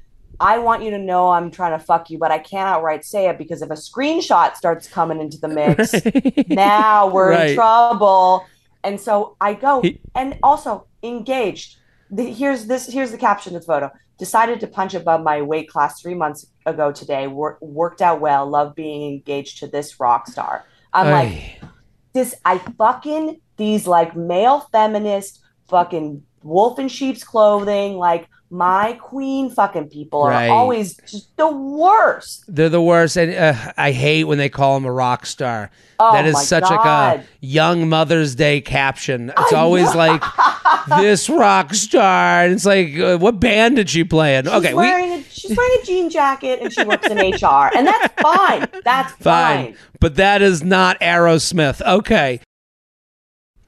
I 0.41 0.59
want 0.59 0.83
you 0.83 0.91
to 0.91 0.99
know 0.99 1.31
I'm 1.31 1.51
trying 1.51 1.77
to 1.79 1.85
fuck 1.85 2.11
you, 2.11 2.19
but 2.19 2.31
I 2.31 2.39
can't 2.39 2.69
outright 2.69 3.05
say 3.05 3.29
it 3.29 3.39
because 3.39 3.61
if 3.63 3.71
a 3.71 3.75
screenshot 3.75 4.55
starts 4.55 4.89
coming 4.89 5.21
into 5.21 5.39
the 5.39 5.49
mix, 5.49 5.93
now 6.49 7.09
we're 7.09 7.31
Right. 7.31 7.51
in 7.51 7.57
trouble. 7.57 8.45
And 8.85 9.01
so 9.01 9.37
I 9.41 9.55
go 9.55 9.83
He- 9.83 10.01
and 10.15 10.39
also 10.43 10.87
engaged. 11.03 11.77
The, 12.11 12.23
here's 12.25 12.67
this. 12.67 12.87
Here's 12.87 13.11
the 13.11 13.19
caption 13.19 13.57
of 13.57 13.63
the 13.63 13.67
photo. 13.67 13.91
Decided 14.19 14.61
to 14.61 14.67
punch 14.67 14.95
above 14.95 15.23
my 15.23 15.43
weight 15.43 15.69
class 15.69 16.01
three 16.01 16.15
months 16.15 16.47
ago 16.67 16.91
today. 16.93 17.27
Wor- 17.27 17.59
worked 17.61 18.01
out 18.01 18.21
well. 18.21 18.47
Love 18.49 18.75
being 18.75 19.13
engaged 19.13 19.59
to 19.59 19.67
this 19.67 19.99
rock 20.01 20.27
star. 20.29 20.65
I'm 20.93 21.11
like, 21.11 21.61
this 22.15 22.35
I 22.45 22.59
fucking 22.59 23.41
these 23.57 23.87
like 23.87 24.17
male 24.17 24.61
feminist 24.73 25.41
fucking 25.69 26.23
wolf 26.43 26.79
in 26.79 26.89
sheep's 26.89 27.23
clothing. 27.25 27.97
Like 27.97 28.29
my 28.51 28.95
queen 28.95 29.51
fucking 29.51 29.89
people 29.89 30.23
are 30.23 30.31
Right. 30.31 30.49
always 30.49 30.97
just 31.07 31.37
the 31.37 31.51
worst. 31.51 32.45
They're 32.49 32.69
the 32.69 32.83
worst, 32.83 33.17
and 33.17 33.35
uh, 33.35 33.73
I 33.77 33.93
hate 33.93 34.25
when 34.25 34.39
they 34.39 34.49
call 34.49 34.77
him 34.77 34.85
a 34.85 34.93
rock 34.93 35.27
star. 35.27 35.71
Oh 36.01 36.13
that 36.13 36.27
is 36.27 36.41
such 36.47 36.63
like 36.63 36.85
a 36.85 37.25
young 37.41 37.89
Mother's 37.89 38.35
Day 38.37 38.61
caption. 38.61 39.33
It's 39.37 39.53
I 39.53 39.57
always 39.59 39.93
know. 39.93 39.99
like 39.99 40.23
this 41.01 41.29
rock 41.29 41.75
star, 41.75 42.45
and 42.45 42.53
it's 42.55 42.65
like, 42.65 42.97
uh, 42.99 43.19
what 43.19 43.41
band 43.41 43.77
did 43.77 43.91
she 43.91 44.05
play 44.05 44.37
in? 44.37 44.45
She's 44.45 44.55
okay, 44.55 44.75
we 44.75 44.77
wearing 44.77 45.13
a, 45.13 45.23
she's 45.25 45.57
wearing 45.57 45.79
a 45.83 45.85
jean 45.85 46.09
jacket 46.11 46.61
and 46.63 46.73
she 46.73 46.85
works 46.85 47.09
in 47.09 47.19
HR, 47.19 47.71
and 47.75 47.87
that's 47.87 48.15
fine. 48.23 48.67
That's 48.85 49.13
fine, 49.15 49.73
fine. 49.73 49.77
but 50.01 50.15
that 50.17 50.41
is 50.41 50.63
not 50.63 50.99
Aerosmith. 51.01 51.83
Okay. 51.83 52.41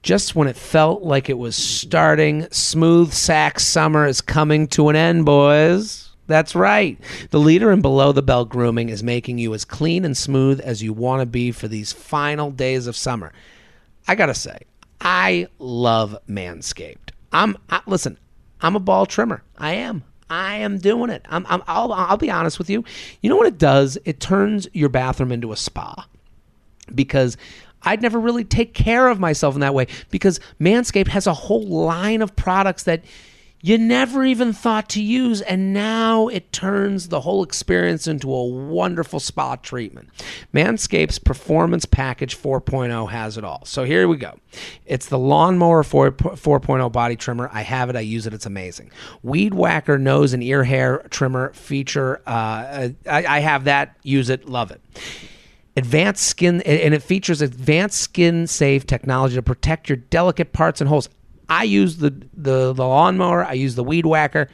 Just 0.01 0.35
when 0.35 0.47
it 0.47 0.55
felt 0.55 1.03
like 1.03 1.29
it 1.29 1.37
was 1.37 1.55
starting, 1.55 2.47
smooth 2.51 3.13
sack 3.13 3.59
summer 3.59 4.07
is 4.07 4.19
coming 4.19 4.67
to 4.69 4.89
an 4.89 4.95
end, 4.95 5.25
boys. 5.25 6.09
That's 6.25 6.55
right. 6.55 6.97
The 7.29 7.39
leader 7.39 7.71
in 7.71 7.81
below 7.81 8.11
the 8.11 8.21
belt 8.21 8.49
grooming 8.49 8.89
is 8.89 9.03
making 9.03 9.37
you 9.37 9.53
as 9.53 9.65
clean 9.65 10.05
and 10.05 10.15
smooth 10.15 10.59
as 10.61 10.81
you 10.81 10.93
want 10.93 11.21
to 11.21 11.25
be 11.25 11.51
for 11.51 11.67
these 11.67 11.91
final 11.91 12.51
days 12.51 12.87
of 12.87 12.95
summer. 12.95 13.31
I 14.07 14.15
gotta 14.15 14.33
say, 14.33 14.59
I 14.99 15.47
love 15.59 16.17
Manscaped. 16.27 17.11
I'm 17.31 17.57
I, 17.69 17.81
listen. 17.85 18.17
I'm 18.61 18.75
a 18.75 18.79
ball 18.79 19.05
trimmer. 19.05 19.43
I 19.57 19.73
am. 19.73 20.03
I 20.29 20.57
am 20.57 20.77
doing 20.77 21.09
it. 21.09 21.25
I'm, 21.29 21.45
I'm. 21.49 21.61
I'll, 21.67 21.91
I'll 21.91 22.17
be 22.17 22.31
honest 22.31 22.57
with 22.57 22.69
you. 22.69 22.83
You 23.21 23.29
know 23.29 23.35
what 23.35 23.47
it 23.47 23.57
does? 23.57 23.97
It 24.05 24.19
turns 24.19 24.67
your 24.73 24.89
bathroom 24.89 25.31
into 25.31 25.51
a 25.51 25.57
spa 25.57 26.07
because 26.93 27.35
I'd 27.83 28.01
never 28.01 28.19
really 28.19 28.43
take 28.43 28.73
care 28.73 29.07
of 29.07 29.19
myself 29.19 29.55
in 29.55 29.61
that 29.61 29.73
way 29.73 29.87
because 30.09 30.39
Manscaped 30.59 31.07
has 31.07 31.27
a 31.27 31.33
whole 31.33 31.65
line 31.65 32.21
of 32.21 32.35
products 32.35 32.83
that 32.83 33.03
you 33.63 33.77
never 33.77 34.25
even 34.25 34.53
thought 34.53 34.89
to 34.89 35.01
use 35.01 35.41
and 35.41 35.71
now 35.73 36.27
it 36.27 36.51
turns 36.51 37.09
the 37.09 37.21
whole 37.21 37.43
experience 37.43 38.07
into 38.07 38.33
a 38.33 38.43
wonderful 38.43 39.19
spa 39.19 39.55
treatment. 39.55 40.09
Manscaped's 40.53 41.19
Performance 41.19 41.85
Package 41.85 42.35
4.0 42.35 43.09
has 43.09 43.37
it 43.37 43.43
all. 43.43 43.63
So 43.65 43.83
here 43.83 44.07
we 44.07 44.17
go. 44.17 44.37
It's 44.85 45.05
the 45.07 45.19
Lawnmower 45.19 45.83
4, 45.83 46.11
4.0 46.11 46.91
body 46.91 47.15
trimmer. 47.15 47.49
I 47.53 47.61
have 47.61 47.89
it. 47.89 47.95
I 47.95 48.01
use 48.01 48.25
it. 48.25 48.33
It's 48.33 48.47
amazing. 48.47 48.91
Weed 49.21 49.53
Whacker 49.53 49.99
nose 49.99 50.33
and 50.33 50.43
ear 50.43 50.63
hair 50.63 51.05
trimmer 51.11 51.53
feature. 51.53 52.21
Uh, 52.25 52.89
I, 53.05 53.25
I 53.25 53.39
have 53.39 53.65
that. 53.65 53.95
Use 54.01 54.29
it. 54.29 54.49
Love 54.49 54.71
it 54.71 54.81
advanced 55.77 56.25
skin 56.25 56.61
and 56.61 56.93
it 56.93 57.01
features 57.01 57.41
advanced 57.41 57.99
skin 57.99 58.47
safe 58.47 58.85
technology 58.85 59.35
to 59.35 59.41
protect 59.41 59.89
your 59.89 59.97
delicate 59.97 60.53
parts 60.53 60.81
and 60.81 60.87
holes. 60.87 61.09
I 61.49 61.63
use 61.63 61.97
the 61.97 62.11
the, 62.33 62.73
the 62.73 62.87
lawnmower. 62.87 63.43
I 63.43 63.53
use 63.53 63.75
the 63.75 63.83
weed 63.83 64.05
whacker. 64.05 64.49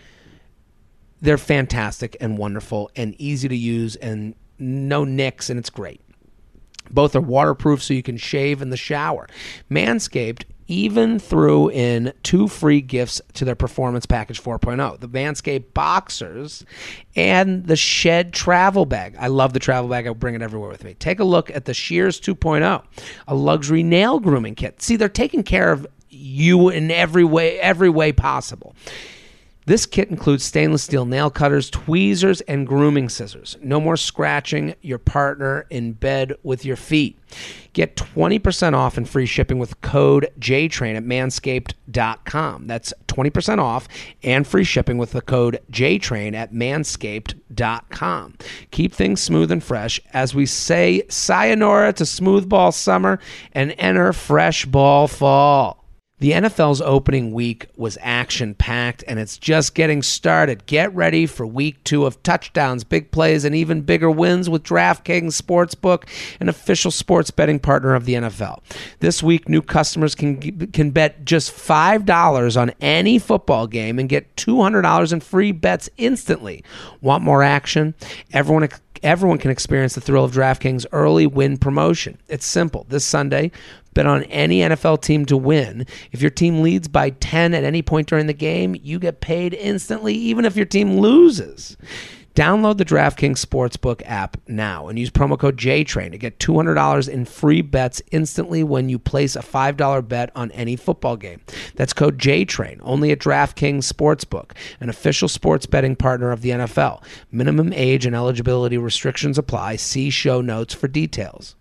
They're 1.21 1.37
fantastic 1.37 2.15
and 2.21 2.37
wonderful 2.37 2.91
and 2.95 3.15
easy 3.17 3.47
to 3.47 3.55
use 3.55 3.95
and 3.95 4.35
no 4.59 5.03
nicks 5.03 5.49
and 5.49 5.59
it's 5.59 5.69
great. 5.69 6.01
Both 6.89 7.15
are 7.15 7.21
waterproof 7.21 7.83
so 7.83 7.93
you 7.93 8.03
can 8.03 8.17
shave 8.17 8.61
in 8.61 8.69
the 8.69 8.77
shower. 8.77 9.27
Manscaped 9.69 10.43
even 10.67 11.19
threw 11.19 11.69
in 11.69 12.13
two 12.23 12.47
free 12.47 12.81
gifts 12.81 13.21
to 13.33 13.45
their 13.45 13.55
Performance 13.55 14.05
Package 14.05 14.41
4.0 14.41 14.99
the 14.99 15.09
Manscaped 15.09 15.73
Boxers 15.73 16.65
and 17.15 17.65
the 17.65 17.75
Shed 17.75 18.33
Travel 18.33 18.85
Bag. 18.85 19.15
I 19.19 19.27
love 19.27 19.53
the 19.53 19.59
travel 19.59 19.89
bag, 19.89 20.07
I 20.07 20.13
bring 20.13 20.35
it 20.35 20.41
everywhere 20.41 20.69
with 20.69 20.83
me. 20.83 20.93
Take 20.93 21.19
a 21.19 21.23
look 21.23 21.49
at 21.51 21.65
the 21.65 21.73
Shears 21.73 22.19
2.0, 22.19 22.83
a 23.27 23.35
luxury 23.35 23.83
nail 23.83 24.19
grooming 24.19 24.55
kit. 24.55 24.81
See, 24.81 24.95
they're 24.95 25.09
taking 25.09 25.43
care 25.43 25.71
of 25.71 25.87
you 26.09 26.69
in 26.69 26.89
every 26.91 27.23
way, 27.23 27.59
every 27.59 27.89
way 27.89 28.11
possible. 28.11 28.75
This 29.67 29.85
kit 29.85 30.09
includes 30.09 30.45
stainless 30.45 30.83
steel 30.83 31.03
nail 31.03 31.29
cutters, 31.29 31.69
tweezers, 31.69 32.39
and 32.39 32.65
grooming 32.65 33.09
scissors. 33.09 33.57
No 33.61 33.81
more 33.81 33.97
scratching 33.97 34.75
your 34.81 34.97
partner 34.97 35.65
in 35.69 35.91
bed 35.91 36.35
with 36.41 36.63
your 36.63 36.77
feet. 36.77 37.19
Get 37.73 37.97
20% 37.97 38.73
off 38.75 38.95
and 38.95 39.09
free 39.09 39.25
shipping 39.25 39.59
with 39.59 39.81
code 39.81 40.29
JTRAIN 40.39 40.95
at 40.95 41.03
manscaped.com. 41.03 42.67
That's 42.67 42.93
20% 43.09 43.59
off 43.59 43.89
and 44.23 44.47
free 44.47 44.63
shipping 44.63 44.97
with 44.97 45.11
the 45.11 45.19
code 45.19 45.59
JTRAIN 45.69 46.33
at 46.33 46.53
manscaped.com. 46.53 48.35
Keep 48.71 48.93
things 48.93 49.21
smooth 49.21 49.51
and 49.51 49.61
fresh 49.61 49.99
as 50.13 50.33
we 50.33 50.45
say 50.45 51.03
sayonara 51.09 51.91
to 51.91 52.05
smooth 52.05 52.47
ball 52.47 52.71
summer 52.71 53.19
and 53.51 53.75
enter 53.77 54.13
fresh 54.13 54.63
ball 54.63 55.09
fall. 55.09 55.76
The 56.19 56.31
NFL's 56.31 56.81
opening 56.81 57.31
week 57.31 57.67
was 57.75 57.95
action 58.01 58.55
packed 58.55 59.03
and 59.07 59.19
it's 59.19 59.37
just 59.37 59.75
getting 59.75 60.01
started. 60.01 60.65
Get 60.65 60.91
ready 60.95 61.27
for 61.27 61.45
week 61.45 61.83
two 61.83 62.07
of 62.07 62.23
touchdowns, 62.23 62.83
big 62.83 63.11
plays, 63.11 63.45
and 63.45 63.53
even 63.53 63.81
bigger 63.81 64.09
wins 64.09 64.49
with 64.49 64.63
DraftKings 64.63 65.39
Sportsbook, 65.39 66.09
an 66.39 66.49
official 66.49 66.89
sports 66.89 67.29
betting 67.29 67.59
partner 67.59 67.93
of 67.93 68.05
the 68.05 68.15
NFL. 68.15 68.63
This 68.99 69.21
week, 69.21 69.47
new 69.47 69.61
customers 69.61 70.15
can, 70.15 70.39
can 70.71 70.89
bet 70.89 71.23
just 71.23 71.51
$5 71.51 72.59
on 72.59 72.71
any 72.81 73.19
football 73.19 73.67
game 73.67 73.99
and 73.99 74.09
get 74.09 74.35
$200 74.37 75.13
in 75.13 75.19
free 75.19 75.51
bets 75.51 75.87
instantly. 75.97 76.63
Want 76.99 77.23
more 77.23 77.43
action? 77.43 77.93
Everyone 78.33 78.63
everyone 79.03 79.37
can 79.37 79.51
experience 79.51 79.95
the 79.95 80.01
thrill 80.01 80.23
of 80.23 80.33
DraftKings 80.33 80.85
early 80.91 81.27
win 81.27 81.57
promotion. 81.57 82.17
It's 82.27 82.45
simple. 82.45 82.85
This 82.89 83.05
Sunday, 83.05 83.51
bet 83.93 84.05
on 84.05 84.23
any 84.25 84.59
NFL 84.59 85.01
team 85.01 85.25
to 85.25 85.37
win. 85.37 85.85
If 86.11 86.21
your 86.21 86.31
team 86.31 86.61
leads 86.61 86.87
by 86.87 87.09
10 87.09 87.53
at 87.53 87.63
any 87.63 87.81
point 87.81 88.07
during 88.07 88.27
the 88.27 88.33
game, 88.33 88.75
you 88.81 88.99
get 88.99 89.21
paid 89.21 89.53
instantly 89.53 90.13
even 90.13 90.45
if 90.45 90.55
your 90.55 90.65
team 90.65 90.99
loses. 90.99 91.77
Download 92.37 92.77
the 92.77 92.85
DraftKings 92.85 93.43
Sportsbook 93.43 94.03
app 94.05 94.37
now 94.47 94.89
and 94.89 94.99
use 94.99 95.09
promo 95.09 95.39
code 95.39 95.57
JTRAIN 95.57 96.11
to 96.11 96.19
get 96.19 96.37
$200 96.37 97.09
in 97.09 97.25
free 97.25 97.63
bets 97.63 97.99
instantly 98.11 98.61
when 98.61 98.89
you 98.89 98.99
place 98.99 99.35
a 99.35 99.39
$5 99.39 100.07
bet 100.07 100.29
on 100.35 100.51
any 100.51 100.75
football 100.75 101.17
game. 101.17 101.41
That's 101.73 101.93
code 101.93 102.19
JTRAIN 102.19 102.77
only 102.83 103.09
at 103.09 103.17
DraftKings 103.17 103.91
Sportsbook, 103.91 104.51
an 104.79 104.87
official 104.87 105.27
sports 105.27 105.65
betting 105.65 105.95
partner 105.95 106.29
of 106.29 106.41
the 106.41 106.51
NFL. 106.51 107.01
Minimum 107.31 107.73
age 107.73 108.05
and 108.05 108.15
eligibility 108.15 108.77
restrictions 108.77 109.39
apply. 109.39 109.77
See 109.77 110.11
show 110.11 110.39
notes 110.39 110.75
for 110.75 110.87
details. 110.87 111.55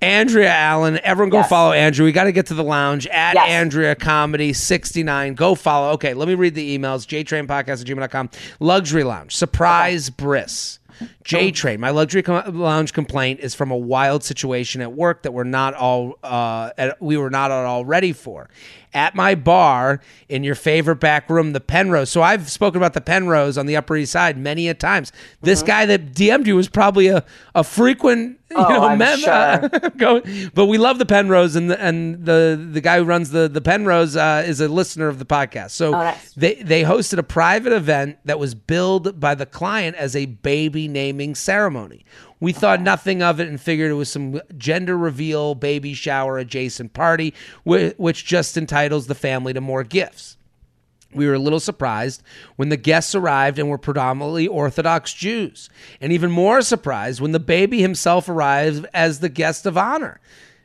Andrea 0.00 0.52
Allen, 0.52 1.00
everyone 1.02 1.30
go 1.30 1.38
Yes. 1.38 1.48
follow 1.48 1.72
Andrea. 1.72 2.04
We 2.04 2.12
got 2.12 2.24
to 2.24 2.32
get 2.32 2.46
to 2.46 2.54
the 2.54 2.62
lounge 2.62 3.06
at 3.08 3.34
Yes. 3.34 3.48
Andrea 3.50 3.94
Comedy 3.96 4.52
69. 4.52 5.34
Go 5.34 5.54
follow. 5.56 5.90
Okay, 5.94 6.14
let 6.14 6.28
me 6.28 6.34
read 6.34 6.54
the 6.54 6.78
emails. 6.78 7.06
JTrainPodcast 7.06 7.80
at 7.80 7.86
gmail.com. 7.86 8.30
Luxury 8.60 9.02
Lounge. 9.04 9.34
Surprise 9.34 10.10
Bris. 10.10 10.78
J 11.22 11.52
Train. 11.52 11.78
My 11.78 11.90
luxury 11.90 12.22
com- 12.24 12.58
lounge 12.58 12.92
complaint 12.92 13.38
is 13.40 13.54
from 13.54 13.70
a 13.70 13.76
wild 13.76 14.24
situation 14.24 14.80
at 14.80 14.92
work 14.92 15.22
that 15.22 15.30
we're 15.32 15.44
not 15.44 15.74
all 15.74 16.14
uh, 16.24 16.70
at, 16.76 17.00
we 17.00 17.16
were 17.16 17.30
not 17.30 17.52
at 17.52 17.64
all 17.64 17.84
ready 17.84 18.12
for. 18.12 18.48
At 18.94 19.14
my 19.14 19.34
bar 19.34 20.00
in 20.28 20.44
your 20.44 20.54
favorite 20.54 20.96
back 20.96 21.28
room, 21.30 21.52
the 21.52 21.60
Penrose. 21.60 22.10
So 22.10 22.22
I've 22.22 22.50
spoken 22.50 22.78
about 22.80 22.94
the 22.94 23.00
Penrose 23.00 23.58
on 23.58 23.66
the 23.66 23.76
Upper 23.76 23.96
East 23.96 24.12
Side 24.12 24.36
many 24.38 24.68
a 24.68 24.74
times. 24.74 25.12
This 25.42 25.62
guy 25.62 25.86
that 25.86 26.12
DM'd 26.12 26.46
you 26.46 26.56
was 26.56 26.68
probably 26.68 27.08
a, 27.08 27.24
a 27.54 27.62
frequent 27.64 28.36
you 28.50 28.56
Oh, 28.56 28.66
know 28.66 28.82
I'm 28.84 28.96
mem- 28.98 29.18
sure. 29.18 29.90
go, 29.98 30.22
but 30.54 30.66
we 30.66 30.78
love 30.78 30.98
the 30.98 31.04
Penrose, 31.04 31.54
and 31.54 31.70
the 31.70 31.78
and 31.78 32.24
the 32.24 32.58
the 32.72 32.80
guy 32.80 32.96
who 32.96 33.04
runs 33.04 33.28
the 33.28 33.46
the 33.46 33.60
Penrose 33.60 34.16
uh, 34.16 34.42
is 34.46 34.58
a 34.62 34.68
listener 34.68 35.06
of 35.08 35.18
the 35.18 35.26
podcast. 35.26 35.72
So 35.72 35.88
Oh, 35.88 35.98
nice. 35.98 36.32
they 36.32 36.54
they 36.54 36.82
hosted 36.82 37.18
a 37.18 37.22
private 37.22 37.74
event 37.74 38.16
that 38.24 38.38
was 38.38 38.54
billed 38.54 39.20
by 39.20 39.34
the 39.34 39.44
client 39.44 39.96
as 39.96 40.16
a 40.16 40.24
baby 40.24 40.88
naming 40.88 41.34
ceremony. 41.34 42.06
We 42.40 42.52
thought 42.52 42.80
nothing 42.80 43.22
of 43.22 43.40
it 43.40 43.48
and 43.48 43.60
figured 43.60 43.90
it 43.90 43.94
was 43.94 44.10
some 44.10 44.40
gender 44.56 44.96
reveal, 44.96 45.54
baby 45.54 45.94
shower 45.94 46.38
adjacent 46.38 46.92
party, 46.92 47.34
which 47.64 48.24
just 48.24 48.56
entitles 48.56 49.06
the 49.06 49.14
family 49.14 49.52
to 49.52 49.60
more 49.60 49.84
gifts. 49.84 50.36
We 51.14 51.26
were 51.26 51.34
a 51.34 51.38
little 51.38 51.58
surprised 51.58 52.22
when 52.56 52.68
the 52.68 52.76
guests 52.76 53.14
arrived 53.14 53.58
and 53.58 53.70
were 53.70 53.78
predominantly 53.78 54.46
Orthodox 54.46 55.14
Jews, 55.14 55.70
and 56.00 56.12
even 56.12 56.30
more 56.30 56.60
surprised 56.60 57.20
when 57.20 57.32
the 57.32 57.40
baby 57.40 57.80
himself 57.80 58.28
arrived 58.28 58.86
as 58.92 59.20
the 59.20 59.30
guest 59.30 59.64
of 59.64 59.78
honor. 59.78 60.20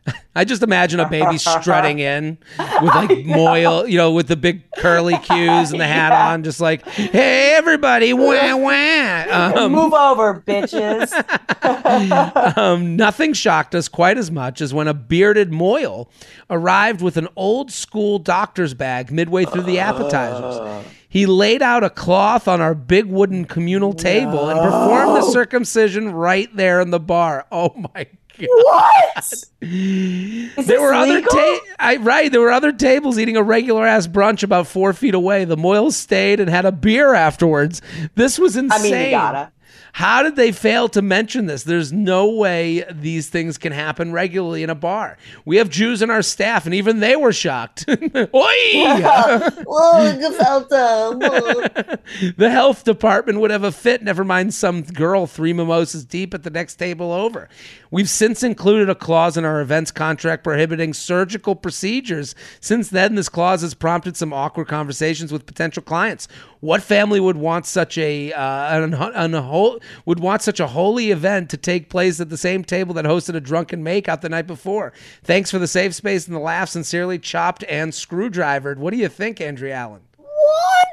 I 0.36 0.44
just 0.46 0.64
imagine 0.64 1.00
a 1.00 1.08
baby 1.08 1.38
strutting 1.38 2.00
in 2.00 2.38
with 2.58 2.94
like 2.96 3.26
moil, 3.26 3.88
you 3.88 3.98
know, 3.98 4.12
with 4.12 4.28
the 4.28 4.36
big 4.36 4.64
curly 4.78 5.18
cues 5.20 5.72
and 5.72 5.80
the 5.80 5.86
hat 5.88 6.12
Yeah. 6.12 6.30
on, 6.34 6.44
just 6.44 6.60
like, 6.60 6.86
"Hey, 6.88 7.54
everybody, 7.56 8.14
wah 8.14 8.56
wah." 8.58 9.54
Um, 9.64 9.72
Move 9.72 9.94
over, 9.94 10.42
bitches. 10.46 11.12
um, 12.58 12.96
nothing 12.96 13.34
shocked 13.34 13.76
us 13.76 13.88
quite 13.88 14.18
as 14.18 14.32
much 14.32 14.62
as 14.62 14.74
when 14.74 14.88
a 14.88 14.94
bearded 14.94 15.52
Moyle 15.52 16.10
arrived 16.50 17.02
with 17.02 17.18
an 17.18 17.28
old 17.36 17.72
school 17.72 18.20
doctor's 18.20 18.74
bag 18.74 19.12
midway 19.12 19.46
through 19.46 19.64
the 19.64 19.80
appetizers. 19.80 20.86
He 21.08 21.26
laid 21.28 21.62
out 21.62 21.84
a 21.84 21.92
cloth 21.92 22.48
on 22.48 22.60
our 22.60 22.74
big 22.74 23.06
wooden 23.06 23.46
communal 23.46 23.94
table 23.94 24.50
and 24.50 24.60
performed 24.60 25.16
the 25.18 25.32
circumcision 25.32 26.12
right 26.12 26.50
there 26.56 26.82
in 26.82 26.90
the 26.90 27.00
bar. 27.00 27.46
Oh 27.52 27.72
my 27.94 28.08
What? 28.40 29.44
There 29.62 30.82
were 30.82 30.94
other 30.94 31.14
legal? 31.16 31.32
ta- 31.32 31.60
I 31.80 31.98
right. 31.98 32.32
There 32.32 32.42
were 32.42 32.52
other 32.52 32.72
tables 32.72 33.18
eating 33.20 33.38
a 33.38 33.44
regular 33.44 33.86
ass 33.86 34.08
brunch 34.08 34.44
about 34.44 34.68
four 34.68 34.94
feet 34.94 35.14
away. 35.14 35.46
The 35.46 35.56
Moyles 35.58 35.94
stayed 35.94 36.40
and 36.40 36.50
had 36.50 36.66
a 36.66 36.72
beer 36.72 37.14
afterwards. 37.14 37.82
This 38.16 38.38
was 38.40 38.58
insane. 38.58 38.80
I 38.80 38.84
mean, 38.84 39.06
you 39.06 39.12
gotta. 39.12 39.52
How 39.94 40.24
did 40.24 40.36
they 40.36 40.52
fail 40.52 40.90
to 40.90 41.04
mention 41.04 41.46
this? 41.46 41.62
There's 41.62 41.94
no 41.94 42.28
way 42.28 42.84
these 42.92 43.30
things 43.30 43.60
can 43.60 43.72
happen 43.72 44.12
regularly 44.12 44.64
in 44.64 44.72
a 44.72 44.76
bar. 44.76 45.18
We 45.46 45.58
have 45.58 45.70
Jews 45.70 46.02
in 46.02 46.10
our 46.10 46.24
staff, 46.24 46.66
and 46.66 46.74
even 46.74 47.00
they 47.00 47.16
were 47.16 47.32
shocked. 47.32 47.86
Oi! 47.90 47.94
Whoa, 48.34 50.18
Gefelto. 50.20 52.00
The 52.38 52.50
health 52.50 52.84
department 52.84 53.40
would 53.40 53.52
have 53.52 53.64
a 53.64 53.72
fit, 53.72 54.02
never 54.02 54.24
mind 54.24 54.54
some 54.54 54.82
girl 54.82 55.28
three 55.28 55.54
mimosas 55.54 56.06
deep 56.06 56.34
at 56.34 56.44
the 56.44 56.50
next 56.50 56.76
table 56.76 57.12
over. 57.12 57.48
We've 57.92 58.10
since 58.10 58.42
included 58.44 58.90
a 58.90 58.96
clause 58.96 59.38
in 59.38 59.46
our 59.46 59.62
events 59.62 59.92
contract 59.92 60.44
prohibiting 60.44 60.94
surgical 60.94 61.56
procedures. 61.56 62.34
Since 62.60 62.90
then, 62.90 63.16
this 63.16 63.30
clause 63.30 63.62
has 63.62 63.74
prompted 63.74 64.18
some 64.18 64.34
awkward 64.34 64.68
conversations 64.68 65.32
with 65.32 65.46
potential 65.46 65.84
clients. 65.84 66.28
What 66.64 66.82
family 66.82 67.20
would 67.20 67.36
want 67.36 67.66
such 67.66 67.98
a 67.98 68.32
uh, 68.32 68.84
an, 68.84 68.94
an, 68.94 69.80
would 70.06 70.22
want 70.22 70.42
such 70.42 70.62
a 70.62 70.68
holy 70.68 71.12
event 71.12 71.50
to 71.50 71.58
take 71.58 71.90
place 71.90 72.22
at 72.22 72.30
the 72.30 72.38
same 72.38 72.64
table 72.64 72.94
that 72.94 73.04
hosted 73.04 73.36
a 73.36 73.42
drunken 73.42 73.84
makeout 73.84 74.22
the 74.22 74.30
night 74.30 74.48
before? 74.48 74.94
Thanks 75.26 75.52
for 75.52 75.60
the 75.60 75.68
safe 75.68 75.94
space 75.94 76.26
and 76.26 76.34
the 76.34 76.40
laugh. 76.40 76.70
Sincerely, 76.70 77.20
chopped 77.20 77.66
and 77.68 77.92
screwdrivered. 77.92 78.78
What 78.78 78.92
do 78.92 78.98
you 78.98 79.10
think, 79.10 79.42
Andrea 79.42 79.76
Allen? 79.76 80.04
what? 80.16 80.88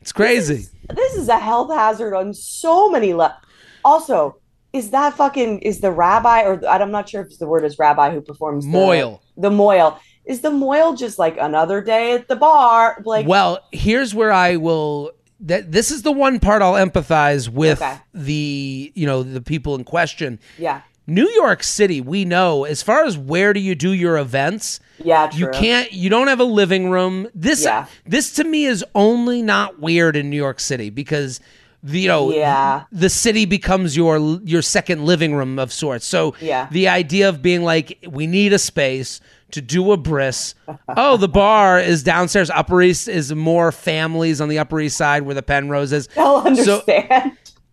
It's 0.00 0.12
crazy. 0.12 0.68
This 0.94 1.16
is 1.16 1.28
a 1.28 1.40
health 1.40 1.72
hazard 1.72 2.14
on 2.14 2.32
so 2.32 2.88
many 2.88 3.12
levels. 3.12 3.40
Also, 3.84 4.36
is 4.72 4.90
that 4.90 5.14
fucking 5.14 5.58
is 5.58 5.80
the 5.80 5.90
rabbi 5.90 6.44
or 6.44 6.64
I'm 6.68 6.92
not 6.92 7.08
sure 7.08 7.22
if 7.22 7.36
the 7.40 7.48
word 7.48 7.64
is 7.64 7.80
rabbi 7.80 8.12
who 8.12 8.20
performs 8.20 8.64
the, 8.64 8.70
Moil. 8.70 9.20
The 9.36 9.50
moil 9.50 9.98
is 10.26 10.40
the 10.42 10.50
moil 10.50 10.94
just 10.94 11.18
like 11.18 11.36
another 11.40 11.80
day 11.80 12.12
at 12.12 12.28
the 12.28 12.36
bar? 12.36 13.00
Like, 13.04 13.26
Well, 13.26 13.60
here's 13.72 14.14
where 14.14 14.32
I 14.32 14.56
will. 14.56 15.12
That 15.40 15.70
this 15.72 15.90
is 15.90 16.02
the 16.02 16.12
one 16.12 16.40
part 16.40 16.62
I'll 16.62 16.74
empathize 16.74 17.48
with 17.48 17.80
Okay. 17.82 17.96
the 18.14 18.92
you 18.94 19.06
know 19.06 19.22
the 19.22 19.42
people 19.42 19.74
in 19.74 19.84
question. 19.84 20.38
yeah, 20.58 20.80
New 21.06 21.28
York 21.28 21.62
City, 21.62 22.00
we 22.00 22.24
know 22.24 22.64
as 22.64 22.82
far 22.82 23.04
as 23.04 23.16
where 23.18 23.52
do 23.52 23.60
you 23.60 23.74
do 23.74 23.92
your 23.92 24.16
events, 24.16 24.80
yeah, 25.04 25.26
true. 25.28 25.40
you 25.40 25.48
can't 25.52 25.92
you 25.92 26.08
don't 26.08 26.28
have 26.28 26.40
a 26.40 26.44
living 26.44 26.88
room. 26.90 27.28
This 27.34 27.64
Yeah. 27.64 27.84
this 28.06 28.32
to 28.32 28.44
me 28.44 28.64
is 28.64 28.82
only 28.94 29.42
not 29.42 29.78
weird 29.78 30.16
in 30.16 30.30
New 30.30 30.36
York 30.38 30.58
City 30.58 30.88
because 30.90 31.38
the, 31.82 32.00
you 32.00 32.08
know 32.08 32.32
Yeah. 32.32 32.84
the 32.90 33.10
city 33.10 33.44
becomes 33.44 33.94
your 33.94 34.18
your 34.42 34.62
second 34.62 35.04
living 35.04 35.34
room 35.34 35.58
of 35.58 35.70
sorts. 35.70 36.06
So 36.06 36.34
Yeah. 36.40 36.66
the 36.70 36.88
idea 36.88 37.28
of 37.28 37.42
being 37.42 37.62
like 37.62 37.98
we 38.08 38.26
need 38.26 38.54
a 38.54 38.58
space 38.58 39.20
to 39.52 39.60
do 39.62 39.92
a 39.92 39.96
bris. 39.96 40.54
oh, 40.96 41.16
the 41.16 41.28
bar 41.28 41.78
is 41.80 42.02
downstairs. 42.02 42.50
Upper 42.50 42.82
East 42.82 43.08
is 43.08 43.34
more 43.34 43.70
families 43.72 44.40
on 44.40 44.48
the 44.48 44.58
Upper 44.58 44.80
East 44.80 44.96
Side 44.96 45.22
where 45.22 45.34
the 45.34 45.42
Penrose 45.42 45.92
is. 45.92 46.08
They'll 46.08 46.42
So- 46.56 46.82
understand. 46.86 47.32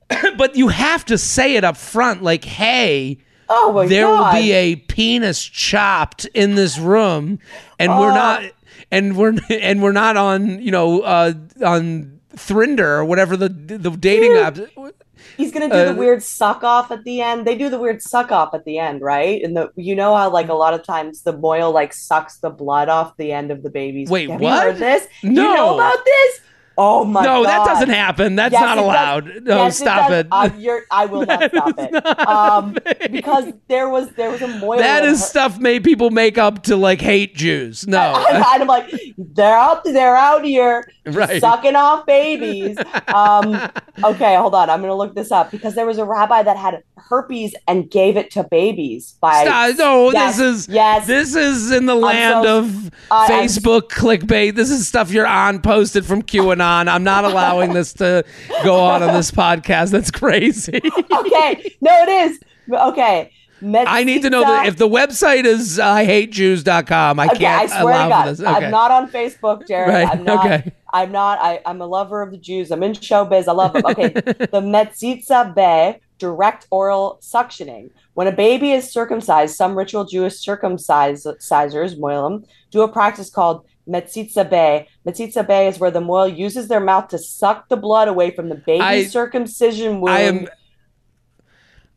but 0.38 0.56
you 0.56 0.68
have 0.68 1.06
to 1.06 1.18
say 1.18 1.56
it 1.56 1.64
up 1.64 1.76
front, 1.78 2.22
like, 2.22 2.44
hey, 2.46 3.18
oh 3.50 3.74
my 3.74 3.88
there 3.88 4.06
god. 4.06 4.36
will 4.36 4.42
be 4.42 4.52
a 4.52 4.76
penis 4.76 5.44
chopped 5.44 6.26
in 6.34 6.56
this 6.56 6.78
room 6.78 7.40
and 7.80 7.92
we're 7.92 8.12
Oh. 8.12 8.16
not 8.16 8.44
and 8.92 9.18
we're 9.18 9.34
and 9.50 9.82
we're 9.84 9.92
not 9.92 10.16
on 10.18 10.62
you 10.62 10.72
know 10.72 11.02
uh 11.02 11.34
on 11.66 12.20
Thrinder 12.36 12.80
or 13.00 13.06
whatever 13.06 13.36
the 13.36 13.50
the 13.50 13.90
dating 13.92 14.34
app 14.34 14.58
He's 15.38 15.52
gonna 15.52 15.70
do 15.70 15.76
Uh, 15.76 15.92
the 15.94 15.96
weird 15.96 16.24
suck 16.24 16.64
off 16.64 16.92
at 16.92 17.04
the 17.04 17.22
end. 17.22 17.46
They 17.46 17.56
do 17.56 17.70
the 17.70 17.80
weird 17.80 18.02
suck 18.02 18.32
off 18.32 18.54
at 18.54 18.66
the 18.66 18.80
end, 18.80 19.02
right? 19.02 19.42
And 19.44 19.56
the 19.56 19.72
you 19.76 19.96
know 19.96 20.16
how 20.16 20.30
like 20.30 20.50
a 20.50 20.54
lot 20.54 20.74
of 20.74 20.84
times 20.84 21.22
the 21.24 21.36
moil 21.38 21.72
like 21.72 21.94
sucks 21.94 22.38
the 22.38 22.50
blood 22.50 22.90
off 22.90 23.16
the 23.18 23.32
end 23.32 23.52
of 23.52 23.64
the 23.64 23.70
baby's. 23.70 24.10
Wait, 24.10 24.30
Have 24.30 24.42
what? 24.42 24.54
You 24.54 24.72
heard 24.72 24.78
this? 24.78 25.08
No. 25.24 25.30
You 25.44 25.54
know 25.56 25.76
about 25.76 26.04
this? 26.06 26.40
Oh 26.78 27.04
my 27.06 27.24
no 27.24 27.44
god! 27.44 27.50
that 27.50 27.66
doesn't 27.66 27.90
happen 27.90 28.36
that's 28.36 28.52
Yes, 28.54 28.62
not 28.62 28.78
it 28.78 28.82
does. 28.82 28.86
allowed 28.86 29.44
no 29.44 29.64
Yes, 29.66 29.78
stop 29.80 30.10
it 30.12 30.28
I'm- 30.32 30.60
you're- 30.60 30.82
I 30.90 31.06
will 31.06 31.26
not 31.26 31.44
stop 31.52 31.76
it. 31.78 32.28
Um, 32.28 32.78
because 33.12 33.54
there 33.68 33.90
was 33.90 34.10
there 34.12 34.32
was 34.32 34.42
a 34.42 34.48
moil. 34.48 34.80
that 34.80 35.04
is 35.06 35.20
her- 35.20 35.26
stuff 35.26 35.60
made 35.60 35.84
people 35.84 36.10
make 36.10 36.38
up 36.38 36.64
to 36.64 36.76
like 36.76 37.00
hate 37.02 37.36
Jews 37.36 37.86
no 37.88 38.00
and 38.30 38.44
I'm 38.44 38.66
like, 38.68 38.92
they're 39.18 39.56
out, 39.58 39.84
they're 39.84 40.16
out 40.16 40.44
here 40.46 40.90
Right. 41.06 41.42
sucking 41.42 41.76
off 41.76 42.06
babies. 42.06 42.78
Um, 43.14 43.60
okay, 44.06 44.36
hold 44.38 44.56
on, 44.56 44.70
I'm 44.70 44.80
gonna 44.80 44.96
look 44.96 45.14
this 45.16 45.32
up 45.34 45.52
because 45.52 45.76
there 45.76 45.86
was 45.86 45.98
a 45.98 46.06
rabbi 46.06 46.42
that 46.44 46.56
had 46.56 46.82
herpes 46.98 47.54
and 47.68 47.92
gave 47.92 48.16
it 48.16 48.32
to 48.32 48.44
babies 48.46 49.16
by. 49.20 49.44
Stop. 49.44 49.78
no 49.78 50.12
Yes, 50.12 50.38
this 50.38 50.46
is 50.56 50.68
yes. 50.70 51.06
this 51.06 51.36
is 51.36 51.72
in 51.72 51.86
the 51.88 51.96
land 51.96 52.46
so- 52.46 52.60
of 52.60 52.92
I- 53.12 53.28
I'm- 53.34 53.42
Facebook 53.48 53.90
clickbait 53.90 54.56
this 54.56 54.70
is 54.72 54.88
stuff 54.88 55.12
you're 55.12 55.28
on 55.28 55.62
posted 55.62 56.06
from 56.06 56.22
QAnon 56.24 56.63
I'm 56.64 57.04
not 57.04 57.26
allowing 57.26 57.74
this 57.74 57.94
to 57.94 58.24
go 58.64 58.80
on 58.80 59.04
on 59.04 59.14
this 59.14 59.32
podcast 59.32 59.92
that's 59.92 60.12
crazy 60.12 60.82
okay, 61.12 61.76
no, 61.82 62.04
it 62.04 62.10
is 62.10 62.40
okay. 62.72 63.32
I 63.64 64.04
need 64.04 64.24
to 64.24 64.30
know 64.30 64.42
that 64.42 64.66
if 64.66 64.78
the 64.78 64.88
website 64.88 65.46
is 65.46 65.80
uh, 65.80 65.96
ihatejews.com, 65.96 67.20
I 67.20 67.26
Okay, 67.28 67.34
I 67.34 67.38
can't 67.38 67.72
I 67.72 67.82
swear 67.82 67.94
allow 67.94 68.04
to 68.04 68.10
God, 68.10 68.26
this. 68.28 68.40
Okay. 68.42 68.50
I'm 68.50 68.72
not 68.72 68.92
on 68.92 69.10
Facebook, 69.10 69.68
Jared. 69.68 69.90
Right, 69.94 70.08
I'm 70.08 70.24
not. 70.24 70.46
okay. 70.46 70.72
I'm 70.94 71.12
not. 71.12 71.40
I, 71.40 71.62
I'm 71.66 71.82
a 71.82 71.86
lover 71.86 72.22
of 72.22 72.32
the 72.32 72.38
Jews. 72.38 72.72
I'm 72.72 72.84
in 72.84 72.92
showbiz. 72.94 73.48
I 73.48 73.52
love 73.52 73.74
them. 73.74 73.84
Okay, 73.86 74.10
the 74.10 74.62
Metzitza 74.62 75.56
Be, 75.56 76.00
direct 76.18 76.68
oral 76.72 77.20
suctioning. 77.22 77.90
When 78.14 78.28
a 78.28 78.32
baby 78.32 78.72
is 78.72 78.92
circumcised, 78.92 79.56
some 79.56 79.76
ritual 79.76 80.06
Jewish 80.06 80.34
circumcisers, 80.34 82.00
moilim, 82.00 82.46
do 82.70 82.82
a 82.82 82.88
practice 82.88 83.30
called 83.30 83.66
Metzitzah 83.88 84.50
B'peh. 84.50 84.86
Metzitzah 85.06 85.46
B'peh 85.46 85.70
is 85.70 85.80
where 85.80 85.92
the 85.92 86.02
moil 86.02 86.28
uses 86.28 86.68
their 86.68 86.80
mouth 86.80 87.10
to 87.10 87.18
suck 87.18 87.68
the 87.70 87.76
blood 87.78 88.08
away 88.08 88.32
from 88.32 88.50
the 88.50 88.56
baby's 88.56 88.82
I- 88.82 89.04
circumcision 89.06 90.00
wound. 90.02 90.16
I 90.18 90.22
am. 90.22 90.48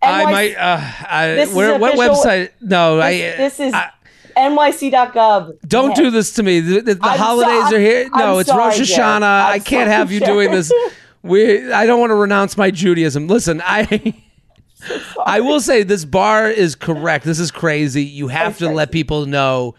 I 0.03 0.24
NYC 0.24 0.32
might. 0.32 0.55
Uh, 0.57 0.80
I, 1.09 1.26
This 1.34 1.55
where, 1.55 1.78
what 1.78 1.95
official- 1.95 2.14
website? 2.16 2.51
No, 2.61 3.01
I. 3.01 3.12
this, 3.12 3.57
this 3.57 3.61
is 3.68 3.74
I- 3.74 3.91
nyc.gov. 4.37 5.53
don't 5.66 5.95
do 5.97 6.11
this 6.11 6.34
to 6.34 6.43
me. 6.43 6.61
The, 6.61 6.80
the- 6.80 6.99
I'm 7.03 7.16
so- 7.18 7.24
holidays 7.24 7.72
are 7.72 7.78
here. 7.80 8.09
I'm 8.12 8.18
No, 8.20 8.39
it's 8.39 8.49
sorry, 8.51 8.64
Rosh. 8.76 8.80
Hashanah. 8.80 9.22
I 9.22 9.55
I'm 9.55 9.61
can't 9.61 9.89
have 9.91 10.11
you 10.12 10.20
doing 10.20 10.51
this. 10.51 10.72
We. 11.22 11.72
I 11.72 11.87
don't 11.87 11.99
want 11.99 12.11
to 12.11 12.14
renounce 12.14 12.57
my 12.57 12.70
Judaism. 12.70 13.26
Listen, 13.26 13.61
I. 13.64 14.14
I 15.26 15.41
will 15.41 15.59
say 15.61 15.82
this 15.82 16.05
bar 16.05 16.49
is 16.49 16.76
correct. 16.76 17.24
This 17.24 17.41
is 17.41 17.51
crazy. 17.51 18.05
You 18.05 18.28
have 18.28 18.51
It's 18.53 18.59
to 18.61 18.68
let 18.68 18.93
people 18.93 19.26
know 19.26 19.74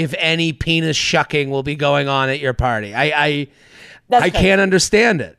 if 0.00 0.14
any 0.18 0.52
penis 0.52 0.96
shucking 0.96 1.50
will 1.50 1.62
be 1.62 1.74
going 1.74 2.08
on 2.08 2.28
at 2.28 2.40
your 2.40 2.54
party. 2.54 2.94
I. 2.94 3.04
I, 3.26 3.46
That's 4.08 4.24
I 4.24 4.30
crazy. 4.30 4.44
can't 4.44 4.60
understand 4.60 5.20
it. 5.20 5.36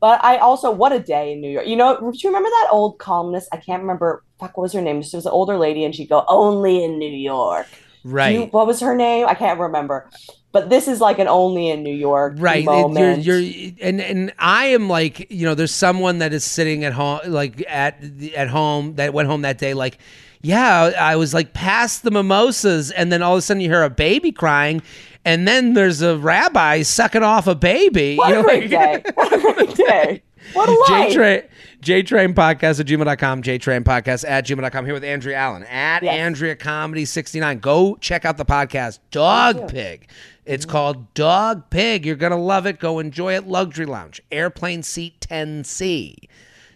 But 0.00 0.22
I 0.22 0.36
also, 0.36 0.70
what 0.70 0.92
a 0.92 1.00
day 1.00 1.32
in 1.32 1.40
New 1.40 1.48
York. 1.48 1.66
You 1.66 1.76
know, 1.76 1.96
do 1.98 2.18
you 2.18 2.28
remember 2.28 2.50
that 2.50 2.68
old 2.70 2.98
columnist? 2.98 3.48
I 3.52 3.56
can't 3.56 3.80
remember. 3.80 4.22
Fuck, 4.38 4.56
what 4.58 4.62
was 4.64 4.72
her 4.74 4.82
name? 4.82 5.00
She 5.02 5.16
was 5.16 5.24
an 5.24 5.32
older 5.32 5.56
lady, 5.56 5.84
and 5.84 5.94
she'd 5.94 6.10
go, 6.10 6.24
"Only 6.28 6.84
in 6.84 6.98
New 6.98 7.10
York." 7.10 7.66
Right. 8.04 8.34
you- 8.34 8.46
what 8.46 8.66
was 8.66 8.80
her 8.80 8.94
name? 8.94 9.26
I 9.26 9.34
can't 9.34 9.58
remember. 9.58 10.10
But 10.54 10.70
this 10.70 10.88
is 10.88 11.00
like 11.00 11.18
an 11.18 11.28
only 11.28 11.68
in 11.68 11.82
New 11.82 11.94
York 11.94 12.36
right 12.38 12.64
moment. 12.64 13.22
you're 13.24 13.38
you're 13.40 13.72
and 13.82 14.00
and 14.00 14.32
i 14.38 14.66
am 14.66 14.88
like 14.88 15.30
you 15.30 15.44
know 15.44 15.54
there's 15.54 15.74
someone 15.74 16.18
that 16.20 16.32
is 16.32 16.44
sitting 16.44 16.84
at 16.84 16.92
home 16.94 17.20
like 17.26 17.62
at 17.68 18.02
at 18.34 18.48
home 18.48 18.94
that 18.94 19.12
went 19.12 19.28
home 19.28 19.42
that 19.42 19.58
day 19.58 19.74
like 19.74 19.98
yeah 20.42 20.92
i 20.98 21.16
was 21.16 21.34
like 21.34 21.52
past 21.54 22.04
the 22.04 22.10
mimosas 22.10 22.90
and 22.92 23.10
then 23.10 23.20
all 23.20 23.32
of 23.34 23.38
a 23.38 23.42
sudden 23.42 23.60
you 23.60 23.68
hear 23.68 23.82
a 23.82 23.90
baby 23.90 24.30
crying 24.32 24.80
and 25.24 25.46
then 25.48 25.74
there's 25.74 26.02
a 26.02 26.16
rabbi 26.16 26.82
sucking 26.82 27.22
off 27.24 27.46
a 27.48 27.54
baby 27.56 28.16
what 28.16 28.28
you 28.28 28.34
a 28.34 28.36
know, 28.38 28.42
great 28.44 28.70
like- 28.70 29.04
day! 29.04 29.10
What 29.14 29.32
a 29.32 29.38
great 29.40 29.74
day! 29.74 30.22
What 30.52 30.68
a 30.68 30.72
life! 30.92 31.08
J-Train, 31.08 31.42
J-Train 31.80 32.34
Podcast 32.34 32.78
at 32.78 32.86
gmail.com, 32.86 33.40
J-Train 33.42 33.82
Podcast 33.82 34.28
at 34.28 34.46
gmail.com. 34.46 34.84
Here 34.84 34.92
with 34.92 35.02
Andrea 35.04 35.38
Allen 35.38 35.62
at 35.64 36.02
Yes. 36.02 36.14
Andrea 36.14 36.54
Comedy 36.54 37.06
69. 37.06 37.58
Go 37.60 37.96
check 37.96 38.26
out 38.26 38.36
the 38.36 38.44
podcast, 38.44 38.98
Dog 39.10 39.68
Pig. 39.68 40.06
It's 40.44 40.66
called 40.66 41.14
Dog 41.14 41.70
Pig. 41.70 42.04
You're 42.04 42.16
going 42.16 42.30
to 42.30 42.36
love 42.36 42.66
it. 42.66 42.78
Go 42.78 42.98
enjoy 42.98 43.34
it. 43.34 43.46
Luxury 43.46 43.86
Lounge, 43.86 44.20
Airplane 44.30 44.82
Seat 44.82 45.18
10C. 45.20 46.28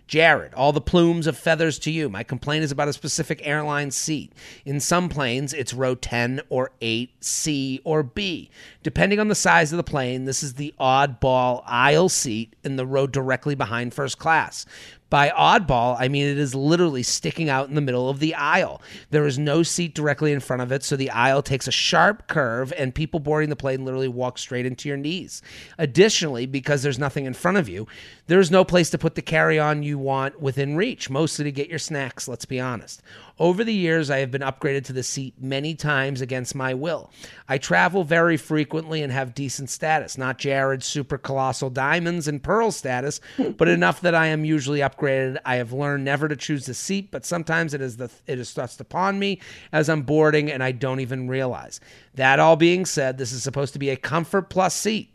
Jared, 0.07 0.55
all 0.55 0.73
the 0.73 0.81
plumes 0.81 1.27
of 1.27 1.37
feathers 1.37 1.79
to 1.81 1.91
you. 1.91 2.09
My 2.09 2.23
complaint 2.23 2.65
is 2.65 2.73
about 2.73 2.89
a 2.89 2.95
specific 2.95 3.47
airline 3.47 3.91
seat. 3.91 4.33
In 4.65 4.81
some 4.81 5.11
planes, 5.11 5.53
it's 5.53 5.75
row 5.75 5.95
10 5.95 6.41
or 6.49 6.71
8, 6.81 7.11
C 7.23 7.83
or 7.85 8.03
B. 8.03 8.49
Depending 8.83 9.21
on 9.21 9.29
the 9.29 9.35
size 9.35 9.71
of 9.71 9.77
the 9.77 9.83
plane, 9.85 10.25
this 10.25 10.43
is 10.43 10.55
the 10.55 10.73
oddball 10.81 11.63
aisle 11.67 12.09
seat 12.09 12.57
in 12.65 12.77
the 12.77 12.87
row 12.87 13.07
directly 13.07 13.55
behind 13.55 13.93
first 13.93 14.19
class. 14.19 14.65
By 15.11 15.31
oddball, 15.31 15.97
I 15.99 16.09
mean 16.09 16.27
it 16.27 16.39
is 16.39 16.55
literally 16.55 17.03
sticking 17.03 17.49
out 17.49 17.69
in 17.69 17.75
the 17.75 17.81
middle 17.81 18.11
of 18.11 18.19
the 18.19 18.35
aisle. 18.35 18.83
There 19.11 19.27
is 19.27 19.39
no 19.39 19.63
seat 19.63 19.95
directly 19.95 20.33
in 20.33 20.41
front 20.41 20.61
of 20.61 20.71
it, 20.71 20.83
so 20.83 20.97
the 20.97 21.11
aisle 21.11 21.43
takes 21.43 21.67
a 21.67 21.73
sharp 21.73 22.27
curve, 22.27 22.73
and 22.77 22.95
people 22.95 23.19
boarding 23.19 23.49
the 23.49 23.57
plane 23.57 23.85
literally 23.85 24.09
walk 24.09 24.37
straight 24.37 24.67
into 24.67 24.89
your 24.89 24.99
knees. 24.99 25.41
Additionally, 25.79 26.45
because 26.45 26.83
there's 26.83 26.99
nothing 26.99 27.25
in 27.25 27.33
front 27.33 27.57
of 27.57 27.69
you, 27.69 27.87
there's 28.27 28.51
no 28.51 28.65
place 28.65 28.91
to 28.91 28.99
put 28.99 29.15
the 29.15 29.23
carry 29.23 29.59
on 29.59 29.83
you 29.83 29.97
want 29.99 30.41
within 30.41 30.77
reach, 30.77 31.09
mostly 31.09 31.45
to 31.45 31.53
get 31.53 31.71
your 31.71 31.79
snacks, 31.79 32.29
let's 32.29 32.45
be 32.45 32.61
honest. 32.61 33.03
Over 33.39 33.63
the 33.63 33.75
years, 33.75 34.11
I 34.11 34.19
have 34.19 34.33
been 34.33 34.43
upgraded 34.43 34.85
to 34.87 34.93
the 34.93 35.05
seat 35.05 35.35
many 35.41 35.75
times 35.75 36.21
against 36.21 36.57
my 36.57 36.75
will. 36.75 37.11
I 37.49 37.59
travel 37.59 38.03
very 38.03 38.37
frequently 38.37 39.01
and 39.01 39.13
have 39.13 39.35
decent 39.35 39.71
status, 39.71 40.19
not 40.19 40.39
Jared's 40.39 40.87
super 40.87 41.19
colossal 41.19 41.71
diamonds 41.71 42.27
and 42.27 42.43
pearl 42.43 42.73
status, 42.73 43.21
but 43.57 43.69
enough 43.69 44.01
that 44.01 44.15
I 44.15 44.27
am 44.27 44.45
usually 44.45 44.81
upgraded. 44.81 45.39
I 45.45 45.57
have 45.57 45.73
learned 45.73 46.05
never 46.05 46.29
to 46.29 46.35
choose 46.35 46.67
the 46.67 46.75
seat, 46.75 47.13
but 47.13 47.25
sometimes 47.25 47.75
it 47.75 47.81
is 47.81 47.97
the 47.97 48.11
it 48.27 48.41
is 48.41 48.53
thrust 48.53 48.81
upon 48.81 49.21
me 49.21 49.41
as 49.73 49.89
I'm 49.89 50.03
boarding 50.03 50.51
and 50.51 50.63
I 50.63 50.73
don't 50.73 51.01
even 51.01 51.29
realize. 51.29 51.81
That 52.15 52.41
all 52.41 52.57
being 52.57 52.87
said, 52.87 53.19
this 53.19 53.33
is 53.33 53.45
supposed 53.45 53.73
to 53.75 53.79
be 53.79 53.91
a 53.91 53.97
comfort 53.97 54.51
plus 54.51 54.75
seat. 54.75 55.11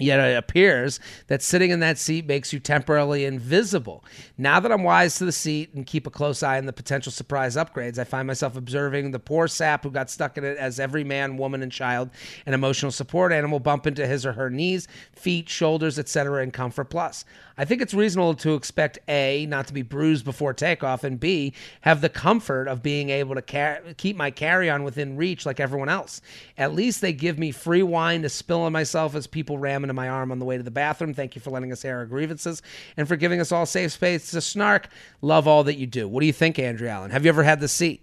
Yet 0.00 0.20
it 0.20 0.36
appears 0.36 1.00
that 1.26 1.42
sitting 1.42 1.70
in 1.70 1.80
that 1.80 1.98
seat 1.98 2.26
makes 2.26 2.52
you 2.52 2.60
temporarily 2.60 3.24
invisible. 3.24 4.04
Now 4.38 4.60
that 4.60 4.72
I'm 4.72 4.82
wise 4.82 5.16
to 5.16 5.24
the 5.24 5.32
seat 5.32 5.74
and 5.74 5.86
keep 5.86 6.06
a 6.06 6.10
close 6.10 6.42
eye 6.42 6.58
on 6.58 6.66
the 6.66 6.72
potential 6.72 7.12
surprise 7.12 7.56
upgrades, 7.56 7.98
I 7.98 8.04
find 8.04 8.26
myself 8.26 8.56
observing 8.56 9.10
the 9.10 9.18
poor 9.18 9.48
sap 9.48 9.84
who 9.84 9.90
got 9.90 10.10
stuck 10.10 10.38
in 10.38 10.44
it 10.44 10.56
as 10.56 10.80
every 10.80 11.04
man, 11.04 11.36
woman, 11.36 11.62
and 11.62 11.70
child 11.70 12.10
and 12.46 12.54
emotional 12.54 12.92
support 12.92 13.32
animal 13.32 13.60
bump 13.60 13.86
into 13.86 14.06
his 14.06 14.24
or 14.24 14.32
her 14.32 14.50
knees, 14.50 14.88
feet, 15.12 15.48
shoulders, 15.48 15.98
etc. 15.98 16.42
in 16.42 16.50
Comfort 16.50 16.90
Plus. 16.90 17.24
I 17.60 17.66
think 17.66 17.82
it's 17.82 17.92
reasonable 17.92 18.34
to 18.36 18.54
expect 18.54 18.98
A, 19.06 19.44
not 19.44 19.66
to 19.66 19.74
be 19.74 19.82
bruised 19.82 20.24
before 20.24 20.54
takeoff, 20.54 21.04
and 21.04 21.20
B, 21.20 21.52
have 21.82 22.00
the 22.00 22.08
comfort 22.08 22.68
of 22.68 22.82
being 22.82 23.10
able 23.10 23.34
to 23.34 23.42
car- 23.42 23.82
keep 23.98 24.16
my 24.16 24.30
carry 24.30 24.70
on 24.70 24.82
within 24.82 25.16
reach 25.16 25.44
like 25.44 25.60
everyone 25.60 25.90
else. 25.90 26.22
At 26.56 26.74
least 26.74 27.02
they 27.02 27.12
give 27.12 27.38
me 27.38 27.52
free 27.52 27.82
wine 27.82 28.22
to 28.22 28.30
spill 28.30 28.62
on 28.62 28.72
myself 28.72 29.14
as 29.14 29.26
people 29.26 29.58
ram 29.58 29.84
into 29.90 29.94
my 29.94 30.08
arm 30.08 30.30
on 30.30 30.38
the 30.38 30.44
way 30.44 30.56
to 30.56 30.62
the 30.62 30.70
bathroom. 30.70 31.12
Thank 31.12 31.34
you 31.34 31.40
for 31.40 31.50
letting 31.50 31.72
us 31.72 31.84
air 31.84 31.98
our 31.98 32.06
grievances 32.06 32.62
and 32.96 33.06
for 33.08 33.16
giving 33.16 33.40
us 33.40 33.52
all 33.52 33.66
safe 33.66 33.92
space 33.92 34.30
to 34.30 34.40
snark. 34.40 34.88
Love 35.20 35.46
all 35.48 35.64
that 35.64 35.76
you 35.76 35.86
do. 35.86 36.08
What 36.08 36.20
do 36.20 36.26
you 36.26 36.32
think, 36.32 36.58
Andrea 36.58 36.92
Allen? 36.92 37.10
Have 37.10 37.24
you 37.24 37.28
ever 37.28 37.42
had 37.42 37.60
the 37.60 37.68
seat? 37.68 38.02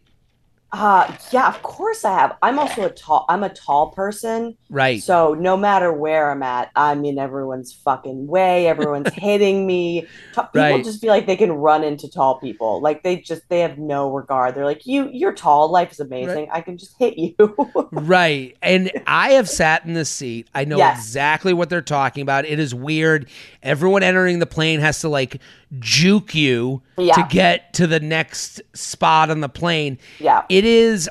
Uh 0.74 1.16
yeah, 1.32 1.48
of 1.48 1.64
course 1.64 2.04
I 2.04 2.12
have. 2.14 2.36
I'm 2.42 2.60
also 2.60 2.86
a 2.86 2.90
tall 2.90 3.26
I'm 3.30 3.42
a 3.44 3.50
tall 3.50 3.92
person. 3.92 4.58
Right. 4.70 5.02
So 5.02 5.34
no 5.34 5.56
matter 5.56 5.94
where 5.94 6.30
I'm 6.30 6.44
at, 6.44 6.72
I'm 6.76 7.06
in 7.06 7.18
everyone's 7.18 7.72
fucking 7.72 8.28
way. 8.28 8.68
Everyone's 8.68 9.14
hitting 9.14 9.66
me. 9.66 10.02
T- 10.02 10.08
people 10.36 10.50
Right. 10.54 10.84
just 10.84 11.00
feel 11.00 11.12
like 11.12 11.26
they 11.26 11.38
can 11.38 11.54
run 11.54 11.86
into 11.86 12.10
tall 12.10 12.40
people. 12.42 12.82
Like 12.82 13.02
they 13.04 13.16
just 13.18 13.48
they 13.48 13.62
have 13.62 13.78
no 13.78 14.12
regard. 14.12 14.56
They're 14.56 14.66
like, 14.66 14.86
you 14.86 15.10
you're 15.10 15.32
tall. 15.32 15.72
Life 15.72 15.94
is 15.94 16.02
amazing. 16.02 16.50
I 16.52 16.60
can 16.60 16.78
just 16.78 16.96
hit 17.00 17.18
you. 17.18 17.36
Right. 17.92 18.58
And 18.62 18.92
I 19.08 19.32
have 19.32 19.48
sat 19.50 19.86
in 19.86 19.94
the 19.94 20.04
seat. 20.06 20.50
I 20.54 20.66
know 20.66 20.78
Yes. 20.78 20.98
exactly 20.98 21.54
what 21.54 21.70
they're 21.70 21.82
talking 21.82 22.22
about. 22.22 22.46
It 22.46 22.60
is 22.60 22.76
weird. 22.76 23.30
Everyone 23.64 24.04
entering 24.04 24.40
the 24.40 24.46
plane 24.46 24.82
has 24.82 25.00
to 25.02 25.10
like 25.10 25.40
juke 25.80 26.34
you 26.36 26.82
Yeah. 26.98 27.14
to 27.16 27.26
get 27.30 27.74
to 27.74 27.88
the 27.88 28.00
next 28.00 28.62
spot 28.74 29.30
on 29.30 29.42
the 29.42 29.50
plane. 29.50 29.98
Yeah. 30.20 30.44
It 30.50 30.66
is 30.66 31.10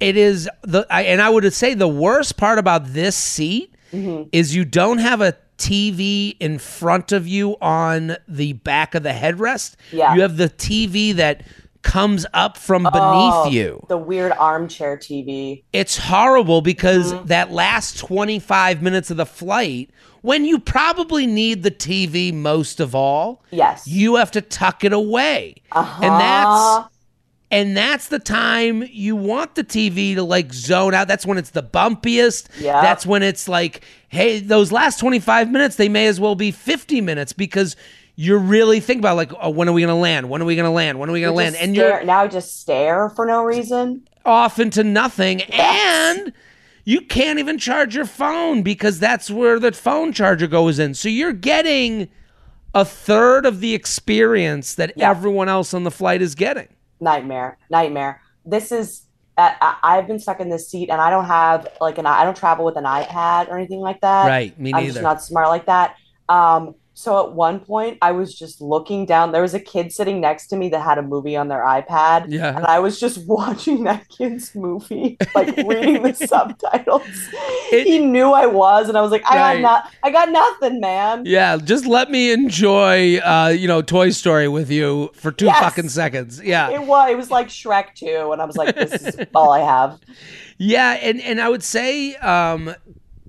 it 0.00 0.16
is 0.16 0.48
the 0.62 0.86
I, 0.90 1.02
and 1.02 1.20
I 1.22 1.28
would 1.30 1.52
say 1.52 1.74
the 1.74 1.88
worst 1.88 2.36
part 2.36 2.58
about 2.58 2.92
this 2.92 3.16
seat 3.16 3.74
Mm-hmm. 3.92 4.30
is 4.32 4.56
you 4.56 4.64
don't 4.64 4.98
have 4.98 5.20
a 5.20 5.36
TV 5.58 6.34
in 6.40 6.58
front 6.58 7.12
of 7.12 7.28
you 7.28 7.56
on 7.60 8.16
the 8.26 8.54
back 8.54 8.94
of 8.94 9.02
the 9.02 9.10
headrest. 9.10 9.74
Yeah. 9.92 10.14
You 10.14 10.22
have 10.22 10.38
the 10.38 10.48
TV 10.48 11.14
that 11.16 11.44
comes 11.82 12.24
up 12.32 12.56
from 12.56 12.84
beneath 12.84 12.94
Oh, 12.96 13.48
you 13.50 13.84
The 13.88 13.98
weird 13.98 14.32
armchair 14.32 14.96
TV. 14.96 15.64
it's 15.74 15.98
horrible 15.98 16.62
because 16.62 17.12
Mm-hmm. 17.12 17.26
that 17.26 17.52
last 17.52 17.98
25 17.98 18.80
minutes 18.80 19.10
of 19.10 19.18
the 19.18 19.26
flight 19.26 19.90
when 20.22 20.44
you 20.44 20.58
probably 20.58 21.26
need 21.26 21.62
the 21.62 21.70
TV 21.70 22.32
most 22.32 22.80
of 22.80 22.94
all 22.94 23.42
Yes. 23.50 23.86
you 23.86 24.16
have 24.16 24.30
to 24.32 24.40
tuck 24.40 24.84
it 24.84 24.92
away 24.92 25.56
uh-huh. 25.72 26.02
and 26.04 26.20
that's 26.20 26.88
and 27.50 27.76
that's 27.76 28.08
the 28.08 28.18
time 28.18 28.82
you 28.90 29.14
want 29.14 29.56
the 29.56 29.64
TV 29.64 30.14
to 30.14 30.22
like 30.22 30.52
zone 30.54 30.94
out 30.94 31.06
that's 31.08 31.26
when 31.26 31.38
it's 31.38 31.50
the 31.50 31.62
bumpiest 31.62 32.48
Yeah. 32.58 32.80
that's 32.80 33.04
when 33.04 33.22
it's 33.22 33.48
like 33.48 33.82
hey 34.08 34.40
those 34.40 34.72
last 34.72 34.98
25 35.00 35.50
minutes 35.50 35.76
they 35.76 35.88
may 35.88 36.06
as 36.06 36.18
well 36.18 36.34
be 36.34 36.50
50 36.50 37.00
minutes 37.00 37.32
because 37.32 37.76
you're 38.14 38.38
really 38.38 38.78
thinking 38.78 39.00
about 39.00 39.16
like 39.16 39.32
oh, 39.40 39.50
when 39.50 39.68
are 39.68 39.72
we 39.72 39.80
going 39.82 39.88
to 39.94 39.94
land 40.00 40.28
when 40.28 40.40
are 40.40 40.44
we 40.44 40.54
going 40.56 40.64
to 40.64 40.70
land 40.70 40.98
when 40.98 41.08
are 41.08 41.12
we 41.12 41.20
going 41.20 41.32
to 41.32 41.36
land 41.36 41.56
and 41.56 41.74
stare, 41.74 41.88
you're 41.98 42.04
now 42.04 42.26
just 42.26 42.60
stare 42.60 43.08
for 43.10 43.26
no 43.26 43.42
reason. 43.42 44.06
off 44.24 44.58
into 44.58 44.84
nothing 44.84 45.40
Yes. 45.40 46.18
and 46.18 46.32
you 46.84 47.00
can't 47.00 47.38
even 47.38 47.58
charge 47.58 47.94
your 47.94 48.04
phone 48.06 48.62
because 48.62 48.98
that's 48.98 49.30
where 49.30 49.58
the 49.58 49.72
phone 49.72 50.12
charger 50.12 50.46
goes 50.46 50.78
in 50.78 50.94
so 50.94 51.08
you're 51.08 51.32
getting 51.32 52.08
a 52.74 52.84
third 52.84 53.44
of 53.46 53.60
the 53.60 53.74
experience 53.74 54.74
that 54.76 54.92
Yeah. 54.96 55.10
everyone 55.10 55.48
else 55.48 55.74
on 55.74 55.84
the 55.84 55.90
flight 55.90 56.22
is 56.22 56.34
getting 56.34 56.68
nightmare 57.00 57.58
nightmare 57.70 58.20
this 58.44 58.72
is 58.72 59.02
I, 59.38 59.54
I- 59.60 59.96
I've 59.98 60.06
been 60.06 60.18
stuck 60.18 60.40
in 60.40 60.50
this 60.50 60.68
seat 60.70 60.90
and 60.90 61.00
I 61.00 61.08
don't 61.08 61.24
have 61.24 61.66
like 61.80 61.98
an 61.98 62.06
I 62.06 62.24
don't 62.24 62.36
travel 62.36 62.64
with 62.64 62.76
an 62.76 62.84
iPad 62.84 63.48
or 63.48 63.56
anything 63.56 63.80
like 63.80 64.00
that. 64.02 64.26
right 64.26 64.58
me 64.58 64.72
neither. 64.72 64.78
I'm 64.88 64.92
just 64.92 65.02
not 65.02 65.22
smart 65.22 65.48
like 65.48 65.66
that. 65.66 65.96
Um, 66.28 66.74
so 67.02 67.10
at 67.26 67.32
one 67.32 67.58
point 67.60 67.98
I 68.00 68.12
was 68.12 68.34
just 68.34 68.60
looking 68.60 69.06
down. 69.06 69.32
There 69.32 69.42
was 69.42 69.54
a 69.54 69.60
kid 69.60 69.92
sitting 69.92 70.20
next 70.20 70.46
to 70.48 70.56
me 70.56 70.68
that 70.70 70.80
had 70.80 70.98
a 70.98 71.02
movie 71.02 71.36
on 71.36 71.48
their 71.48 71.62
iPad. 71.62 72.26
Yeah. 72.28 72.56
And 72.56 72.64
I 72.66 72.78
was 72.78 73.00
just 73.00 73.26
watching 73.36 73.84
that 73.84 74.08
kid's 74.08 74.54
movie, 74.54 75.16
like 75.34 75.56
reading 75.66 76.02
the 76.02 76.14
subtitles. 76.32 77.02
It- 77.72 77.86
he 77.86 77.98
knew 77.98 78.30
I 78.32 78.46
was, 78.46 78.88
and 78.88 78.96
I 78.96 79.00
was 79.00 79.10
like, 79.10 79.24
I 79.26 79.36
Right. 79.36 79.60
got 79.62 79.84
not 79.84 79.92
I 80.02 80.10
got 80.10 80.28
nothing, 80.30 80.80
man. 80.80 81.24
yeah 81.26 81.56
just 81.56 81.86
let 81.86 82.10
me 82.10 82.32
enjoy 82.32 83.18
uh 83.18 83.48
you 83.48 83.66
know 83.68 83.82
toy 83.82 84.10
story 84.10 84.48
with 84.48 84.70
you 84.70 85.10
for 85.14 85.30
two 85.32 85.46
Yes. 85.46 85.58
fucking 85.60 85.88
seconds 85.88 86.40
yeah 86.42 86.70
It 86.70 86.82
was 86.82 87.10
it 87.10 87.16
was 87.16 87.30
like 87.30 87.48
Shrek 87.48 87.94
2, 87.94 88.30
and 88.32 88.40
I 88.40 88.44
was 88.44 88.56
like, 88.56 88.74
this 88.76 88.92
is 88.92 89.16
all 89.34 89.50
I 89.50 89.60
have. 89.60 89.98
Yeah, 90.58 90.92
and 90.92 91.20
and 91.22 91.40
I 91.40 91.48
would 91.48 91.62
say 91.64 92.14
um 92.16 92.72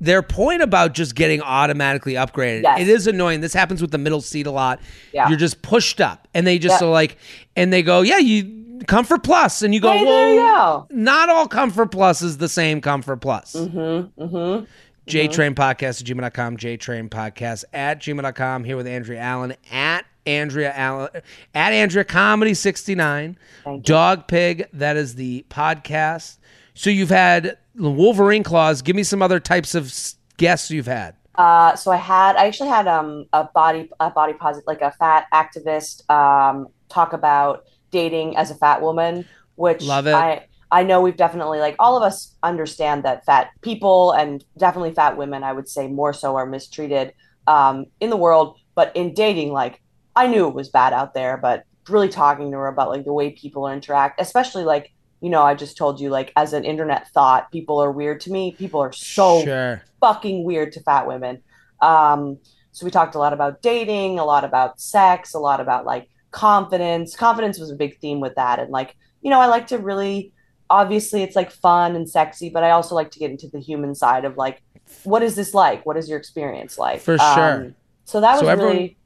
their 0.04 0.22
point 0.22 0.62
about 0.62 0.94
just 0.94 1.16
getting 1.16 1.42
automatically 1.42 2.14
upgraded, 2.14 2.64
Yes. 2.64 2.82
it 2.82 2.88
is 2.90 3.08
annoying. 3.08 3.42
This 3.42 3.54
happens 3.54 3.82
with 3.82 3.92
the 3.92 3.98
middle 3.98 4.22
seat 4.22 4.46
a 4.48 4.52
lot. 4.52 4.80
Yeah. 5.14 5.30
You're 5.30 5.38
just 5.38 5.62
pushed 5.62 6.02
up 6.02 6.28
and 6.34 6.46
they 6.46 6.60
just 6.60 6.82
Yeah. 6.82 6.88
are 6.88 6.92
like 6.92 7.18
and 7.56 7.72
they 7.72 7.82
go, 7.84 8.02
"Yeah, 8.02 8.18
you 8.18 8.82
comfort 8.88 9.24
plus." 9.24 9.62
And 9.62 9.74
you 9.74 9.80
go, 9.80 9.92
Hey, 9.94 10.04
"Well, 10.06 10.30
you 10.34 10.40
go. 10.40 10.88
not 10.92 11.30
all 11.30 11.48
comfort 11.48 11.92
plus 11.92 12.22
is 12.22 12.38
the 12.38 12.50
same 12.50 12.82
comfort 12.82 13.18
plus." 13.22 13.54
Mm-hmm. 13.56 14.22
Mm-hmm. 14.22 14.66
JTrain 15.08 15.54
Podcast 15.54 16.00
at 16.02 16.08
gmail.com, 16.08 16.58
JTrain 16.58 17.10
Podcast 17.10 17.64
at 17.74 18.00
gmail.com. 18.00 18.64
Here 18.64 18.78
with 18.78 18.88
Andrea 18.88 19.20
Allen 19.22 19.54
at 19.72 20.06
Andrea 20.26 20.72
Allen 20.74 21.10
at 21.54 21.74
Andrea 21.74 22.06
Comedy 22.06 22.54
69. 22.54 23.38
Dog 23.82 24.28
Pig, 24.28 24.68
that 24.74 24.96
is 24.96 25.16
the 25.16 25.46
podcast. 25.50 26.38
So 26.74 26.90
you've 26.90 27.10
had 27.10 27.58
Wolverine 27.76 28.44
claws. 28.44 28.82
Give 28.82 28.96
me 28.96 29.04
some 29.04 29.22
other 29.22 29.40
types 29.40 29.76
of 29.76 29.94
guests 30.38 30.72
you've 30.72 30.88
had. 30.88 31.16
Uh, 31.36 31.76
so 31.76 31.92
I 31.92 31.98
had, 31.98 32.36
I 32.36 32.46
actually 32.46 32.70
had 32.70 32.88
um 32.88 33.26
a 33.34 33.46
body 33.46 33.90
a 34.00 34.12
body 34.12 34.34
positive, 34.34 34.68
like 34.68 34.82
a 34.82 34.92
fat 34.92 35.26
activist, 35.34 36.08
um, 36.10 36.68
talk 36.90 37.14
about 37.14 37.66
dating 37.92 38.38
as 38.38 38.52
a 38.52 38.56
fat 38.56 38.82
woman, 38.82 39.26
which 39.56 39.84
Love 39.84 40.08
it. 40.08 40.14
I 40.14 40.46
I 40.72 40.84
know 40.84 41.02
we've 41.02 41.18
definitely 41.18 41.60
like 41.60 41.76
all 41.80 41.98
of 41.98 42.04
us 42.04 42.36
understand 42.44 43.04
that 43.04 43.26
fat 43.26 43.50
people 43.62 44.12
and 44.12 44.44
definitely 44.58 44.92
fat 44.94 45.18
women, 45.18 45.44
I 45.44 45.54
would 45.54 45.68
say 45.68 45.88
more 45.88 46.14
so, 46.14 46.36
are 46.36 46.46
mistreated 46.46 47.14
um 47.48 47.86
in 48.00 48.10
the 48.12 48.18
world, 48.18 48.58
but 48.76 48.96
in 48.96 49.14
dating, 49.14 49.54
like 49.54 49.82
I 50.16 50.28
knew 50.28 50.48
it 50.48 50.54
was 50.54 50.70
bad 50.70 50.94
out 50.94 51.16
there, 51.16 51.38
but 51.38 51.64
really 51.90 52.10
talking 52.10 52.52
to 52.52 52.58
her 52.58 52.68
about 52.68 52.90
like 52.90 53.06
the 53.06 53.14
way 53.14 53.32
people 53.32 53.68
interact, 53.68 54.22
especially 54.22 54.64
like. 54.66 54.92
You 55.24 55.30
know, 55.30 55.42
I 55.42 55.56
just 55.56 55.78
told 55.78 56.02
you, 56.02 56.10
like, 56.10 56.34
as 56.36 56.52
an 56.52 56.66
internet 56.66 57.08
thought, 57.10 57.50
people 57.52 57.82
are 57.82 57.92
weird 57.92 58.20
to 58.22 58.32
me. 58.32 58.52
People 58.52 58.82
are 58.82 58.92
so 58.92 59.42
sure. 59.44 59.82
fucking 60.02 60.44
weird 60.44 60.74
to 60.74 60.82
fat 60.82 61.08
women. 61.08 61.42
Um, 61.82 62.40
so 62.74 62.86
we 62.86 62.92
talked 62.92 63.16
a 63.16 63.20
lot 63.20 63.32
about 63.32 63.62
dating, 63.62 64.20
a 64.20 64.26
lot 64.26 64.44
about 64.44 64.82
sex, 64.82 65.34
a 65.34 65.40
lot 65.40 65.62
about 65.62 65.86
like 65.86 66.10
confidence. 66.32 67.16
Confidence 67.16 67.58
was 67.58 67.72
a 67.72 67.76
big 67.76 68.00
theme 68.00 68.20
with 68.20 68.36
that. 68.36 68.60
And 68.60 68.70
like, 68.70 68.98
you 69.22 69.30
know, 69.30 69.40
I 69.40 69.46
like 69.46 69.68
to 69.68 69.78
really 69.78 70.34
obviously 70.70 71.24
it's 71.24 71.36
like 71.36 71.52
fun 71.52 71.96
and 71.96 72.10
sexy, 72.10 72.50
but 72.50 72.64
I 72.64 72.72
also 72.72 72.96
like 72.96 73.12
to 73.12 73.20
get 73.20 73.32
into 73.32 73.48
the 73.48 73.60
human 73.60 73.96
side 73.96 74.26
of 74.26 74.38
like, 74.38 74.62
what 75.04 75.22
is 75.22 75.36
this 75.36 75.54
like? 75.54 75.86
What 75.86 75.98
is 75.98 76.10
your 76.10 76.18
experience 76.18 76.78
like? 76.78 77.00
For 77.00 77.18
sure. 77.18 77.54
Um, 77.54 77.76
so 78.06 78.20
that 78.22 78.34
was 78.34 78.42
So 78.42 78.48
everyone- 78.48 78.74
really 78.76 78.98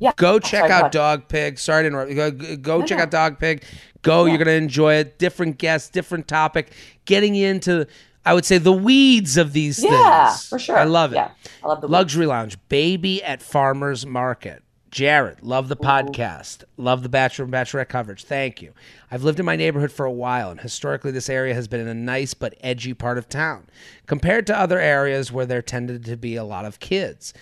yeah. 0.00 0.12
Go 0.16 0.34
Oh, 0.34 0.38
check 0.40 0.62
sorry, 0.68 0.72
out. 0.72 0.90
Dog 0.92 1.28
Pig. 1.28 1.58
Sorry 1.58 1.84
to 1.84 1.86
interrupt. 1.86 2.14
Go, 2.14 2.30
go- 2.56 2.78
No, 2.80 2.86
check 2.86 2.98
no. 2.98 3.04
out 3.04 3.10
Dog 3.12 3.38
Pig. 3.38 3.62
Go. 4.02 4.24
Yeah. 4.24 4.30
You're 4.32 4.44
going 4.44 4.46
to 4.58 4.64
enjoy 4.64 4.94
it. 4.94 5.18
Different 5.18 5.58
guests, 5.58 5.88
different 5.88 6.26
topic. 6.26 6.72
Getting 7.04 7.36
into, 7.36 7.86
I 8.26 8.34
would 8.34 8.44
say, 8.44 8.58
the 8.58 8.72
weeds 8.72 9.36
of 9.36 9.52
these 9.52 9.82
Yeah, 9.82 9.90
things. 9.90 10.00
Yeah, 10.02 10.36
for 10.48 10.58
sure. 10.58 10.76
I 10.78 10.84
love 10.84 11.12
it. 11.12 11.16
Yeah. 11.16 11.30
I 11.62 11.68
love 11.68 11.80
the 11.82 11.88
Luxury 11.88 12.26
Lounge, 12.26 12.56
baby 12.68 13.22
at 13.22 13.42
Farmers 13.42 14.04
Market. 14.06 14.62
Jared, 14.90 15.40
love 15.42 15.68
the 15.68 15.76
podcast. 15.76 16.64
Love 16.76 17.04
the 17.04 17.08
Bachelor 17.08 17.44
and 17.44 17.54
Bachelorette 17.54 17.88
coverage. 17.88 18.24
Thank 18.24 18.60
you. 18.60 18.72
I've 19.08 19.22
lived 19.22 19.38
in 19.38 19.46
my 19.46 19.54
neighborhood 19.54 19.92
for 19.92 20.04
a 20.04 20.10
while, 20.10 20.50
and 20.50 20.58
historically, 20.60 21.12
this 21.12 21.30
area 21.30 21.54
has 21.54 21.68
been 21.68 21.86
a 21.86 21.94
nice 21.94 22.34
but 22.34 22.54
edgy 22.60 22.92
part 22.92 23.16
of 23.16 23.28
town 23.28 23.68
compared 24.08 24.48
to 24.48 24.58
other 24.58 24.80
areas 24.80 25.30
where 25.30 25.46
there 25.46 25.62
tended 25.62 26.04
to 26.06 26.16
be 26.16 26.34
a 26.34 26.42
lot 26.42 26.64
of 26.64 26.80
kids. 26.80 27.32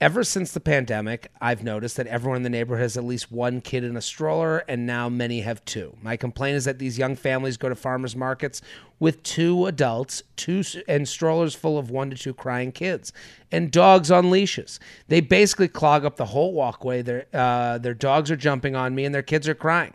Ever 0.00 0.24
since 0.24 0.52
the 0.52 0.60
pandemic, 0.60 1.30
I've 1.42 1.62
noticed 1.62 1.98
that 1.98 2.06
everyone 2.06 2.38
in 2.38 2.42
the 2.42 2.48
neighborhood 2.48 2.84
has 2.84 2.96
at 2.96 3.04
least 3.04 3.30
one 3.30 3.60
kid 3.60 3.84
in 3.84 3.98
a 3.98 4.00
stroller, 4.00 4.64
and 4.66 4.86
now 4.86 5.10
many 5.10 5.42
have 5.42 5.62
two. 5.66 5.94
My 6.00 6.16
complaint 6.16 6.56
is 6.56 6.64
that 6.64 6.78
these 6.78 6.96
young 6.96 7.14
families 7.16 7.58
go 7.58 7.68
to 7.68 7.74
farmers 7.74 8.16
markets 8.16 8.62
with 8.98 9.22
two 9.22 9.66
adults, 9.66 10.22
two 10.36 10.64
and 10.88 11.06
strollers 11.06 11.54
full 11.54 11.76
of 11.76 11.90
one 11.90 12.08
to 12.08 12.16
two 12.16 12.32
crying 12.32 12.72
kids, 12.72 13.12
and 13.52 13.70
dogs 13.70 14.10
on 14.10 14.30
leashes. 14.30 14.80
They 15.08 15.20
basically 15.20 15.68
clog 15.68 16.06
up 16.06 16.16
the 16.16 16.24
whole 16.24 16.54
walkway. 16.54 17.02
Their 17.02 17.26
uh, 17.34 17.76
their 17.76 17.92
dogs 17.92 18.30
are 18.30 18.36
jumping 18.36 18.74
on 18.74 18.94
me, 18.94 19.04
and 19.04 19.14
their 19.14 19.20
kids 19.20 19.46
are 19.48 19.54
crying. 19.54 19.92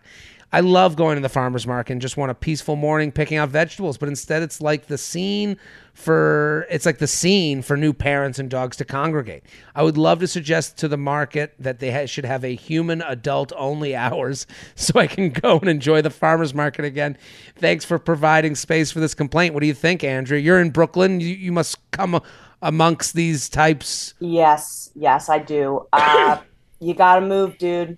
I 0.56 0.62
love 0.62 0.96
going 0.96 1.16
to 1.16 1.22
the 1.22 1.28
farmer's 1.28 1.68
market 1.68 1.92
and 1.92 2.02
just 2.02 2.16
want 2.16 2.32
a 2.32 2.34
peaceful 2.34 2.78
morning 2.78 3.12
picking 3.12 3.38
out 3.38 3.50
vegetables, 3.50 3.98
but 3.98 4.08
instead 4.08 4.42
it's 4.42 4.62
like 4.62 4.88
the 4.88 4.98
scene 4.98 5.58
for 5.94 6.66
it's 6.70 6.86
like 6.86 7.00
the 7.00 7.08
scene 7.08 7.62
for 7.62 7.76
new 7.76 7.92
parents 7.92 8.40
and 8.40 8.50
dogs 8.50 8.78
to 8.78 8.86
congregate. 8.86 9.44
I 9.76 9.84
would 9.84 9.98
love 9.98 10.20
to 10.20 10.28
suggest 10.28 10.78
to 10.78 10.88
the 10.88 10.96
market 10.96 11.56
that 11.60 11.80
they 11.80 11.92
ha- 11.92 12.06
should 12.06 12.24
have 12.24 12.46
a 12.46 12.56
human 12.56 13.02
adult 13.02 13.52
only 13.58 13.98
hours 13.98 14.48
so 14.76 14.98
I 14.98 15.08
can 15.08 15.32
go 15.32 15.60
and 15.60 15.68
enjoy 15.68 16.02
the 16.02 16.10
farmer's 16.10 16.54
market 16.54 16.86
again. 16.86 17.18
Thanks 17.58 17.84
for 17.84 18.00
providing 18.00 18.56
space 18.56 18.94
for 18.94 19.02
this 19.02 19.14
complaint. 19.14 19.54
What 19.54 19.60
do 19.60 19.68
you 19.68 19.74
think, 19.74 20.06
Andrea? 20.06 20.40
You're 20.40 20.62
in 20.62 20.70
Brooklyn. 20.70 21.20
You, 21.20 21.36
you 21.36 21.52
must 21.52 21.80
come 21.92 22.22
amongst 22.62 23.14
these 23.14 23.50
types. 23.50 24.14
Yes, 24.22 24.90
yes, 24.96 25.28
I 25.28 25.40
do. 25.40 25.86
Uh, 25.92 26.40
you 26.80 26.94
got 26.94 27.16
to 27.16 27.26
move, 27.28 27.58
dude. 27.58 27.98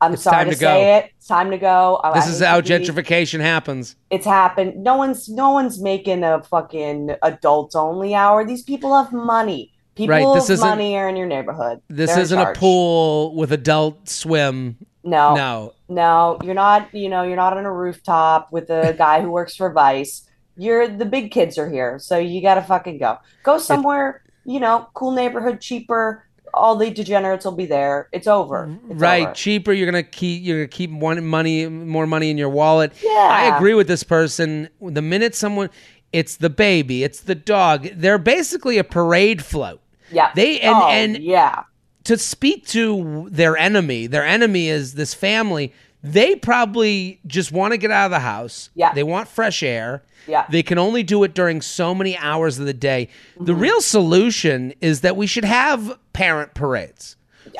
I'm 0.00 0.14
It's 0.14 0.22
sorry 0.22 0.44
to, 0.44 0.50
to 0.50 0.56
say 0.56 0.96
it. 0.98 1.10
It's 1.16 1.26
time 1.26 1.50
to 1.50 1.58
go. 1.58 2.00
This 2.14 2.26
I 2.26 2.28
is 2.30 2.40
how 2.40 2.60
to 2.60 2.62
be- 2.62 2.68
gentrification 2.84 3.40
happens. 3.40 3.96
It's 4.10 4.26
happened. 4.26 4.82
No 4.82 4.96
one's 4.96 5.28
no 5.28 5.50
one's 5.52 5.80
making 5.80 6.22
a 6.22 6.42
fucking 6.42 7.16
adults 7.22 7.74
only 7.74 8.14
hour. 8.14 8.44
These 8.44 8.62
people 8.62 8.94
have 9.02 9.12
money. 9.12 9.72
People 9.94 10.10
Right, 10.14 10.34
this 10.34 10.50
with 10.50 10.60
money 10.60 10.94
are 10.98 11.08
in 11.08 11.16
your 11.16 11.26
neighborhood. 11.26 11.80
This 11.88 12.12
They're 12.12 12.20
isn't 12.24 12.38
a 12.38 12.52
pool 12.52 13.34
with 13.34 13.50
adult 13.52 14.08
swim. 14.10 14.76
No, 15.02 15.34
No. 15.34 15.72
no, 15.88 16.38
you're 16.44 16.52
not. 16.54 16.92
You 16.92 17.08
know, 17.08 17.22
you're 17.22 17.36
not 17.36 17.56
on 17.56 17.64
a 17.64 17.72
rooftop 17.72 18.52
with 18.52 18.68
a 18.68 18.92
guy 18.98 19.22
who 19.22 19.30
works 19.30 19.56
for 19.56 19.72
Vice. 19.72 20.28
You're 20.58 20.86
the 20.88 21.06
big 21.06 21.30
kids 21.30 21.56
are 21.56 21.70
here, 21.70 21.98
so 21.98 22.18
you 22.18 22.42
gotta 22.42 22.60
fucking 22.62 22.98
go. 22.98 23.16
Go 23.42 23.56
somewhere. 23.56 24.22
You 24.44 24.60
know, 24.60 24.88
cool 24.94 25.12
neighborhood, 25.12 25.60
cheaper. 25.62 26.25
All 26.56 26.74
the 26.76 26.90
degenerates 26.90 27.44
will 27.44 27.52
be 27.52 27.66
there. 27.66 28.08
It's 28.12 28.26
over. 28.26 28.76
It's 28.90 29.00
right 29.00 29.24
over. 29.26 29.34
cheaper 29.34 29.72
you're 29.72 29.86
gonna 29.86 30.02
keep 30.02 30.42
you're 30.42 30.58
gonna 30.60 30.68
keep 30.68 30.90
one 30.90 31.24
money 31.26 31.68
more 31.68 32.06
money 32.06 32.30
in 32.30 32.38
your 32.38 32.48
wallet 32.48 32.92
Yeah. 33.02 33.10
i 33.30 33.56
agree 33.56 33.74
with 33.74 33.86
this 33.88 34.02
person 34.02 34.68
the 34.80 35.02
minute 35.02 35.34
someone 35.34 35.68
it's 36.12 36.36
the 36.36 36.48
baby 36.50 37.04
it's 37.04 37.20
the 37.20 37.34
dog 37.34 37.88
they're 37.94 38.18
basically 38.18 38.78
a 38.78 38.84
parade 38.84 39.44
float 39.44 39.80
Yeah. 40.10 40.30
they 40.34 40.60
and 40.60 40.74
oh, 40.76 40.88
and 40.88 41.18
yeah. 41.18 41.64
to 42.04 42.16
speak 42.16 42.66
to 42.68 43.28
their 43.30 43.56
enemy 43.56 44.06
their 44.06 44.24
enemy 44.24 44.68
is 44.68 44.94
this 44.94 45.12
family 45.14 45.72
they 46.02 46.36
probably 46.36 47.20
just 47.26 47.50
want 47.52 47.72
to 47.72 47.78
get 47.78 47.90
out 47.90 48.06
of 48.06 48.10
the 48.12 48.20
house 48.20 48.70
Yeah. 48.74 48.92
they 48.94 49.02
want 49.02 49.28
fresh 49.28 49.62
air 49.62 50.02
Yeah. 50.28 50.46
they 50.48 50.62
can 50.62 50.78
only 50.78 51.02
do 51.02 51.22
it 51.24 51.34
during 51.34 51.60
so 51.60 51.94
many 51.94 52.16
hours 52.16 52.58
of 52.58 52.66
the 52.66 52.74
day. 52.74 53.08
The 53.38 53.52
Mm-hmm. 53.52 53.60
real 53.62 53.80
solution 53.80 54.72
is 54.80 55.00
that 55.02 55.16
we 55.16 55.26
should 55.26 55.44
have 55.44 55.98
parent 56.16 56.54
parades. 56.54 57.16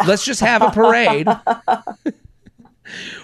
Let's 0.06 0.24
just 0.24 0.40
have 0.40 0.62
a 0.62 0.70
parade. 0.70 1.28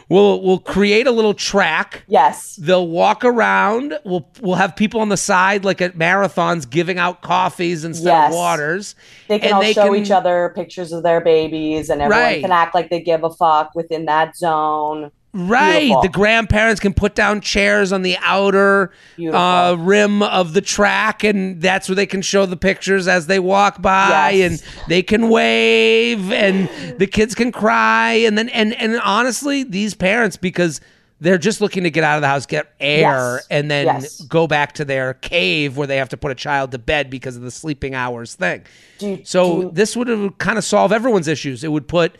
we'll 0.09 0.43
we'll 0.43 0.59
create 0.59 1.07
a 1.07 1.11
little 1.11 1.33
track. 1.35 2.05
Yes. 2.07 2.57
They'll 2.57 2.87
walk 2.89 3.25
around. 3.25 3.99
We'll 4.05 4.29
we'll 4.41 4.57
have 4.57 4.77
people 4.77 5.01
on 5.01 5.09
the 5.09 5.17
side 5.17 5.65
like 5.65 5.81
at 5.81 5.97
marathons 5.97 6.69
giving 6.69 6.99
out 6.99 7.23
coffees 7.23 7.85
instead 7.85 8.07
Yes. 8.11 8.33
of 8.33 8.37
waters. 8.39 8.95
They 9.29 9.39
can 9.39 9.47
And 9.49 9.55
all 9.55 9.61
they 9.63 9.73
show 9.73 9.87
can- 9.93 10.03
each 10.03 10.11
other 10.11 10.53
pictures 10.55 10.93
of 10.93 11.03
their 11.03 11.21
babies, 11.21 11.89
and 11.89 12.03
everyone 12.03 12.23
Right. 12.25 12.43
can 12.43 12.53
act 12.53 12.75
like 12.75 12.91
they 12.91 13.01
give 13.01 13.25
a 13.25 13.31
fuck 13.31 13.75
within 13.75 14.05
that 14.07 14.37
zone. 14.37 15.11
Right. 15.35 15.81
Beautiful. 15.81 16.03
The 16.03 16.09
grandparents 16.11 16.79
can 16.81 16.93
put 16.93 17.15
down 17.15 17.41
chairs 17.41 17.91
on 17.91 18.03
the 18.03 18.17
outer 18.21 18.91
uh, 19.33 19.77
rim 19.79 20.23
of 20.23 20.53
the 20.53 20.61
track, 20.61 21.25
and 21.25 21.61
that's 21.61 21.89
where 21.89 21.97
they 21.97 22.05
can 22.07 22.21
show 22.21 22.45
the 22.45 22.57
pictures 22.57 23.09
as 23.09 23.29
they 23.29 23.39
walk 23.39 23.81
by, 23.81 24.33
Yes. 24.33 24.63
and 24.63 24.89
they 24.89 25.03
can 25.03 25.31
wave, 25.31 26.31
and 26.33 26.69
the 26.99 27.07
kids 27.07 27.35
can 27.35 27.51
cry, 27.51 28.13
and 28.13 28.37
then 28.37 28.51
and 28.51 28.75
and 28.75 29.01
honestly, 29.01 29.63
these 29.63 29.95
parents 29.95 30.37
because 30.37 30.81
they're 31.21 31.39
just 31.39 31.61
looking 31.61 31.85
to 31.85 31.91
get 31.91 32.03
out 32.05 32.17
of 32.17 32.21
the 32.21 32.27
house, 32.29 32.45
get 32.47 32.67
air, 32.81 33.37
Yes. 33.37 33.47
and 33.49 33.71
then 33.71 33.87
Yes. 33.87 34.21
go 34.23 34.47
back 34.49 34.73
to 34.75 34.85
their 34.85 35.15
cave 35.15 35.77
where 35.77 35.87
they 35.87 35.97
have 35.97 36.09
to 36.11 36.17
put 36.17 36.31
a 36.33 36.35
child 36.35 36.73
to 36.73 36.79
bed 36.79 37.09
because 37.11 37.37
of 37.37 37.43
the 37.43 37.51
sleeping 37.53 37.95
hours 37.95 38.35
thing. 38.35 38.63
Do, 38.99 39.21
So 39.25 39.63
do- 39.63 39.71
this 39.73 39.97
would 39.97 40.37
kind 40.39 40.59
of 40.59 40.65
solve 40.65 40.93
everyone's 40.93 41.29
issues. 41.29 41.63
It 41.63 41.69
would 41.73 41.87
put 41.87 42.17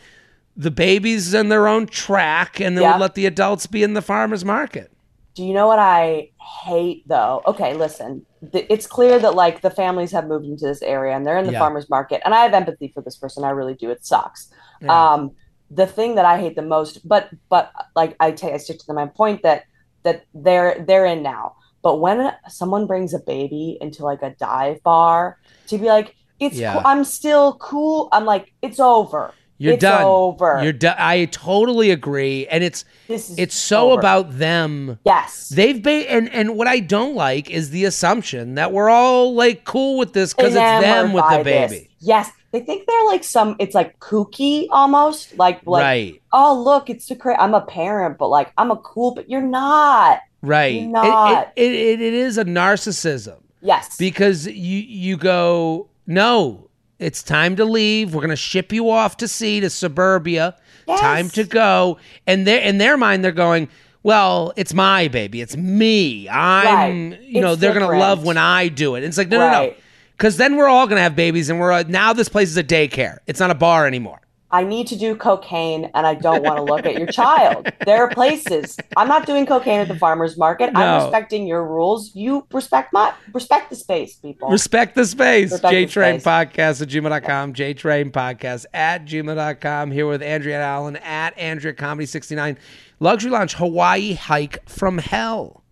the 0.55 0.71
babies 0.71 1.33
in 1.33 1.49
their 1.49 1.67
own 1.67 1.87
track, 1.87 2.59
and 2.59 2.77
they 2.77 2.81
Yeah. 2.81 2.93
would 2.93 2.99
let 3.01 3.15
the 3.15 3.25
adults 3.25 3.67
be 3.67 3.83
in 3.83 3.93
the 3.93 4.01
farmers 4.01 4.45
market. 4.45 4.91
Do 5.35 5.43
you 5.43 5.53
know 5.53 5.67
what 5.67 5.79
I 5.79 6.29
hate 6.63 7.03
though? 7.07 7.41
Okay, 7.47 7.73
listen. 7.73 8.25
It's 8.53 8.85
clear 8.85 9.19
that 9.19 9.33
like 9.35 9.61
the 9.61 9.71
families 9.71 10.11
have 10.11 10.27
moved 10.27 10.45
into 10.45 10.65
this 10.67 10.81
area 10.83 11.15
and 11.15 11.25
they're 11.25 11.37
in 11.39 11.47
the 11.47 11.53
Yeah. 11.53 11.59
farmers 11.59 11.89
market, 11.89 12.21
and 12.23 12.35
I 12.35 12.43
have 12.43 12.53
empathy 12.53 12.91
for 12.93 13.01
this 13.01 13.17
person. 13.17 13.43
I 13.43 13.49
really 13.49 13.73
do. 13.73 13.89
It 13.89 14.05
sucks. 14.05 14.49
Yeah. 14.81 15.13
Um, 15.13 15.31
the 15.71 15.87
thing 15.87 16.15
that 16.15 16.25
I 16.25 16.39
hate 16.39 16.55
the 16.55 16.61
most, 16.61 17.07
but 17.07 17.29
but 17.49 17.71
like 17.95 18.15
I 18.19 18.31
take 18.31 18.53
I 18.53 18.57
stick 18.57 18.77
to 18.79 18.85
the 18.87 18.93
my 18.93 19.07
point 19.07 19.41
that 19.43 19.63
that 20.03 20.25
they're 20.35 20.83
they're 20.87 21.05
in 21.05 21.23
now. 21.23 21.55
But 21.81 21.99
when 21.99 22.31
someone 22.47 22.85
brings 22.85 23.13
a 23.13 23.19
baby 23.19 23.77
into 23.81 24.03
like 24.03 24.21
a 24.21 24.35
dive 24.39 24.83
bar 24.83 25.37
to 25.67 25.77
be 25.77 25.85
like, 25.85 26.15
it's 26.39 26.57
Yeah. 26.59 26.73
cool, 26.73 26.81
I'm 26.85 27.03
still 27.03 27.57
cool. 27.57 28.07
I'm 28.11 28.25
like, 28.25 28.53
it's 28.61 28.79
over. 28.79 29.35
You're 29.57 29.73
it's 29.73 29.81
done. 29.81 30.03
over. 30.03 30.59
You're 30.63 30.73
done. 30.73 30.95
I 30.97 31.25
totally 31.25 31.91
agree, 31.91 32.47
and 32.47 32.63
it's 32.63 32.85
this 33.07 33.33
it's 33.37 33.55
so 33.55 33.91
over. 33.91 33.99
about 33.99 34.37
them. 34.37 34.99
yes. 35.05 35.49
They've 35.49 35.81
been 35.81 36.05
and 36.07 36.29
and 36.33 36.57
what 36.57 36.67
I 36.67 36.79
don't 36.79 37.15
like 37.15 37.49
is 37.49 37.69
the 37.69 37.85
assumption 37.85 38.55
that 38.55 38.71
we're 38.71 38.89
all 38.89 39.33
like 39.35 39.63
cool 39.63 39.97
with 39.97 40.13
this 40.13 40.33
because 40.33 40.53
it's 40.53 40.55
them 40.55 41.13
with 41.13 41.23
the 41.29 41.43
this. 41.43 41.71
baby. 41.71 41.89
Yes, 41.99 42.29
they 42.51 42.59
think 42.59 42.85
they're 42.87 43.05
like 43.05 43.23
some. 43.23 43.55
It's 43.59 43.73
like 43.75 43.99
kooky 43.99 44.67
almost. 44.71 45.37
Like 45.37 45.65
like 45.65 45.81
right, 45.83 46.21
oh 46.33 46.61
look, 46.61 46.89
it's 46.89 47.05
the 47.07 47.15
cra- 47.15 47.39
I'm 47.41 47.53
a 47.53 47.61
parent, 47.61 48.17
but 48.17 48.27
like 48.27 48.51
I'm 48.57 48.71
a 48.71 48.77
cool. 48.77 49.13
But 49.13 49.29
you're 49.29 49.41
not. 49.41 50.19
right. 50.41 50.75
It- 50.75 50.87
not. 50.87 51.53
It, 51.55 51.71
it, 51.71 51.73
it, 51.73 52.01
it 52.01 52.13
is 52.13 52.37
a 52.37 52.43
narcissism. 52.45 53.37
Yes. 53.61 53.95
because 53.95 54.45
you 54.45 54.79
you 54.79 55.15
go 55.15 55.87
no 56.05 56.69
it's 57.03 57.21
time 57.23 57.55
to 57.57 57.65
leave. 57.65 58.13
We're 58.13 58.21
going 58.21 58.29
to 58.29 58.35
ship 58.35 58.71
you 58.71 58.89
off 58.89 59.17
to 59.17 59.27
sea 59.27 59.59
to 59.59 59.69
suburbia. 59.69 60.55
Yes. 60.87 60.99
time 60.99 61.29
to 61.29 61.43
go. 61.45 61.97
And 62.27 62.45
they 62.45 62.63
in 62.63 62.77
their 62.77 62.97
mind 62.97 63.23
they're 63.23 63.31
going 63.31 63.69
well 64.03 64.51
it's 64.57 64.73
my 64.73 65.07
baby. 65.07 65.41
It's 65.41 65.55
me. 65.55 66.27
I'm 66.29 67.11
Right. 67.11 67.21
you 67.21 67.41
know 67.41 67.53
It's 67.53 67.61
they're 67.61 67.73
going 67.73 67.89
to 67.89 67.97
love 67.97 68.23
when 68.23 68.37
i 68.37 68.67
do 68.67 68.95
it. 68.95 68.99
And 68.99 69.07
it's 69.07 69.17
like 69.17 69.29
no 69.29 69.37
no 69.39 69.51
no. 69.51 69.73
Because 70.17 70.37
then 70.37 70.55
we're 70.57 70.67
all 70.67 70.85
going 70.87 70.97
to 70.97 71.03
have 71.03 71.15
babies 71.15 71.49
and 71.49 71.59
we're 71.59 71.71
uh, 71.71 71.83
now 71.87 72.13
this 72.13 72.29
place 72.29 72.49
is 72.49 72.57
a 72.57 72.63
daycare. 72.63 73.17
It's 73.27 73.39
not 73.39 73.49
a 73.51 73.55
bar 73.55 73.87
anymore 73.87 74.19
I 74.53 74.63
need 74.63 74.85
to 74.87 74.95
do 74.95 75.15
cocaine, 75.15 75.89
and 75.95 76.05
I 76.05 76.13
don't 76.13 76.43
want 76.43 76.57
to 76.57 76.63
look 76.63 76.85
at 76.85 76.93
your 76.93 77.07
child. 77.07 77.71
There 77.87 78.03
are 78.03 78.09
places. 78.09 78.77
I'm 78.95 79.07
not 79.07 79.25
doing 79.25 79.47
cocaine 79.47 79.79
at 79.79 79.87
the 79.87 79.97
farmers 79.97 80.37
market. 80.37 80.71
No. 80.71 80.79
I'm 80.79 81.01
respecting 81.01 81.47
your 81.47 81.65
rules. 81.65 82.15
You 82.15 82.45
respect 82.51 82.93
my 82.93 83.13
respect 83.33 83.71
the 83.71 83.75
space, 83.75 84.15
people. 84.17 84.51
Respect 84.51 84.93
the 84.93 85.05
space. 85.05 85.51
Respect 85.51 85.73
JTrain 85.73 86.21
space. 86.21 86.23
Podcast 86.23 86.81
at 86.83 86.87
gmail.com. 86.87 87.53
JTrain 87.53 88.11
Podcast 88.11 88.65
at 88.75 89.05
gmail.com. 89.05 89.89
Here 89.89 90.05
with 90.05 90.21
Andrea 90.21 90.61
Allen 90.61 90.97
at 90.97 91.35
Andrea 91.35 91.73
Comedy 91.73 92.05
69. 92.05 92.55
Luxury 92.99 93.31
Lounge 93.31 93.55
Hawaii 93.55 94.13
hike 94.13 94.69
from 94.69 94.99
hell. 94.99 95.63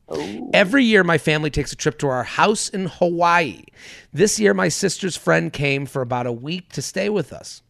Every 0.53 0.83
year, 0.83 1.03
my 1.03 1.19
family 1.19 1.51
takes 1.51 1.71
a 1.71 1.75
trip 1.75 1.99
to 1.99 2.07
our 2.07 2.23
house 2.23 2.67
in 2.67 2.87
Hawaii. 2.87 3.61
This 4.11 4.39
year, 4.39 4.55
my 4.55 4.69
sister's 4.69 5.15
friend 5.15 5.53
came 5.53 5.85
for 5.85 6.01
about 6.01 6.25
a 6.25 6.31
week 6.31 6.69
to 6.73 6.81
stay 6.81 7.07
with 7.07 7.31
us. 7.31 7.61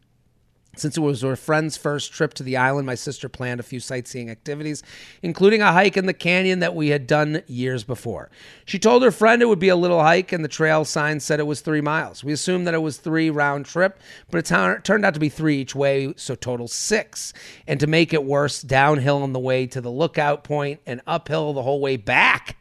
Since 0.74 0.96
it 0.96 1.00
was 1.00 1.20
her 1.20 1.36
friend's 1.36 1.76
first 1.76 2.14
trip 2.14 2.32
to 2.34 2.42
the 2.42 2.56
island, 2.56 2.86
my 2.86 2.94
sister 2.94 3.28
planned 3.28 3.60
a 3.60 3.62
few 3.62 3.78
sightseeing 3.78 4.30
activities, 4.30 4.82
including 5.22 5.60
a 5.60 5.70
hike 5.70 5.98
in 5.98 6.06
the 6.06 6.14
canyon 6.14 6.60
that 6.60 6.74
we 6.74 6.88
had 6.88 7.06
done 7.06 7.42
years 7.46 7.84
before. 7.84 8.30
She 8.64 8.78
told 8.78 9.02
her 9.02 9.10
friend 9.10 9.42
it 9.42 9.48
would 9.48 9.58
be 9.58 9.68
a 9.68 9.76
little 9.76 10.00
hike, 10.00 10.32
and 10.32 10.42
the 10.42 10.48
trail 10.48 10.86
sign 10.86 11.20
said 11.20 11.40
it 11.40 11.46
was 11.46 11.60
three 11.60 11.82
miles. 11.82 12.24
We 12.24 12.32
assumed 12.32 12.66
that 12.66 12.72
it 12.72 12.80
was 12.80 12.96
three 12.96 13.28
round 13.28 13.66
trip, 13.66 14.00
but 14.30 14.38
it 14.38 14.46
tur- 14.46 14.80
turned 14.82 15.04
out 15.04 15.12
to 15.12 15.20
be 15.20 15.28
three 15.28 15.58
each 15.58 15.74
way, 15.74 16.14
so 16.16 16.34
total 16.34 16.68
six. 16.68 17.34
And 17.66 17.78
to 17.80 17.86
make 17.86 18.14
it 18.14 18.24
worse, 18.24 18.62
downhill 18.62 19.22
on 19.22 19.34
the 19.34 19.40
way 19.40 19.66
to 19.66 19.80
the 19.82 19.90
lookout 19.90 20.42
point 20.42 20.80
and 20.86 21.02
uphill 21.06 21.52
the 21.52 21.62
whole 21.62 21.80
way 21.80 21.98
back. 21.98 22.56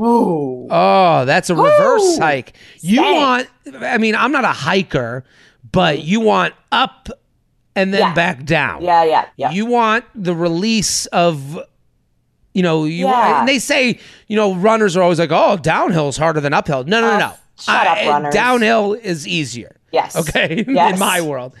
Ooh. 0.00 0.66
Oh, 0.70 1.24
that's 1.26 1.50
a 1.50 1.54
reverse 1.54 2.18
hike. 2.18 2.54
You 2.80 3.02
want, 3.02 3.48
I 3.74 3.98
mean, 3.98 4.14
I'm 4.14 4.32
not 4.32 4.44
a 4.44 4.48
hiker, 4.48 5.24
but 5.70 6.02
you 6.02 6.20
want 6.20 6.54
up 6.72 7.08
and 7.76 7.92
then 7.92 8.00
Yeah. 8.00 8.14
back 8.14 8.44
down. 8.44 8.82
Yeah, 8.82 9.04
yeah, 9.04 9.24
yeah. 9.36 9.50
You 9.50 9.66
want 9.66 10.04
the 10.14 10.34
release 10.34 11.06
of, 11.06 11.58
you 12.52 12.62
know, 12.62 12.84
you. 12.84 13.06
Yeah. 13.06 13.40
And 13.40 13.48
they 13.48 13.58
say, 13.58 13.98
you 14.28 14.36
know, 14.36 14.54
runners 14.54 14.96
are 14.96 15.02
always 15.02 15.18
like, 15.18 15.32
oh, 15.32 15.56
downhill 15.56 16.08
is 16.08 16.16
harder 16.16 16.40
than 16.40 16.52
uphill. 16.52 16.84
No, 16.84 17.00
no, 17.00 17.08
no, 17.08 17.14
Oh, 17.14 17.18
no. 17.18 17.34
shut 17.60 17.86
up, 17.86 17.98
runners. 18.06 18.34
Downhill 18.34 18.92
is 18.94 19.26
easier. 19.26 19.76
Yes. 19.92 20.16
Okay, 20.16 20.64
Yes. 20.68 20.94
in 20.94 20.98
my 20.98 21.20
world. 21.20 21.54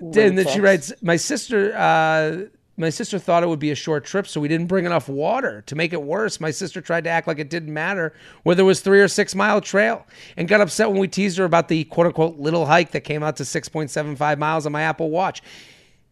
And 0.00 0.36
then 0.36 0.46
she 0.48 0.58
writes, 0.60 0.92
"My 1.00 1.16
sister, 1.16 1.72
uh, 1.76 2.46
my 2.82 2.90
sister 2.90 3.18
thought 3.18 3.42
it 3.42 3.48
would 3.48 3.58
be 3.58 3.70
a 3.70 3.74
short 3.74 4.04
trip, 4.04 4.26
so 4.26 4.40
we 4.40 4.48
didn't 4.48 4.66
bring 4.66 4.84
enough 4.84 5.08
water. 5.08 5.62
To 5.66 5.74
make 5.74 5.92
it 5.92 6.02
worse, 6.02 6.40
my 6.40 6.50
sister 6.50 6.80
tried 6.80 7.04
to 7.04 7.10
act 7.10 7.26
like 7.26 7.38
it 7.38 7.48
didn't 7.48 7.72
matter 7.72 8.12
whether 8.42 8.62
it 8.62 8.66
was 8.66 8.80
three 8.80 9.00
or 9.00 9.08
six 9.08 9.34
mile 9.34 9.60
trail, 9.60 10.06
and 10.36 10.48
got 10.48 10.60
upset 10.60 10.90
when 10.90 10.98
we 10.98 11.08
teased 11.08 11.38
her 11.38 11.44
about 11.44 11.68
the 11.68 11.84
quote 11.84 12.06
unquote 12.08 12.38
little 12.38 12.66
hike 12.66 12.90
that 12.90 13.02
came 13.02 13.22
out 13.22 13.36
to 13.36 13.44
six 13.44 13.68
point 13.68 13.90
seven 13.90 14.16
five 14.16 14.38
miles 14.38 14.66
on 14.66 14.72
my 14.72 14.82
Apple 14.82 15.10
Watch." 15.10 15.42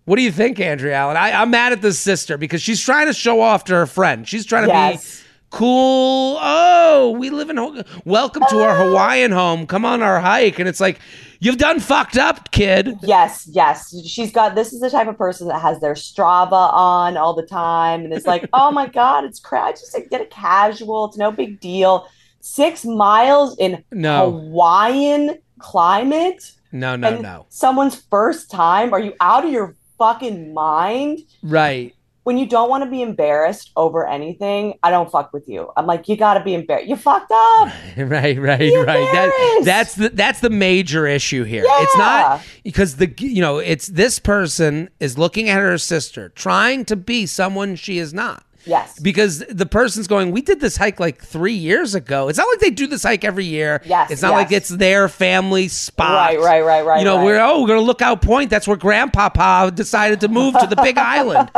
What 0.06 0.16
do 0.16 0.22
you 0.22 0.32
think, 0.32 0.58
Andrea 0.58 0.96
Allen? 0.96 1.16
I, 1.16 1.32
I'm 1.32 1.50
mad 1.50 1.72
at 1.72 1.82
this 1.82 1.98
sister 2.00 2.38
because 2.38 2.62
she's 2.62 2.80
trying 2.80 3.06
to 3.06 3.12
show 3.12 3.40
off 3.40 3.64
to 3.64 3.74
her 3.74 3.86
friend. 3.86 4.26
She's 4.26 4.46
trying 4.46 4.64
to 4.66 4.72
Yes. 4.72 5.20
be 5.20 5.26
cool. 5.50 6.38
Oh, 6.40 7.14
we 7.18 7.30
live 7.30 7.50
in 7.50 7.84
welcome 8.04 8.42
to 8.48 8.62
our 8.62 8.76
oh. 8.80 8.88
Hawaiian 8.88 9.30
home. 9.30 9.66
Come 9.66 9.84
on 9.84 10.02
our 10.02 10.18
hike, 10.18 10.58
and 10.58 10.68
it's 10.68 10.80
like 10.80 10.98
you've 11.40 11.58
done 11.58 11.80
fucked 11.80 12.16
up, 12.16 12.50
kid. 12.52 12.96
Yes, 13.02 13.48
yes. 13.50 13.92
She's 14.06 14.30
got 14.30 14.54
this 14.54 14.72
is 14.72 14.80
the 14.80 14.88
type 14.90 15.08
of 15.08 15.18
person 15.18 15.48
that 15.48 15.60
has 15.60 15.80
their 15.80 15.94
Strava 15.94 16.72
on 16.72 17.16
all 17.16 17.34
the 17.34 17.44
time 17.46 18.04
and 18.04 18.12
it's 18.12 18.26
like, 18.26 18.48
oh 18.52 18.70
my 18.70 18.86
God, 18.86 19.24
it's 19.24 19.40
cra 19.40 19.72
just 19.72 19.92
like, 19.94 20.08
get 20.10 20.20
a 20.20 20.26
casual, 20.26 21.06
it's 21.06 21.16
no 21.16 21.32
big 21.32 21.60
deal. 21.60 22.08
Six 22.40 22.84
miles 22.84 23.56
in 23.58 23.84
No. 23.92 24.30
Hawaiian 24.30 25.38
climate 25.58 26.52
No, 26.72 26.96
no, 26.96 27.18
no. 27.20 27.46
someone's 27.48 27.96
first 28.10 28.50
time. 28.50 28.92
Are 28.94 29.00
you 29.00 29.14
out 29.20 29.44
of 29.44 29.50
your 29.52 29.74
fucking 29.98 30.54
mind? 30.54 31.18
Right. 31.42 31.94
When 32.30 32.38
you 32.38 32.46
don't 32.46 32.70
want 32.70 32.84
to 32.84 32.88
be 32.88 33.02
embarrassed 33.02 33.72
over 33.76 34.06
anything, 34.06 34.78
I 34.84 34.92
don't 34.92 35.10
fuck 35.10 35.32
with 35.32 35.48
you. 35.48 35.72
I'm 35.76 35.84
like, 35.84 36.08
you 36.08 36.16
gotta 36.16 36.44
be 36.44 36.54
embarrassed. 36.54 36.86
You 36.88 36.94
fucked 36.94 37.32
up. 37.32 37.72
Right, 37.96 38.38
right, 38.38 38.60
right. 38.60 39.12
That, 39.12 39.62
that's 39.64 39.94
the 39.96 40.10
that's 40.10 40.38
the 40.38 40.48
major 40.48 41.08
issue 41.08 41.42
here. 41.42 41.64
It's 41.66 41.98
not 41.98 42.40
because 42.62 42.98
the 42.98 43.12
you 43.18 43.40
know 43.40 43.58
it's 43.58 43.88
this 43.88 44.20
person 44.20 44.90
is 45.00 45.18
looking 45.18 45.48
at 45.48 45.58
her 45.58 45.76
sister 45.76 46.28
trying 46.28 46.84
to 46.84 46.94
be 46.94 47.26
someone 47.26 47.74
she 47.74 47.98
is 47.98 48.14
not. 48.14 48.44
Yes. 48.66 48.98
Because 48.98 49.38
the 49.48 49.66
person's 49.66 50.06
going, 50.06 50.30
we 50.32 50.42
did 50.42 50.60
this 50.60 50.76
hike 50.76 51.00
like 51.00 51.22
three 51.22 51.54
years 51.54 51.94
ago. 51.94 52.28
It's 52.28 52.38
not 52.38 52.46
like 52.48 52.60
they 52.60 52.70
do 52.70 52.86
this 52.86 53.02
hike 53.02 53.24
every 53.24 53.44
year. 53.46 53.80
Yes, 53.84 54.10
It's 54.10 54.22
not 54.22 54.32
yes. 54.32 54.36
like 54.36 54.52
it's 54.52 54.68
their 54.68 55.08
family 55.08 55.68
spot. 55.68 56.34
Right, 56.34 56.38
right, 56.40 56.60
right, 56.62 56.84
right, 56.84 56.98
You 56.98 57.04
know, 57.04 57.16
right. 57.16 57.24
we're 57.24 57.40
oh, 57.40 57.62
we're 57.62 57.68
gonna 57.68 57.80
look 57.80 58.02
out 58.02 58.22
point. 58.22 58.50
That's 58.50 58.68
where 58.68 58.76
Grandpapa 58.76 59.72
decided 59.74 60.20
to 60.20 60.28
move 60.28 60.54
to 60.60 60.66
the 60.66 60.76
Big 60.76 60.98
Island. 61.18 61.50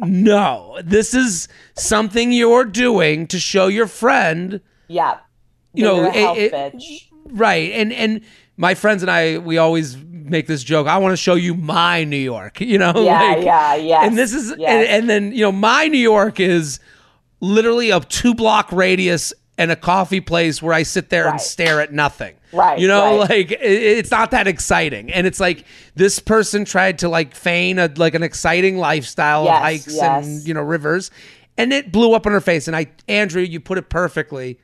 No, 0.00 0.78
this 0.84 1.14
is 1.14 1.48
something 1.74 2.32
you're 2.32 2.64
doing 2.64 3.26
to 3.28 3.38
show 3.38 3.66
your 3.68 3.86
friend 3.86 4.60
Yeah. 4.88 5.18
You 5.74 5.84
know, 5.84 6.10
it- 6.12 6.52
it- 6.54 7.02
Right. 7.30 7.72
And 7.72 7.92
and 7.92 8.22
my 8.56 8.74
friends 8.74 9.02
and 9.02 9.10
I 9.10 9.36
we 9.36 9.58
always 9.58 9.96
make 10.30 10.46
this 10.46 10.62
joke. 10.62 10.86
I 10.86 10.98
want 10.98 11.12
to 11.12 11.16
show 11.16 11.34
you 11.34 11.54
my 11.54 12.04
New 12.04 12.16
York, 12.16 12.60
you 12.62 12.78
know? 12.78 12.92
Yeah, 12.96 13.20
like- 13.20 13.44
yeah, 13.44 13.74
yes. 13.76 14.06
And 14.08 14.18
this 14.18 14.32
is 14.32 14.54
yes. 14.58 14.70
and, 14.70 14.88
and 14.88 15.10
then, 15.10 15.32
you 15.32 15.42
know, 15.42 15.52
my 15.52 15.88
New 15.88 15.98
York 15.98 16.40
is 16.40 16.80
literally 17.40 17.90
a 17.90 18.00
2 18.00 18.34
block 18.34 18.70
radius 18.72 19.32
and 19.56 19.70
a 19.70 19.76
coffee 19.76 20.20
place 20.20 20.62
where 20.62 20.72
I 20.72 20.84
sit 20.84 21.10
there 21.10 21.28
and 21.28 21.40
stare 21.40 21.80
at 21.80 21.92
nothing. 21.92 22.34
Right, 22.52 22.78
You 22.78 22.88
know, 22.88 23.18
right. 23.18 23.28
like 23.30 23.50
it, 23.50 23.60
it's 23.60 24.10
not 24.10 24.30
that 24.30 24.46
exciting. 24.46 25.12
And 25.12 25.26
it's 25.26 25.40
like 25.40 25.64
this 25.96 26.18
person 26.18 26.64
tried 26.64 27.00
to 27.00 27.08
like 27.08 27.34
feign 27.34 27.78
a 27.78 27.92
like 27.96 28.14
an 28.14 28.22
exciting 28.22 28.78
lifestyle 28.78 29.44
Yes, 29.44 29.56
of 29.56 29.62
hikes 29.62 29.94
yes. 29.96 30.26
and, 30.26 30.46
you 30.48 30.54
know, 30.54 30.62
rivers. 30.62 31.10
And 31.58 31.72
it 31.72 31.90
blew 31.92 32.14
up 32.14 32.24
in 32.24 32.32
her 32.32 32.40
face. 32.40 32.66
And 32.68 32.76
I 32.76 32.86
Andrea, 33.08 33.44
you 33.46 33.58
put 33.60 33.78
it 33.78 33.90
perfectly. 33.90 34.58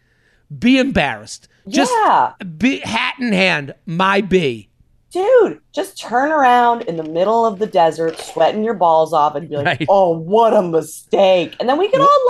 Be 0.57 0.79
embarrassed. 0.79 1.49
Just 1.69 1.91
Yeah. 1.93 2.33
be 2.57 2.79
hat 2.79 3.15
in 3.19 3.33
hand, 3.33 3.75
my 3.87 4.21
B. 4.21 4.69
Dude, 5.15 5.61
just 5.73 5.97
turn 5.97 6.33
around 6.33 6.83
in 6.83 6.97
the 6.97 7.05
middle 7.05 7.47
of 7.47 7.61
the 7.61 7.67
desert, 7.69 8.19
sweating 8.19 8.65
your 8.65 8.75
balls 8.75 9.12
off, 9.12 9.37
and 9.37 9.49
be 9.49 9.55
like, 9.57 9.65
Right. 9.67 9.87
oh, 9.89 10.11
what 10.19 10.53
a 10.53 10.61
mistake. 10.61 11.55
And 11.61 11.69
then 11.69 11.79
we 11.79 11.89
can 11.89 12.01
all 12.01 12.27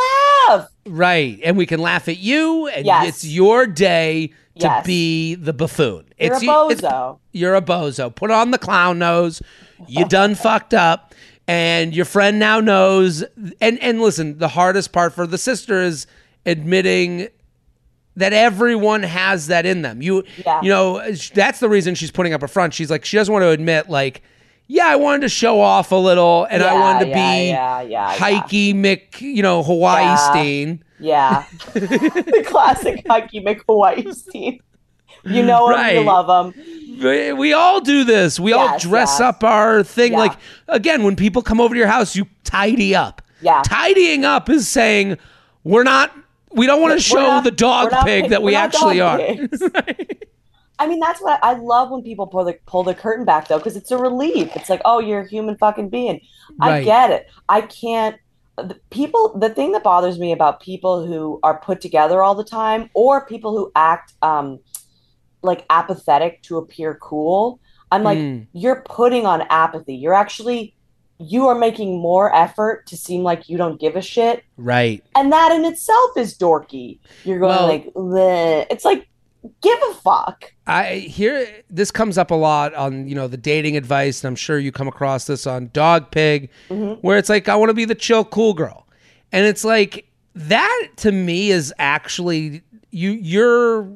laugh. 0.50 0.68
Right. 0.86 1.40
And 1.42 1.56
we 1.56 1.64
can 1.64 1.80
laugh 1.80 2.08
at 2.08 2.18
you, 2.18 2.66
and 2.68 2.84
Yes. 2.84 3.08
it's 3.08 3.24
your 3.26 3.66
day 3.66 4.26
to 4.58 4.66
Yes. 4.66 4.84
be 4.86 5.34
the 5.34 5.54
buffoon. 5.54 6.04
You're 6.20 6.34
it's 6.34 6.42
a 6.42 6.46
bozo. 6.46 7.18
you're 7.32 7.54
a 7.54 7.62
bozo. 7.62 8.14
Put 8.14 8.30
on 8.30 8.50
the 8.50 8.58
clown 8.58 8.98
nose. 8.98 9.40
You 9.88 10.04
done 10.08 10.34
fucked 10.34 10.74
up. 10.74 11.14
And 11.48 11.94
your 11.96 12.04
friend 12.04 12.38
now 12.38 12.60
knows. 12.60 13.24
And 13.62 13.78
and 13.82 14.00
listen, 14.02 14.36
the 14.38 14.48
hardest 14.48 14.92
part 14.92 15.14
for 15.14 15.26
the 15.26 15.38
sister 15.38 15.80
is 15.82 16.06
admitting 16.46 17.28
that 18.16 18.32
everyone 18.32 19.02
has 19.02 19.48
that 19.48 19.66
in 19.66 19.82
them. 19.82 20.00
You 20.02 20.24
Yeah. 20.44 20.60
you 20.62 20.68
know, 20.68 21.02
that's 21.34 21.60
the 21.60 21.68
reason 21.68 21.94
she's 21.94 22.10
putting 22.10 22.32
up 22.32 22.42
a 22.42 22.48
front. 22.48 22.74
She's 22.74 22.90
like 22.90 23.04
she 23.04 23.16
doesn't 23.16 23.32
want 23.32 23.42
to 23.42 23.50
admit 23.50 23.88
like 23.88 24.22
yeah, 24.66 24.86
I 24.86 24.96
wanted 24.96 25.20
to 25.22 25.28
show 25.28 25.60
off 25.60 25.92
a 25.92 25.96
little 25.96 26.46
and 26.50 26.62
I 26.62 26.72
wanted 26.74 27.04
to 27.06 27.10
yeah, 27.10 27.14
be 27.14 27.48
yeah, 27.48 27.80
yeah, 27.82 27.88
yeah. 28.12 28.14
hikey 28.16 28.72
Mick, 28.72 29.20
you 29.20 29.42
know, 29.42 29.62
Hawaii 29.62 30.02
Yeah. 30.04 30.30
Steen. 30.32 30.84
Yeah. 31.00 31.44
the 31.74 32.44
classic 32.48 33.04
Hikey 33.06 33.40
Mick 33.44 33.60
Hawaii 33.68 34.04
team. 34.30 34.60
You 35.26 35.42
know 35.42 35.68
him, 35.68 35.74
Right. 35.74 35.94
you 35.96 36.02
love 36.02 36.54
him. 36.54 37.36
We 37.38 37.52
all 37.52 37.80
do 37.80 38.04
this. 38.04 38.38
We 38.38 38.52
all 38.52 38.78
dress 38.78 39.12
yes. 39.14 39.20
up 39.20 39.42
our 39.44 39.82
thing. 39.82 40.12
Yeah. 40.12 40.18
Like 40.18 40.32
again, 40.68 41.02
when 41.02 41.16
people 41.16 41.42
come 41.42 41.60
over 41.60 41.74
to 41.74 41.78
your 41.78 41.88
house, 41.88 42.14
you 42.14 42.26
tidy 42.44 42.94
up. 42.94 43.22
Yeah. 43.40 43.62
Tidying 43.64 44.24
up 44.24 44.48
is 44.48 44.68
saying 44.68 45.18
we're 45.64 45.82
not. 45.82 46.14
We 46.54 46.66
don't 46.66 46.80
want 46.80 46.94
to 46.94 47.00
show 47.00 47.20
not- 47.20 47.44
the 47.44 47.50
dog 47.50 47.90
pig 48.04 48.24
pig- 48.24 48.30
that 48.30 48.42
we 48.42 48.54
actually 48.54 49.00
are. 49.00 49.20
I 50.78 50.88
mean, 50.88 50.98
that's 50.98 51.20
what 51.20 51.38
I 51.42 51.54
love 51.54 51.90
when 51.90 52.02
people 52.02 52.26
pull 52.26 52.44
the 52.44 52.58
pull 52.66 52.82
the 52.82 52.94
curtain 52.94 53.24
back 53.24 53.46
though, 53.48 53.58
because 53.58 53.76
it's 53.76 53.90
a 53.92 53.96
relief. 53.98 54.56
It's 54.56 54.68
like, 54.68 54.82
oh, 54.84 54.98
you're 54.98 55.20
a 55.20 55.28
human 55.28 55.56
fucking 55.56 55.88
being. 55.88 56.20
I 56.60 56.82
get 56.82 57.10
it. 57.10 57.28
I 57.48 57.60
can't. 57.62 58.16
The 58.56 58.78
people, 58.90 59.36
the 59.38 59.50
thing 59.50 59.72
that 59.72 59.82
bothers 59.82 60.18
me 60.18 60.32
about 60.32 60.60
people 60.60 61.04
who 61.06 61.40
are 61.42 61.58
put 61.60 61.80
together 61.80 62.22
all 62.22 62.34
the 62.34 62.44
time, 62.44 62.90
or 62.94 63.24
people 63.26 63.56
who 63.56 63.70
act 63.76 64.14
um, 64.22 64.60
like 65.42 65.64
apathetic 65.70 66.42
to 66.44 66.58
appear 66.58 66.94
cool, 67.00 67.60
I'm 67.90 68.02
like, 68.02 68.18
Mm. 68.18 68.46
you're 68.52 68.82
putting 68.88 69.26
on 69.26 69.42
apathy. 69.50 69.94
You're 69.96 70.14
actually, 70.14 70.73
you 71.28 71.48
are 71.48 71.54
making 71.54 72.00
more 72.00 72.34
effort 72.34 72.86
to 72.86 72.96
seem 72.96 73.22
like 73.22 73.48
you 73.48 73.56
don't 73.56 73.80
give 73.80 73.96
a 73.96 74.02
shit 74.02 74.44
Right. 74.56 75.02
and 75.16 75.32
that 75.32 75.52
in 75.52 75.64
itself 75.64 76.10
is 76.16 76.36
dorky. 76.36 76.98
You're 77.24 77.38
going 77.38 77.56
Well- 77.56 77.66
like, 77.68 77.92
"Bleh." 77.94 78.66
it's 78.70 78.84
like, 78.84 79.08
give 79.60 79.78
a 79.90 79.94
fuck. 79.94 80.52
I 80.66 80.94
hear 80.94 81.46
this 81.68 81.90
comes 81.90 82.16
up 82.16 82.30
a 82.30 82.34
lot 82.34 82.72
on 82.74 83.06
you 83.08 83.14
know 83.14 83.28
the 83.28 83.36
dating 83.36 83.76
advice, 83.76 84.22
and 84.22 84.28
I'm 84.28 84.36
sure 84.36 84.58
you 84.58 84.72
come 84.72 84.88
across 84.88 85.26
this 85.26 85.46
on 85.46 85.70
Dog 85.72 86.10
Pig, 86.10 86.48
Mhm. 86.70 86.98
where 87.02 87.18
it's 87.18 87.28
like 87.28 87.48
I 87.48 87.56
want 87.56 87.68
to 87.70 87.74
be 87.74 87.84
the 87.84 87.94
chill, 87.94 88.24
cool 88.24 88.54
girl, 88.54 88.86
and 89.32 89.44
it's 89.44 89.64
like 89.64 90.06
that 90.34 90.88
to 90.96 91.12
me 91.12 91.50
is 91.50 91.72
actually 91.78 92.62
you 92.90 93.10
you're 93.10 93.88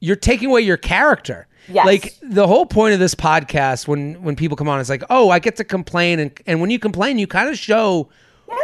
you're 0.00 0.16
taking 0.16 0.48
away 0.48 0.60
your 0.62 0.76
character. 0.76 1.46
Yes. 1.70 1.86
Like 1.86 2.14
the 2.22 2.46
whole 2.46 2.66
point 2.66 2.94
of 2.94 3.00
this 3.00 3.14
podcast, 3.14 3.86
when 3.88 4.22
when 4.22 4.36
people 4.36 4.56
come 4.56 4.68
on, 4.68 4.80
it's 4.80 4.88
like, 4.88 5.04
oh, 5.10 5.30
I 5.30 5.38
get 5.38 5.56
to 5.56 5.64
complain, 5.64 6.18
and 6.18 6.30
and 6.46 6.60
when 6.60 6.70
you 6.70 6.78
complain, 6.78 7.18
you 7.18 7.26
kind 7.26 7.48
of 7.48 7.58
show 7.58 8.08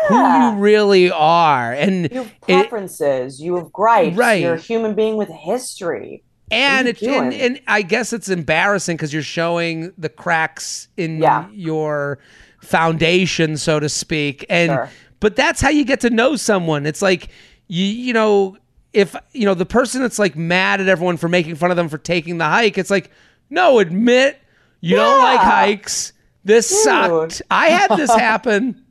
who 0.08 0.14
you 0.16 0.52
really 0.54 1.10
are, 1.10 1.72
and 1.72 2.10
You 2.10 2.18
have 2.22 2.32
it- 2.48 2.60
preferences. 2.70 3.40
you 3.40 3.56
have 3.56 3.70
gripes. 3.72 4.16
Right. 4.16 4.42
You're 4.42 4.54
a 4.54 4.58
human 4.60 4.94
being 4.94 5.16
with 5.16 5.28
history. 5.28 6.22
and 6.50 6.88
it's 6.88 7.02
and, 7.02 7.32
and 7.34 7.60
I 7.66 7.82
guess 7.82 8.12
it's 8.12 8.28
embarrassing 8.28 8.96
because 8.96 9.12
you're 9.12 9.22
showing 9.22 9.92
the 9.98 10.08
cracks 10.08 10.88
in 10.96 11.18
Yeah. 11.20 11.46
your 11.52 12.18
foundation, 12.60 13.56
so 13.56 13.80
to 13.80 13.88
speak. 13.88 14.44
And 14.48 14.70
Sure. 14.70 14.90
but 15.20 15.36
that's 15.36 15.60
how 15.60 15.68
you 15.70 15.84
get 15.84 16.00
to 16.00 16.10
know 16.10 16.36
someone. 16.36 16.86
It's 16.86 17.02
like 17.02 17.28
you 17.68 17.84
you 17.86 18.12
know 18.12 18.56
if 18.94 19.14
you 19.32 19.44
know 19.44 19.54
the 19.54 19.66
person 19.66 20.00
that's 20.00 20.18
like 20.18 20.36
mad 20.36 20.80
at 20.80 20.88
everyone 20.88 21.16
for 21.18 21.28
making 21.28 21.56
fun 21.56 21.70
of 21.70 21.76
them 21.76 21.88
for 21.88 21.98
taking 21.98 22.38
the 22.38 22.44
hike. 22.46 22.78
It's 22.78 22.90
like 22.90 23.10
no, 23.50 23.78
admit 23.78 24.40
you 24.80 24.96
don't 24.96 25.22
like 25.22 25.40
hikes. 25.40 26.12
This 26.44 26.68
Dude. 26.68 26.78
sucked. 26.84 27.42
I 27.50 27.68
had 27.68 27.96
this 27.96 28.10
happen. 28.14 28.84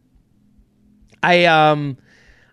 I 1.21 1.45
um 1.45 1.97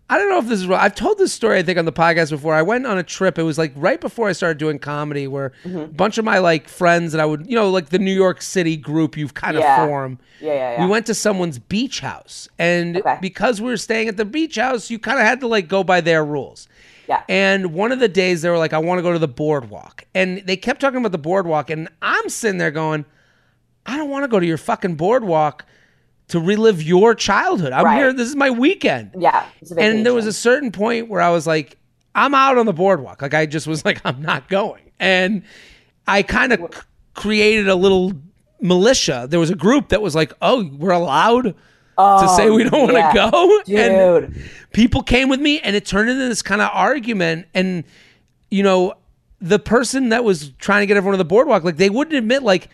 I 0.09 0.18
don't 0.18 0.28
know 0.28 0.38
if 0.38 0.46
this 0.48 0.59
is 0.61 0.66
real. 0.66 0.76
I've 0.76 0.96
told 0.96 1.18
this 1.18 1.32
story 1.32 1.59
I 1.59 1.62
think 1.62 1.78
on 1.78 1.84
the 1.84 1.92
podcast 1.92 2.30
before. 2.30 2.53
I 2.53 2.62
went 2.62 2.84
on 2.84 2.98
a 2.98 3.03
trip. 3.05 3.38
It 3.38 3.44
was 3.44 3.57
like 3.59 3.72
right 3.76 4.01
before 4.01 4.28
I 4.28 4.32
started 4.32 4.59
doing 4.59 4.80
comedy 4.80 5.28
where 5.28 5.53
Mm-hmm. 5.64 5.78
a 5.78 5.86
bunch 5.86 6.18
of 6.18 6.24
my 6.24 6.38
like 6.38 6.68
friends 6.68 7.12
that 7.12 7.20
I 7.20 7.24
would, 7.26 7.46
you 7.48 7.55
know, 7.55 7.70
like 7.70 7.90
the 7.90 7.98
New 8.01 8.12
York 8.12 8.42
City 8.42 8.76
group 8.76 9.16
you've 9.16 9.34
kind 9.34 9.57
of 9.57 9.62
formed. 9.62 10.18
Yeah, 10.40 10.48
yeah, 10.53 10.72
yeah. 10.72 10.84
We 10.84 10.90
went 10.90 11.07
to 11.07 11.14
someone's 11.14 11.61
beach 11.61 12.01
house. 12.01 12.48
And 12.59 12.96
Okay. 12.96 13.18
because 13.20 13.61
we 13.61 13.68
were 13.68 13.76
staying 13.76 14.09
at 14.09 14.16
the 14.16 14.24
beach 14.24 14.57
house, 14.57 14.90
you 14.90 14.98
kind 14.98 15.20
of 15.20 15.24
had 15.26 15.38
to 15.40 15.46
like 15.46 15.68
go 15.68 15.84
by 15.84 16.01
their 16.01 16.24
rules. 16.24 16.66
Yeah. 17.11 17.25
And 17.29 17.75
one 17.75 17.91
of 17.91 17.99
the 17.99 18.09
days 18.09 18.43
they 18.43 18.49
were 18.51 18.57
like, 18.57 18.73
I 18.73 18.79
want 18.79 18.99
to 19.01 19.03
go 19.03 19.13
to 19.13 19.19
the 19.19 19.27
boardwalk. 19.29 20.05
And 20.15 20.39
they 20.47 20.57
kept 20.57 20.81
talking 20.81 20.99
about 21.01 21.11
the 21.11 21.19
boardwalk. 21.19 21.69
And 21.69 21.89
I'm 22.01 22.29
sitting 22.29 22.59
there 22.59 22.71
going, 22.71 23.05
I 23.85 23.97
don't 23.97 24.09
want 24.11 24.23
to 24.23 24.29
go 24.29 24.39
to 24.39 24.47
your 24.47 24.57
fucking 24.59 24.95
boardwalk 24.95 25.65
to 26.29 26.39
relive 26.39 26.81
your 26.81 27.17
childhood. 27.17 27.73
I'm 27.73 27.85
Right. 27.85 27.97
here. 27.97 28.13
This 28.13 28.29
is 28.29 28.37
my 28.37 28.51
weekend. 28.51 29.11
yeah. 29.19 29.45
And 29.77 30.07
there 30.07 30.15
was 30.15 30.27
a 30.27 30.33
certain 30.33 30.71
point 30.71 31.09
where 31.09 31.21
I 31.21 31.31
was 31.31 31.49
like, 31.49 31.77
I'm 32.15 32.33
out 32.33 32.57
on 32.59 32.67
the 32.67 32.73
boardwalk. 32.73 33.21
Like 33.23 33.35
I 33.35 33.45
just 33.47 33.67
was 33.67 33.85
like, 33.89 34.01
I'm 34.05 34.23
not 34.23 34.49
going. 34.49 34.93
And 35.01 35.43
I 36.07 36.23
kind 36.23 36.53
of 36.53 36.61
created 37.15 37.69
a 37.69 37.75
little 37.75 38.13
militia. 38.61 39.27
There 39.29 39.41
was 39.41 39.51
a 39.51 39.57
group 39.57 39.89
that 39.89 40.01
was 40.01 40.15
like, 40.15 40.33
"Oh, 40.41 40.71
we're 40.79 40.91
allowed 40.93 41.55
to 41.97 42.03
Oh, 42.03 42.36
say 42.36 42.51
we 42.51 42.64
don't 42.64 42.82
want 42.93 42.97
to 42.97 43.11
go." 43.14 43.61
And 43.76 44.34
people 44.72 45.03
came 45.03 45.28
with 45.28 45.41
me, 45.41 45.61
and 45.61 45.76
it 45.76 45.84
turned 45.84 46.11
into 46.11 46.28
this 46.28 46.43
kind 46.43 46.61
of 46.61 46.70
argument. 46.72 47.47
And 47.55 47.84
you 48.51 48.62
know, 48.62 48.95
the 49.41 49.59
person 49.59 50.09
that 50.11 50.24
was 50.24 50.51
trying 50.59 50.82
to 50.82 50.86
get 50.86 50.97
everyone 50.97 51.14
to 51.14 51.18
the 51.18 51.28
boardwalk, 51.28 51.64
like 51.64 51.76
they 51.76 51.91
wouldn't 51.91 52.16
admit, 52.16 52.43
like, 52.43 52.68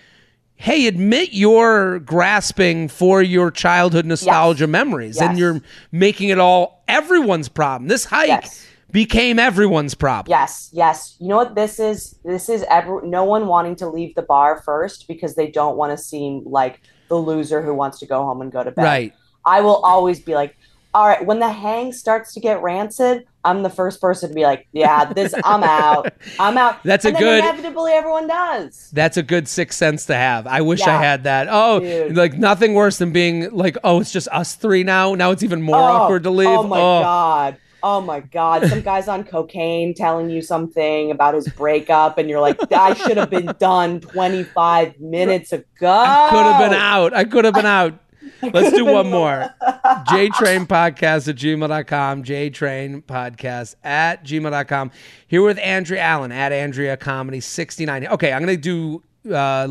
"Hey, 0.56 0.86
admit 0.86 1.30
you're 1.32 1.98
grasping 2.00 2.88
for 2.88 3.22
your 3.22 3.50
childhood 3.50 4.06
nostalgia 4.06 4.66
memories, 4.66 5.20
and 5.20 5.38
you're 5.38 5.60
making 5.92 6.28
it 6.30 6.38
all 6.38 6.82
everyone's 6.88 7.48
problem." 7.48 7.88
This 7.88 8.06
hike 8.06 8.28
Yes. 8.28 8.66
became 8.92 9.38
everyone's 9.38 9.94
problem. 9.94 10.30
Yes, 10.30 10.70
yes. 10.72 11.16
You 11.18 11.28
know 11.28 11.36
what 11.36 11.54
this 11.54 11.78
is? 11.78 12.14
This 12.24 12.48
is 12.48 12.64
every, 12.70 13.06
no 13.06 13.24
one 13.24 13.46
wanting 13.46 13.76
to 13.76 13.88
leave 13.88 14.14
the 14.14 14.22
bar 14.22 14.62
first 14.64 15.06
because 15.08 15.34
they 15.34 15.48
don't 15.50 15.76
want 15.76 15.96
to 15.96 16.02
seem 16.02 16.42
like 16.46 16.80
the 17.08 17.16
loser 17.16 17.62
who 17.62 17.74
wants 17.74 17.98
to 18.00 18.06
go 18.06 18.24
home 18.24 18.40
and 18.42 18.50
go 18.52 18.62
to 18.62 18.70
bed. 18.70 18.82
Right. 18.82 19.14
I 19.44 19.60
will 19.60 19.76
always 19.76 20.20
be 20.20 20.34
like, 20.34 20.56
all 20.94 21.06
right, 21.06 21.24
when 21.24 21.38
the 21.40 21.50
hang 21.50 21.92
starts 21.92 22.32
to 22.34 22.40
get 22.40 22.62
rancid, 22.62 23.26
I'm 23.44 23.62
the 23.62 23.68
first 23.70 24.00
person 24.00 24.30
to 24.30 24.34
be 24.34 24.44
like, 24.44 24.66
yeah, 24.72 25.04
this, 25.04 25.34
I'm 25.44 25.62
out. 25.62 26.12
I'm 26.40 26.56
out. 26.56 26.82
That's 26.84 27.04
a 27.04 27.08
and 27.08 27.16
then 27.16 27.22
good- 27.22 27.44
Inevitably, 27.44 27.92
everyone 27.92 28.26
does. 28.26 28.90
That's 28.92 29.16
a 29.18 29.22
good 29.22 29.46
sixth 29.46 29.78
sense 29.78 30.06
to 30.06 30.14
have. 30.14 30.46
I 30.46 30.62
wish 30.62 30.80
I 30.82 30.96
had 31.00 31.24
that. 31.24 31.48
Oh, 31.50 31.80
Dude. 31.80 32.16
like 32.16 32.34
nothing 32.38 32.72
worse 32.74 32.96
than 32.98 33.12
being 33.12 33.50
like, 33.54 33.76
oh, 33.84 34.00
it's 34.00 34.10
just 34.10 34.26
us 34.28 34.54
three 34.54 34.84
now. 34.84 35.14
Now 35.14 35.32
it's 35.32 35.42
even 35.42 35.60
more 35.62 35.76
Oh, 35.76 35.82
awkward 35.82 36.22
to 36.22 36.30
leave. 36.30 36.48
Oh 36.48 36.62
my 36.62 36.78
oh. 36.78 37.02
god. 37.02 37.56
Oh 37.88 38.00
my 38.00 38.18
god. 38.18 38.66
Some 38.68 38.80
guy's 38.90 39.06
on 39.06 39.22
cocaine 39.22 39.94
telling 39.94 40.28
you 40.28 40.42
something 40.42 41.12
about 41.12 41.34
his 41.34 41.48
breakup, 41.48 42.18
and 42.18 42.28
you're 42.28 42.40
like, 42.40 42.58
I 42.72 42.94
should 42.94 43.16
have 43.16 43.30
been 43.30 43.54
done 43.60 44.00
25 44.00 44.98
minutes 44.98 45.52
ago. 45.52 45.88
I 45.88 46.28
could 46.30 46.42
have 46.44 46.68
been 46.70 46.76
out. 46.76 47.14
I 47.14 47.22
could 47.22 47.44
have 47.44 47.54
been 47.54 47.64
out. 47.64 47.94
Let's 48.42 48.74
do 48.76 48.84
one 48.84 49.08
more. 49.08 49.48
JTrain 49.62 50.66
podcast 50.66 51.28
at 51.28 51.36
gmail.com. 51.36 52.24
JTrain 52.24 53.04
podcast 53.04 53.76
at 53.84 54.24
gmail.com. 54.24 54.90
Here 55.28 55.42
with 55.42 55.58
Andrea 55.60 56.00
Allen 56.00 56.32
at 56.32 56.50
Andrea 56.50 56.96
Comedy 56.96 57.38
69. 57.38 58.08
Okay, 58.08 58.32
I'm 58.32 58.44
going 58.44 58.60
to 58.60 59.00
do 59.22 59.32
uh, 59.32 59.68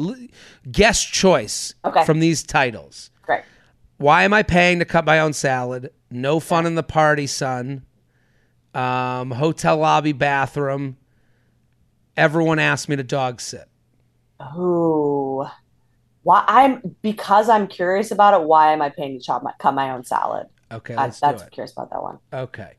guest 0.72 1.12
choice 1.12 1.74
Okay. 1.84 2.06
from 2.06 2.22
these 2.22 2.44
titles. 2.44 3.10
Great. 3.24 3.44
Why 3.98 4.24
am 4.24 4.34
I 4.34 4.42
paying 4.42 4.80
to 4.80 4.86
cut 4.86 5.04
my 5.06 5.20
own 5.20 5.34
salad? 5.34 5.92
No 6.10 6.40
fun 6.40 6.66
in 6.66 6.76
the 6.76 6.84
party, 6.84 7.28
son. 7.28 7.84
Um, 8.76 9.32
hotel 9.32 9.78
lobby 9.78 10.12
bathroom. 10.12 10.98
Everyone 12.18 12.60
asked 12.60 12.90
me 12.90 12.96
to 12.98 13.04
dog 13.04 13.40
sit. 13.42 13.68
Oh, 14.40 15.50
Why 16.24 16.44
I'm 16.48 16.96
because 17.02 17.50
I'm 17.50 17.68
curious 17.68 18.12
about 18.12 18.40
it. 18.40 18.46
Why 18.46 18.74
am 18.74 18.82
I 18.82 18.90
paying 18.90 19.18
to 19.18 19.26
chop 19.26 19.44
my 19.44 19.54
cut 19.60 19.74
my 19.74 19.92
own 19.92 20.04
salad? 20.04 20.48
Okay, 20.72 20.96
let's 20.96 21.20
do 21.20 21.28
that's 21.28 21.44
it. 21.44 21.52
curious 21.52 21.72
about 21.72 21.90
that 21.92 22.04
one. 22.04 22.20
Okay. 22.34 22.74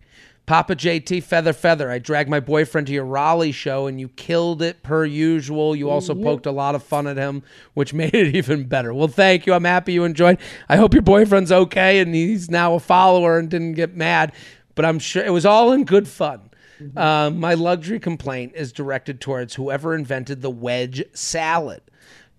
Papa 0.46 0.76
JT 0.76 1.24
Feather 1.24 1.52
Feather. 1.52 1.90
I 1.90 1.98
dragged 1.98 2.30
my 2.30 2.38
boyfriend 2.38 2.86
to 2.86 2.92
your 2.92 3.04
Raleigh 3.04 3.50
show 3.50 3.88
and 3.88 3.98
you 3.98 4.08
killed 4.10 4.62
it 4.62 4.80
per 4.84 5.04
usual. 5.04 5.74
You 5.74 5.90
also 5.90 6.14
poked 6.14 6.46
a 6.46 6.52
lot 6.52 6.76
of 6.76 6.84
fun 6.84 7.08
at 7.08 7.16
him, 7.16 7.42
which 7.74 7.92
made 7.94 8.14
it 8.14 8.36
even 8.36 8.64
better. 8.64 8.94
Well, 8.94 9.08
thank 9.08 9.44
you. 9.44 9.54
I'm 9.54 9.64
happy 9.64 9.92
you 9.92 10.04
enjoyed. 10.04 10.38
I 10.68 10.76
hope 10.76 10.94
your 10.94 11.02
boyfriend's 11.02 11.50
okay 11.50 11.98
and 11.98 12.14
he's 12.14 12.48
now 12.48 12.74
a 12.74 12.80
follower 12.80 13.38
and 13.40 13.48
didn't 13.48 13.72
get 13.72 13.96
mad. 13.96 14.32
But 14.76 14.84
I'm 14.84 15.00
sure 15.00 15.24
it 15.24 15.32
was 15.32 15.44
all 15.44 15.72
in 15.72 15.84
good 15.84 16.06
fun. 16.06 16.50
Uh, 16.94 17.30
my 17.34 17.54
luxury 17.54 17.98
complaint 17.98 18.52
is 18.54 18.70
directed 18.70 19.20
towards 19.20 19.54
whoever 19.54 19.94
invented 19.94 20.42
the 20.42 20.50
wedge 20.50 21.02
salad. 21.14 21.80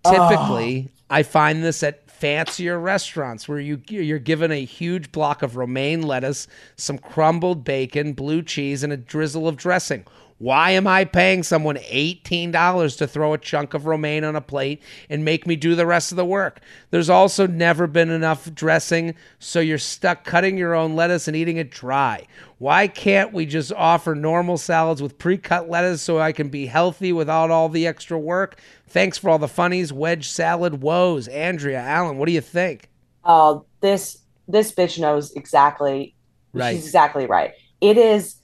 Typically, 0.05 0.89
I 1.09 1.23
find 1.23 1.63
this 1.63 1.83
at 1.83 2.09
fancier 2.09 2.79
restaurants 2.79 3.47
where 3.47 3.59
you 3.59 3.81
you're 3.89 4.19
given 4.19 4.51
a 4.51 4.63
huge 4.63 5.11
block 5.11 5.41
of 5.43 5.55
romaine 5.55 6.01
lettuce, 6.03 6.47
some 6.75 6.97
crumbled 6.97 7.63
bacon, 7.63 8.13
blue 8.13 8.41
cheese, 8.41 8.83
and 8.83 8.93
a 8.93 8.97
drizzle 8.97 9.47
of 9.47 9.57
dressing. 9.57 10.05
Why 10.39 10.71
am 10.71 10.85
I 10.85 11.03
paying 11.03 11.41
someone 11.41 11.77
$18 11.77 12.97
to 12.97 13.07
throw 13.07 13.33
a 13.33 13.39
chunk 13.39 13.73
of 13.73 13.87
romaine 13.87 14.23
on 14.23 14.35
a 14.35 14.41
plate 14.41 14.83
and 15.09 15.25
make 15.25 15.47
me 15.47 15.55
do 15.55 15.73
the 15.73 15.87
rest 15.87 16.11
of 16.11 16.15
the 16.15 16.25
work? 16.25 16.61
There's 16.91 17.09
also 17.09 17.47
never 17.47 17.87
been 17.87 18.11
enough 18.11 18.53
dressing, 18.53 19.15
so 19.39 19.59
you're 19.59 19.79
stuck 19.79 20.25
cutting 20.25 20.55
your 20.55 20.75
own 20.75 20.95
lettuce 20.95 21.27
and 21.27 21.35
eating 21.35 21.57
it 21.57 21.71
dry. 21.71 22.27
Why 22.59 22.87
can't 22.87 23.33
we 23.33 23.47
just 23.47 23.73
offer 23.73 24.13
normal 24.13 24.57
salads 24.57 25.01
with 25.01 25.17
pre 25.17 25.39
cut 25.39 25.69
lettuce 25.69 26.03
so 26.03 26.19
I 26.19 26.31
can 26.31 26.49
be 26.49 26.67
healthy 26.67 27.11
without 27.11 27.49
all 27.49 27.67
the 27.67 27.87
extra 27.87 28.19
work? 28.19 28.59
Thanks 28.87 29.17
for 29.17 29.31
all 29.31 29.39
the 29.39 29.47
funnies. 29.47 29.91
Wedge 29.91 30.29
salad 30.29 30.81
woes. 30.81 31.27
Andrea, 31.27 31.79
Allen, 31.79 32.17
what 32.17 32.27
do 32.27 32.31
you 32.31 32.41
think? 32.41 32.89
Oh, 33.23 33.65
this 33.81 34.19
this 34.47 34.71
bitch 34.71 34.99
knows 34.99 35.31
exactly. 35.33 36.15
Right. 36.53 36.75
She's 36.75 36.85
exactly 36.85 37.25
right. 37.25 37.53
It 37.81 37.97
is 37.97 38.37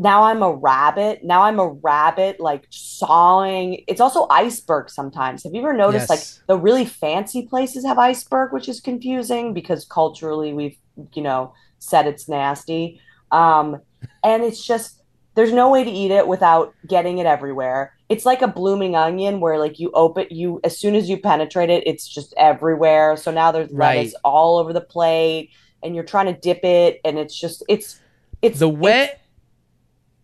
now 0.00 0.22
I'm 0.22 0.42
a 0.42 0.50
rabbit. 0.50 1.22
Now 1.22 1.42
I'm 1.42 1.60
a 1.60 1.68
rabbit 1.68 2.40
like 2.40 2.66
sawing. 2.70 3.84
It's 3.86 4.00
also 4.00 4.26
iceberg 4.30 4.88
sometimes. 4.88 5.44
Have 5.44 5.52
you 5.52 5.60
ever 5.60 5.74
noticed 5.74 6.08
like 6.08 6.20
the 6.48 6.56
really 6.56 6.86
fancy 6.86 7.46
places 7.46 7.84
have 7.84 7.98
iceberg, 7.98 8.52
which 8.54 8.66
is 8.66 8.80
confusing 8.80 9.52
because 9.52 9.84
culturally 9.84 10.54
we've, 10.54 10.78
you 11.12 11.22
know, 11.22 11.52
said 11.80 12.06
it's 12.06 12.30
nasty. 12.30 12.98
Um, 13.30 13.78
and 14.24 14.42
it's 14.42 14.64
just 14.66 15.02
there's 15.34 15.52
no 15.52 15.70
way 15.70 15.84
to 15.84 15.90
eat 15.90 16.10
it 16.10 16.26
without 16.26 16.74
getting 16.88 17.18
it 17.18 17.26
everywhere. 17.26 17.92
It's 18.08 18.24
like 18.24 18.40
a 18.40 18.48
blooming 18.48 18.96
onion 18.96 19.38
where 19.38 19.58
like 19.58 19.78
you 19.78 19.90
open 19.92 20.26
you 20.30 20.60
as 20.64 20.78
soon 20.78 20.94
as 20.94 21.10
you 21.10 21.18
penetrate 21.18 21.68
it, 21.68 21.86
it's 21.86 22.08
just 22.08 22.32
everywhere. 22.38 23.18
So 23.18 23.30
now 23.30 23.52
there's 23.52 23.70
Right. 23.70 23.96
lettuce 23.98 24.14
all 24.24 24.56
over 24.56 24.72
the 24.72 24.80
plate 24.80 25.50
and 25.82 25.94
you're 25.94 26.04
trying 26.04 26.26
to 26.32 26.40
dip 26.40 26.64
it 26.64 27.00
and 27.04 27.18
it's 27.18 27.38
just 27.38 27.62
it's 27.68 28.00
it's 28.40 28.58
The 28.58 28.68
wet. 28.68 29.19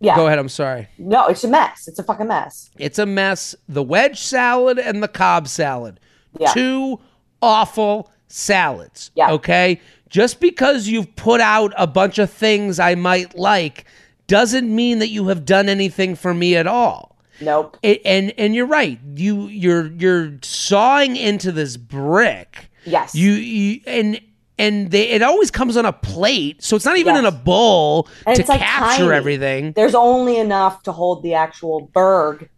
Yeah. 0.00 0.16
Go 0.16 0.26
ahead. 0.26 0.38
I'm 0.38 0.48
sorry. 0.48 0.88
No, 0.98 1.26
it's 1.26 1.44
a 1.44 1.48
mess. 1.48 1.88
It's 1.88 1.98
a 1.98 2.02
fucking 2.02 2.28
mess. 2.28 2.70
It's 2.78 2.98
a 2.98 3.06
mess. 3.06 3.54
The 3.68 3.82
wedge 3.82 4.18
salad 4.18 4.78
and 4.78 5.02
the 5.02 5.08
Cobb 5.08 5.48
salad. 5.48 6.00
Yeah. 6.38 6.52
Two 6.52 7.00
awful 7.40 8.10
salads. 8.28 9.10
Yeah. 9.14 9.32
Okay. 9.32 9.80
Just 10.08 10.40
because 10.40 10.86
you've 10.86 11.14
put 11.16 11.40
out 11.40 11.72
a 11.76 11.86
bunch 11.86 12.18
of 12.18 12.30
things 12.30 12.78
I 12.78 12.94
might 12.94 13.36
like 13.36 13.86
doesn't 14.26 14.74
mean 14.74 14.98
that 14.98 15.08
you 15.08 15.28
have 15.28 15.44
done 15.44 15.68
anything 15.68 16.14
for 16.14 16.34
me 16.34 16.56
at 16.56 16.66
all. 16.66 17.16
Nope. 17.40 17.76
It, 17.82 18.00
and 18.04 18.32
and 18.38 18.54
you're 18.54 18.66
right. 18.66 18.98
You 19.14 19.46
you're 19.48 19.86
you're 19.92 20.38
sawing 20.42 21.16
into 21.16 21.52
this 21.52 21.76
brick. 21.76 22.70
Yes. 22.84 23.14
You 23.14 23.32
you 23.32 23.80
and 23.86 24.20
and 24.58 24.90
they 24.90 25.10
it 25.10 25.22
always 25.22 25.50
comes 25.50 25.76
on 25.76 25.86
a 25.86 25.92
plate, 25.92 26.62
so 26.62 26.76
it's 26.76 26.84
not 26.84 26.96
even 26.96 27.14
Yes. 27.14 27.20
in 27.20 27.26
a 27.26 27.32
bowl 27.32 28.08
And 28.26 28.36
to 28.36 28.42
it's, 28.42 28.48
like, 28.48 28.60
capture 28.60 29.04
tiny. 29.04 29.16
everything. 29.16 29.72
There's 29.72 29.94
only 29.94 30.38
enough 30.38 30.82
to 30.84 30.92
hold 30.92 31.22
the 31.22 31.34
actual 31.34 31.90
berg 31.92 32.48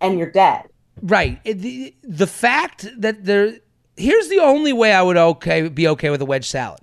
and 0.00 0.18
you're 0.18 0.30
dead. 0.30 0.68
Right. 1.00 1.42
The, 1.44 1.94
the 2.02 2.26
fact 2.26 2.86
that 2.98 3.24
there 3.24 3.56
here's 3.96 4.28
the 4.28 4.38
only 4.38 4.72
way 4.72 4.92
I 4.92 5.02
would 5.02 5.16
okay 5.16 5.68
be 5.68 5.86
okay 5.88 6.10
with 6.10 6.22
a 6.22 6.26
wedge 6.26 6.48
salad. 6.48 6.80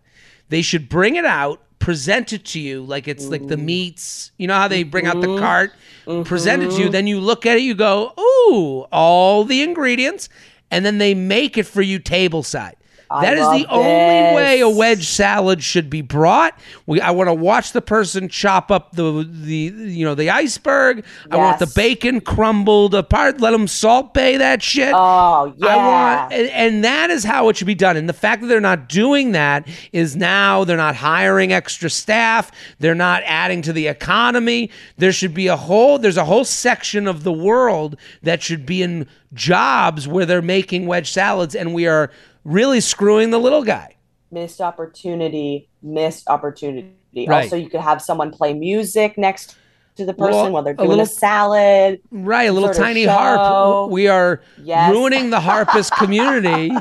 They 0.49 0.61
should 0.61 0.89
bring 0.89 1.15
it 1.15 1.25
out, 1.25 1.61
present 1.79 2.33
it 2.33 2.45
to 2.45 2.59
you 2.59 2.83
like 2.83 3.07
it's 3.07 3.27
like 3.27 3.47
the 3.47 3.55
mm-hmm. 3.55 3.65
meats. 3.65 4.31
You 4.37 4.47
know 4.47 4.55
how 4.55 4.67
they 4.67 4.83
bring 4.83 5.05
out 5.07 5.21
the 5.21 5.27
mm-hmm. 5.27 5.39
cart, 5.39 5.73
mm-hmm. 6.05 6.23
present 6.23 6.63
it 6.63 6.71
to 6.71 6.81
you, 6.83 6.89
then 6.89 7.07
you 7.07 7.19
look 7.19 7.45
at 7.45 7.57
it, 7.57 7.61
you 7.61 7.75
go, 7.75 8.13
"Ooh, 8.19 8.85
all 8.91 9.43
the 9.43 9.61
ingredients." 9.61 10.29
And 10.71 10.85
then 10.85 10.99
they 10.99 11.15
make 11.15 11.57
it 11.57 11.65
for 11.65 11.81
you 11.81 11.97
table 11.97 12.43
side. 12.43 12.75
I 13.11 13.25
That 13.25 13.37
is 13.37 13.63
the 13.63 13.71
only 13.71 14.35
way 14.35 14.59
a 14.59 14.69
wedge 14.69 15.07
salad 15.07 15.63
should 15.63 15.89
be 15.89 16.01
brought. 16.01 16.57
We, 16.85 17.01
I 17.01 17.11
want 17.11 17.27
to 17.27 17.33
watch 17.33 17.71
the 17.71 17.81
person 17.81 18.29
chop 18.29 18.69
up 18.69 18.91
the 18.91 19.27
the 19.29 19.55
you 19.55 20.05
know 20.05 20.13
the 20.15 20.29
iceberg. 20.29 21.03
I 21.31 21.37
want 21.37 21.59
the 21.59 21.71
bacon 21.75 22.21
crumbled 22.21 22.93
apart. 22.93 23.41
Let 23.41 23.51
them 23.51 23.67
Salt 23.67 24.13
Bae 24.13 24.37
that 24.37 24.61
shit. 24.61 24.93
Oh, 24.95 25.53
yeah. 25.57 25.67
I 25.67 25.75
want, 25.75 26.33
and, 26.33 26.49
and 26.49 26.83
that 26.83 27.09
is 27.09 27.23
how 27.23 27.49
it 27.49 27.57
should 27.57 27.67
be 27.67 27.75
done. 27.75 27.97
And 27.97 28.07
the 28.07 28.13
fact 28.13 28.41
that 28.41 28.47
they're 28.47 28.59
not 28.59 28.87
doing 28.87 29.31
that 29.31 29.67
is 29.91 30.15
now 30.15 30.63
they're 30.63 30.77
not 30.77 30.95
hiring 30.95 31.51
extra 31.51 31.89
staff. 31.89 32.51
They're 32.79 32.95
not 32.95 33.23
adding 33.25 33.61
to 33.63 33.73
the 33.73 33.87
economy. 33.87 34.69
There 34.97 35.11
should 35.11 35.33
be 35.33 35.47
a 35.47 35.57
whole, 35.57 35.97
there's 35.97 36.17
a 36.17 36.25
whole 36.25 36.45
section 36.45 37.07
of 37.07 37.23
the 37.23 37.33
world 37.33 37.97
that 38.21 38.43
should 38.43 38.65
be 38.65 38.83
in 38.83 39.07
jobs 39.33 40.07
where 40.07 40.25
they're 40.25 40.41
making 40.41 40.87
wedge 40.87 41.11
salads, 41.11 41.55
and 41.55 41.73
we 41.73 41.87
are 41.87 42.11
really 42.43 42.79
screwing 42.81 43.29
the 43.31 43.39
little 43.39 43.63
guy. 43.63 43.95
missed 44.31 44.61
opportunity, 44.61 45.67
missed 45.81 46.27
opportunity. 46.27 46.91
Right. 47.15 47.43
Also, 47.45 47.55
you 47.55 47.69
could 47.69 47.81
have 47.81 48.01
someone 48.01 48.31
play 48.31 48.53
music 48.53 49.17
next 49.17 49.55
to 49.95 50.05
the 50.05 50.13
person 50.13 50.33
Well, 50.35 50.51
while 50.51 50.63
they're 50.63 50.73
doing 50.75 50.87
a, 50.87 50.89
little- 50.91 51.05
salad. 51.07 51.99
Right, 52.11 52.43
a 52.43 52.51
little 52.53 52.73
tiny 52.73 53.05
harp. 53.05 53.89
We 53.91 54.07
are 54.07 54.41
Yes. 54.63 54.91
ruining 54.91 55.29
the 55.31 55.39
harpist 55.39 55.91
community 55.97 56.71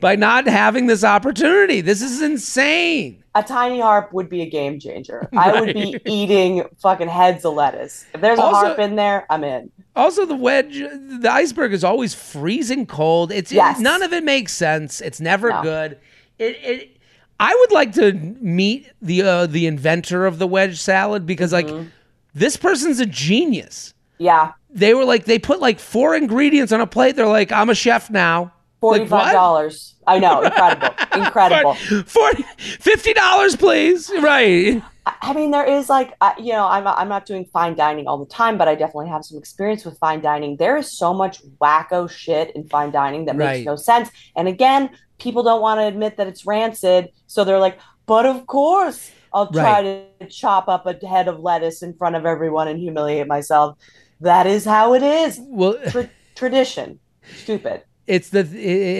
by 0.00 0.16
not 0.16 0.46
having 0.46 0.86
this 0.86 1.04
opportunity. 1.04 1.80
This 1.80 2.02
is 2.02 2.20
insane. 2.20 3.22
A 3.34 3.42
tiny 3.42 3.80
harp 3.80 4.12
would 4.12 4.28
be 4.28 4.42
a 4.42 4.50
game 4.50 4.80
changer. 4.80 5.28
I 5.36 5.60
would 5.60 5.74
be 5.74 6.00
eating 6.06 6.64
fucking 6.82 7.08
heads 7.08 7.44
of 7.44 7.54
lettuce. 7.54 8.04
If 8.12 8.20
there's 8.20 8.38
a 8.38 8.42
harp 8.42 8.78
in 8.80 8.96
there, 8.96 9.26
I'm 9.30 9.44
in. 9.44 9.70
Also, 9.98 10.24
the 10.24 10.36
wedge, 10.36 10.78
the 10.78 11.28
iceberg 11.30 11.72
is 11.74 11.82
always 11.84 12.14
freezing 12.14 12.86
cold. 12.86 13.32
It's 13.32 13.52
Yes. 13.52 13.78
none 13.80 14.02
of 14.02 14.12
it 14.12 14.24
makes 14.24 14.52
sense. 14.54 15.00
It's 15.00 15.20
never 15.20 15.50
No. 15.50 15.62
good. 15.62 15.98
It, 16.38 16.56
it. 16.62 16.96
I 17.40 17.54
would 17.54 17.72
like 17.72 17.92
to 17.94 18.12
meet 18.40 18.90
the 19.02 19.22
uh, 19.22 19.46
the 19.46 19.66
inventor 19.66 20.24
of 20.26 20.38
the 20.38 20.46
wedge 20.46 20.78
salad 20.80 21.26
because 21.26 21.52
like 21.52 21.66
Mm-hmm. 21.66 21.88
this 22.34 22.56
person's 22.56 23.00
a 23.00 23.06
genius. 23.06 23.92
Yeah. 24.18 24.52
They 24.70 24.94
were 24.94 25.04
like 25.04 25.24
they 25.24 25.38
put 25.38 25.60
like 25.60 25.78
four 25.80 26.14
ingredients 26.14 26.72
on 26.72 26.80
a 26.80 26.86
plate. 26.86 27.16
They're 27.16 27.26
like, 27.26 27.50
I'm 27.52 27.68
a 27.70 27.74
chef 27.74 28.08
now. 28.10 28.52
Like, 28.80 29.08
Forty-five 29.08 29.32
dollars. 29.32 29.94
I 30.06 30.20
know, 30.20 30.42
incredible, 30.42 30.94
incredible. 31.24 31.74
Forty, 32.06 32.44
fifty 32.56 33.12
dollars, 33.12 33.56
please. 33.56 34.08
Right. 34.20 34.80
I 35.20 35.32
mean, 35.32 35.50
there 35.50 35.64
is 35.64 35.88
like, 35.88 36.14
you 36.38 36.52
know, 36.52 36.66
I'm 36.66 36.86
I'm 36.86 37.08
not 37.08 37.26
doing 37.26 37.44
fine 37.52 37.74
dining 37.74 38.06
all 38.06 38.18
the 38.18 38.26
time, 38.26 38.56
but 38.58 38.68
I 38.68 38.74
definitely 38.74 39.08
have 39.08 39.24
some 39.24 39.38
experience 39.38 39.84
with 39.84 39.98
fine 39.98 40.20
dining. 40.20 40.56
There 40.56 40.76
is 40.76 40.96
so 40.96 41.12
much 41.12 41.42
wacko 41.60 42.08
shit 42.10 42.54
in 42.54 42.68
fine 42.68 42.90
dining 42.90 43.24
that 43.26 43.36
Right. 43.36 43.56
makes 43.58 43.66
no 43.66 43.76
sense. 43.76 44.10
And 44.36 44.48
again, 44.48 44.90
people 45.18 45.42
don't 45.42 45.60
want 45.60 45.80
to 45.80 45.84
admit 45.86 46.16
that 46.18 46.26
it's 46.26 46.46
rancid, 46.46 47.08
so 47.26 47.44
they're 47.44 47.58
like, 47.58 47.78
"But 48.06 48.26
of 48.26 48.46
course, 48.46 49.10
I'll 49.32 49.50
try 49.52 49.82
to 49.82 50.26
chop 50.28 50.68
up 50.68 50.86
a 50.86 50.94
head 51.06 51.28
of 51.28 51.40
lettuce 51.40 51.82
in 51.82 51.94
front 51.94 52.14
of 52.16 52.24
everyone 52.24 52.68
and 52.68 52.78
humiliate 52.78 53.26
myself." 53.26 53.76
That 54.20 54.46
is 54.46 54.64
how 54.64 54.94
it 54.94 55.02
is. 55.02 55.38
Well, 55.42 55.76
Tra- 55.90 56.10
tradition. 56.34 56.98
Stupid. 57.42 57.82
it's 58.06 58.30
the 58.30 58.40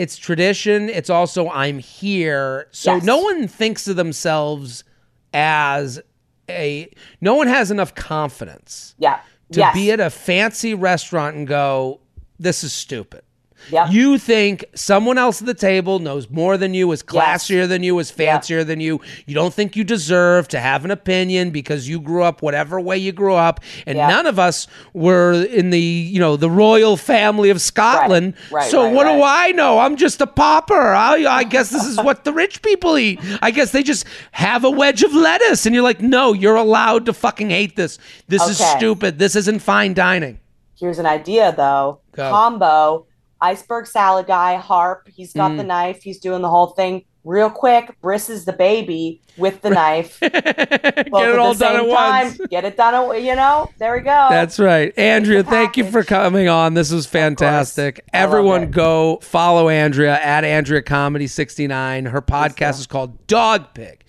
it's 0.02 0.16
tradition. 0.16 0.88
It's 0.90 1.08
also 1.10 1.48
I'm 1.48 1.78
here. 1.78 2.66
So 2.72 2.94
Yes. 2.96 3.04
no 3.04 3.18
one 3.18 3.48
thinks 3.48 3.88
of 3.88 3.96
themselves 3.96 4.84
as 5.32 6.00
a. 6.48 6.90
No 7.20 7.34
one 7.34 7.46
has 7.46 7.70
enough 7.70 7.94
confidence 7.94 8.94
Yeah. 8.98 9.20
to 9.52 9.60
yes. 9.60 9.74
be 9.74 9.90
at 9.92 10.00
a 10.00 10.10
fancy 10.10 10.74
restaurant 10.74 11.36
and 11.36 11.46
go, 11.46 12.00
"This 12.38 12.62
is 12.64 12.72
stupid." 12.72 13.22
Yep. 13.70 13.88
You 13.90 14.18
think 14.18 14.64
someone 14.74 15.18
else 15.18 15.40
at 15.40 15.46
the 15.46 15.54
table 15.54 15.98
knows 15.98 16.30
more 16.30 16.56
than 16.56 16.74
you, 16.74 16.90
is 16.92 17.02
Yes. 17.12 17.44
classier 17.46 17.68
than 17.68 17.82
you, 17.82 17.98
is 17.98 18.10
fancier 18.10 18.64
than 18.64 18.80
you. 18.80 19.00
You 19.26 19.34
don't 19.34 19.52
think 19.52 19.76
you 19.76 19.84
deserve 19.84 20.48
to 20.48 20.60
have 20.60 20.84
an 20.84 20.90
opinion 20.90 21.50
because 21.50 21.88
you 21.88 22.00
grew 22.00 22.22
up 22.22 22.40
whatever 22.42 22.80
way 22.80 22.96
you 22.98 23.12
grew 23.12 23.34
up, 23.34 23.60
and 23.86 23.96
Yeah. 23.98 24.08
none 24.08 24.26
of 24.26 24.38
us 24.38 24.66
were 24.94 25.32
in 25.44 25.70
the 25.70 25.80
you 25.80 26.18
know 26.20 26.36
the 26.36 26.50
royal 26.50 26.96
family 26.96 27.50
of 27.50 27.60
Scotland. 27.60 28.34
right, 28.50 28.70
so 28.70 28.84
right, 28.84 28.94
what 28.94 29.04
do. 29.04 29.22
I 29.22 29.52
know? 29.52 29.78
I'm 29.78 29.96
just 29.96 30.20
a 30.20 30.26
pauper. 30.26 30.92
I, 30.94 31.24
I 31.26 31.44
guess 31.44 31.70
this 31.70 31.84
is 31.84 31.96
what 32.02 32.24
the 32.24 32.32
rich 32.32 32.62
people 32.62 32.96
eat. 32.96 33.20
I 33.42 33.50
guess 33.50 33.72
they 33.72 33.82
just 33.82 34.06
have 34.32 34.64
a 34.64 34.70
wedge 34.70 35.02
of 35.02 35.12
lettuce, 35.14 35.66
and 35.66 35.74
you're 35.74 35.84
like, 35.84 36.00
no, 36.00 36.32
you're 36.32 36.56
allowed 36.56 37.06
to 37.06 37.12
fucking 37.12 37.50
hate 37.50 37.76
this. 37.76 37.98
This 38.28 38.46
is 38.48 38.58
stupid. 38.58 39.18
This 39.18 39.36
isn't 39.36 39.58
fine 39.60 39.94
dining. 39.94 40.38
Here's 40.78 40.98
an 40.98 41.06
idea 41.06 41.52
though. 41.56 42.00
Go. 42.12 42.30
Combo, 42.30 43.06
iceberg 43.40 43.86
salad 43.86 44.26
guy, 44.26 44.56
harp. 44.56 45.08
He's 45.14 45.32
got 45.32 45.52
Mm. 45.52 45.56
the 45.58 45.64
knife. 45.64 46.02
He's 46.02 46.18
doing 46.18 46.42
the 46.42 46.48
whole 46.48 46.68
thing 46.68 47.04
real 47.24 47.50
quick. 47.50 47.94
Bris 48.00 48.28
is 48.30 48.44
the 48.44 48.52
baby 48.52 49.20
with 49.36 49.60
the 49.60 49.70
knife. 49.70 50.18
Get 50.20 50.34
it 50.34 51.12
all 51.38 51.54
done 51.54 51.76
at 51.76 51.80
time. 51.82 51.88
once. 52.26 52.40
Get 52.50 52.64
it 52.64 52.76
done. 52.76 52.94
At, 52.94 53.22
you 53.22 53.34
know, 53.36 53.68
there 53.78 53.92
we 53.94 54.00
go. 54.00 54.26
That's 54.30 54.58
right. 54.58 54.96
Andrea, 54.98 55.42
thank 55.44 55.76
you 55.76 55.84
for 55.90 56.02
coming 56.04 56.48
on. 56.48 56.74
This 56.74 56.90
was 56.90 57.06
fantastic. 57.06 58.00
Everyone 58.12 58.70
go 58.70 59.18
follow 59.22 59.68
Andrea 59.68 60.18
at 60.20 60.44
Andrea 60.44 60.82
Comedy 60.82 61.26
69. 61.26 62.06
Her 62.06 62.22
podcast 62.22 62.78
is 62.80 62.86
called 62.86 63.26
Dog 63.26 63.74
Pig. 63.74 64.04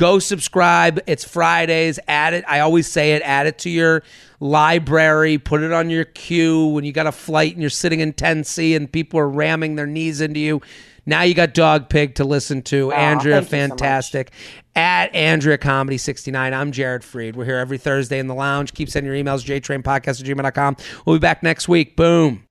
Go 0.00 0.18
subscribe. 0.18 0.98
It's 1.06 1.24
Fridays. 1.24 1.98
Add 2.08 2.32
it. 2.32 2.42
I 2.48 2.60
always 2.60 2.90
say 2.90 3.12
it. 3.12 3.22
Add 3.22 3.46
it 3.46 3.58
to 3.58 3.68
your 3.68 4.02
library. 4.40 5.36
Put 5.36 5.62
it 5.62 5.74
on 5.74 5.90
your 5.90 6.06
queue 6.06 6.68
when 6.68 6.84
you 6.84 6.92
got 6.92 7.06
a 7.06 7.12
flight 7.12 7.52
and 7.52 7.60
you're 7.60 7.68
sitting 7.68 8.00
in 8.00 8.14
10C 8.14 8.74
and 8.74 8.90
people 8.90 9.20
are 9.20 9.28
ramming 9.28 9.74
their 9.74 9.86
knees 9.86 10.22
into 10.22 10.40
you. 10.40 10.62
Now 11.04 11.20
you 11.20 11.34
got 11.34 11.52
Dog 11.52 11.90
Pig 11.90 12.14
to 12.14 12.24
listen 12.24 12.62
to. 12.62 12.90
Andrea, 12.92 13.42
thank 13.42 13.52
you 13.52 13.58
so 13.58 13.68
fantastic. 13.68 14.32
At 14.74 15.14
Andrea 15.14 15.58
Comedy 15.58 15.98
69. 15.98 16.54
I'm 16.54 16.72
Jared 16.72 17.02
Freid. 17.02 17.36
We're 17.36 17.44
here 17.44 17.58
every 17.58 17.76
Thursday 17.76 18.18
in 18.18 18.26
the 18.26 18.34
lounge. 18.34 18.72
Keep 18.72 18.88
sending 18.88 19.12
your 19.12 19.22
emails, 19.22 19.44
jtrainpodcast 19.44 20.20
at 20.22 20.26
gmail.com. 20.26 20.76
We'll 21.04 21.16
be 21.16 21.20
back 21.20 21.42
next 21.42 21.68
week. 21.68 21.94
Boom. 21.94 22.48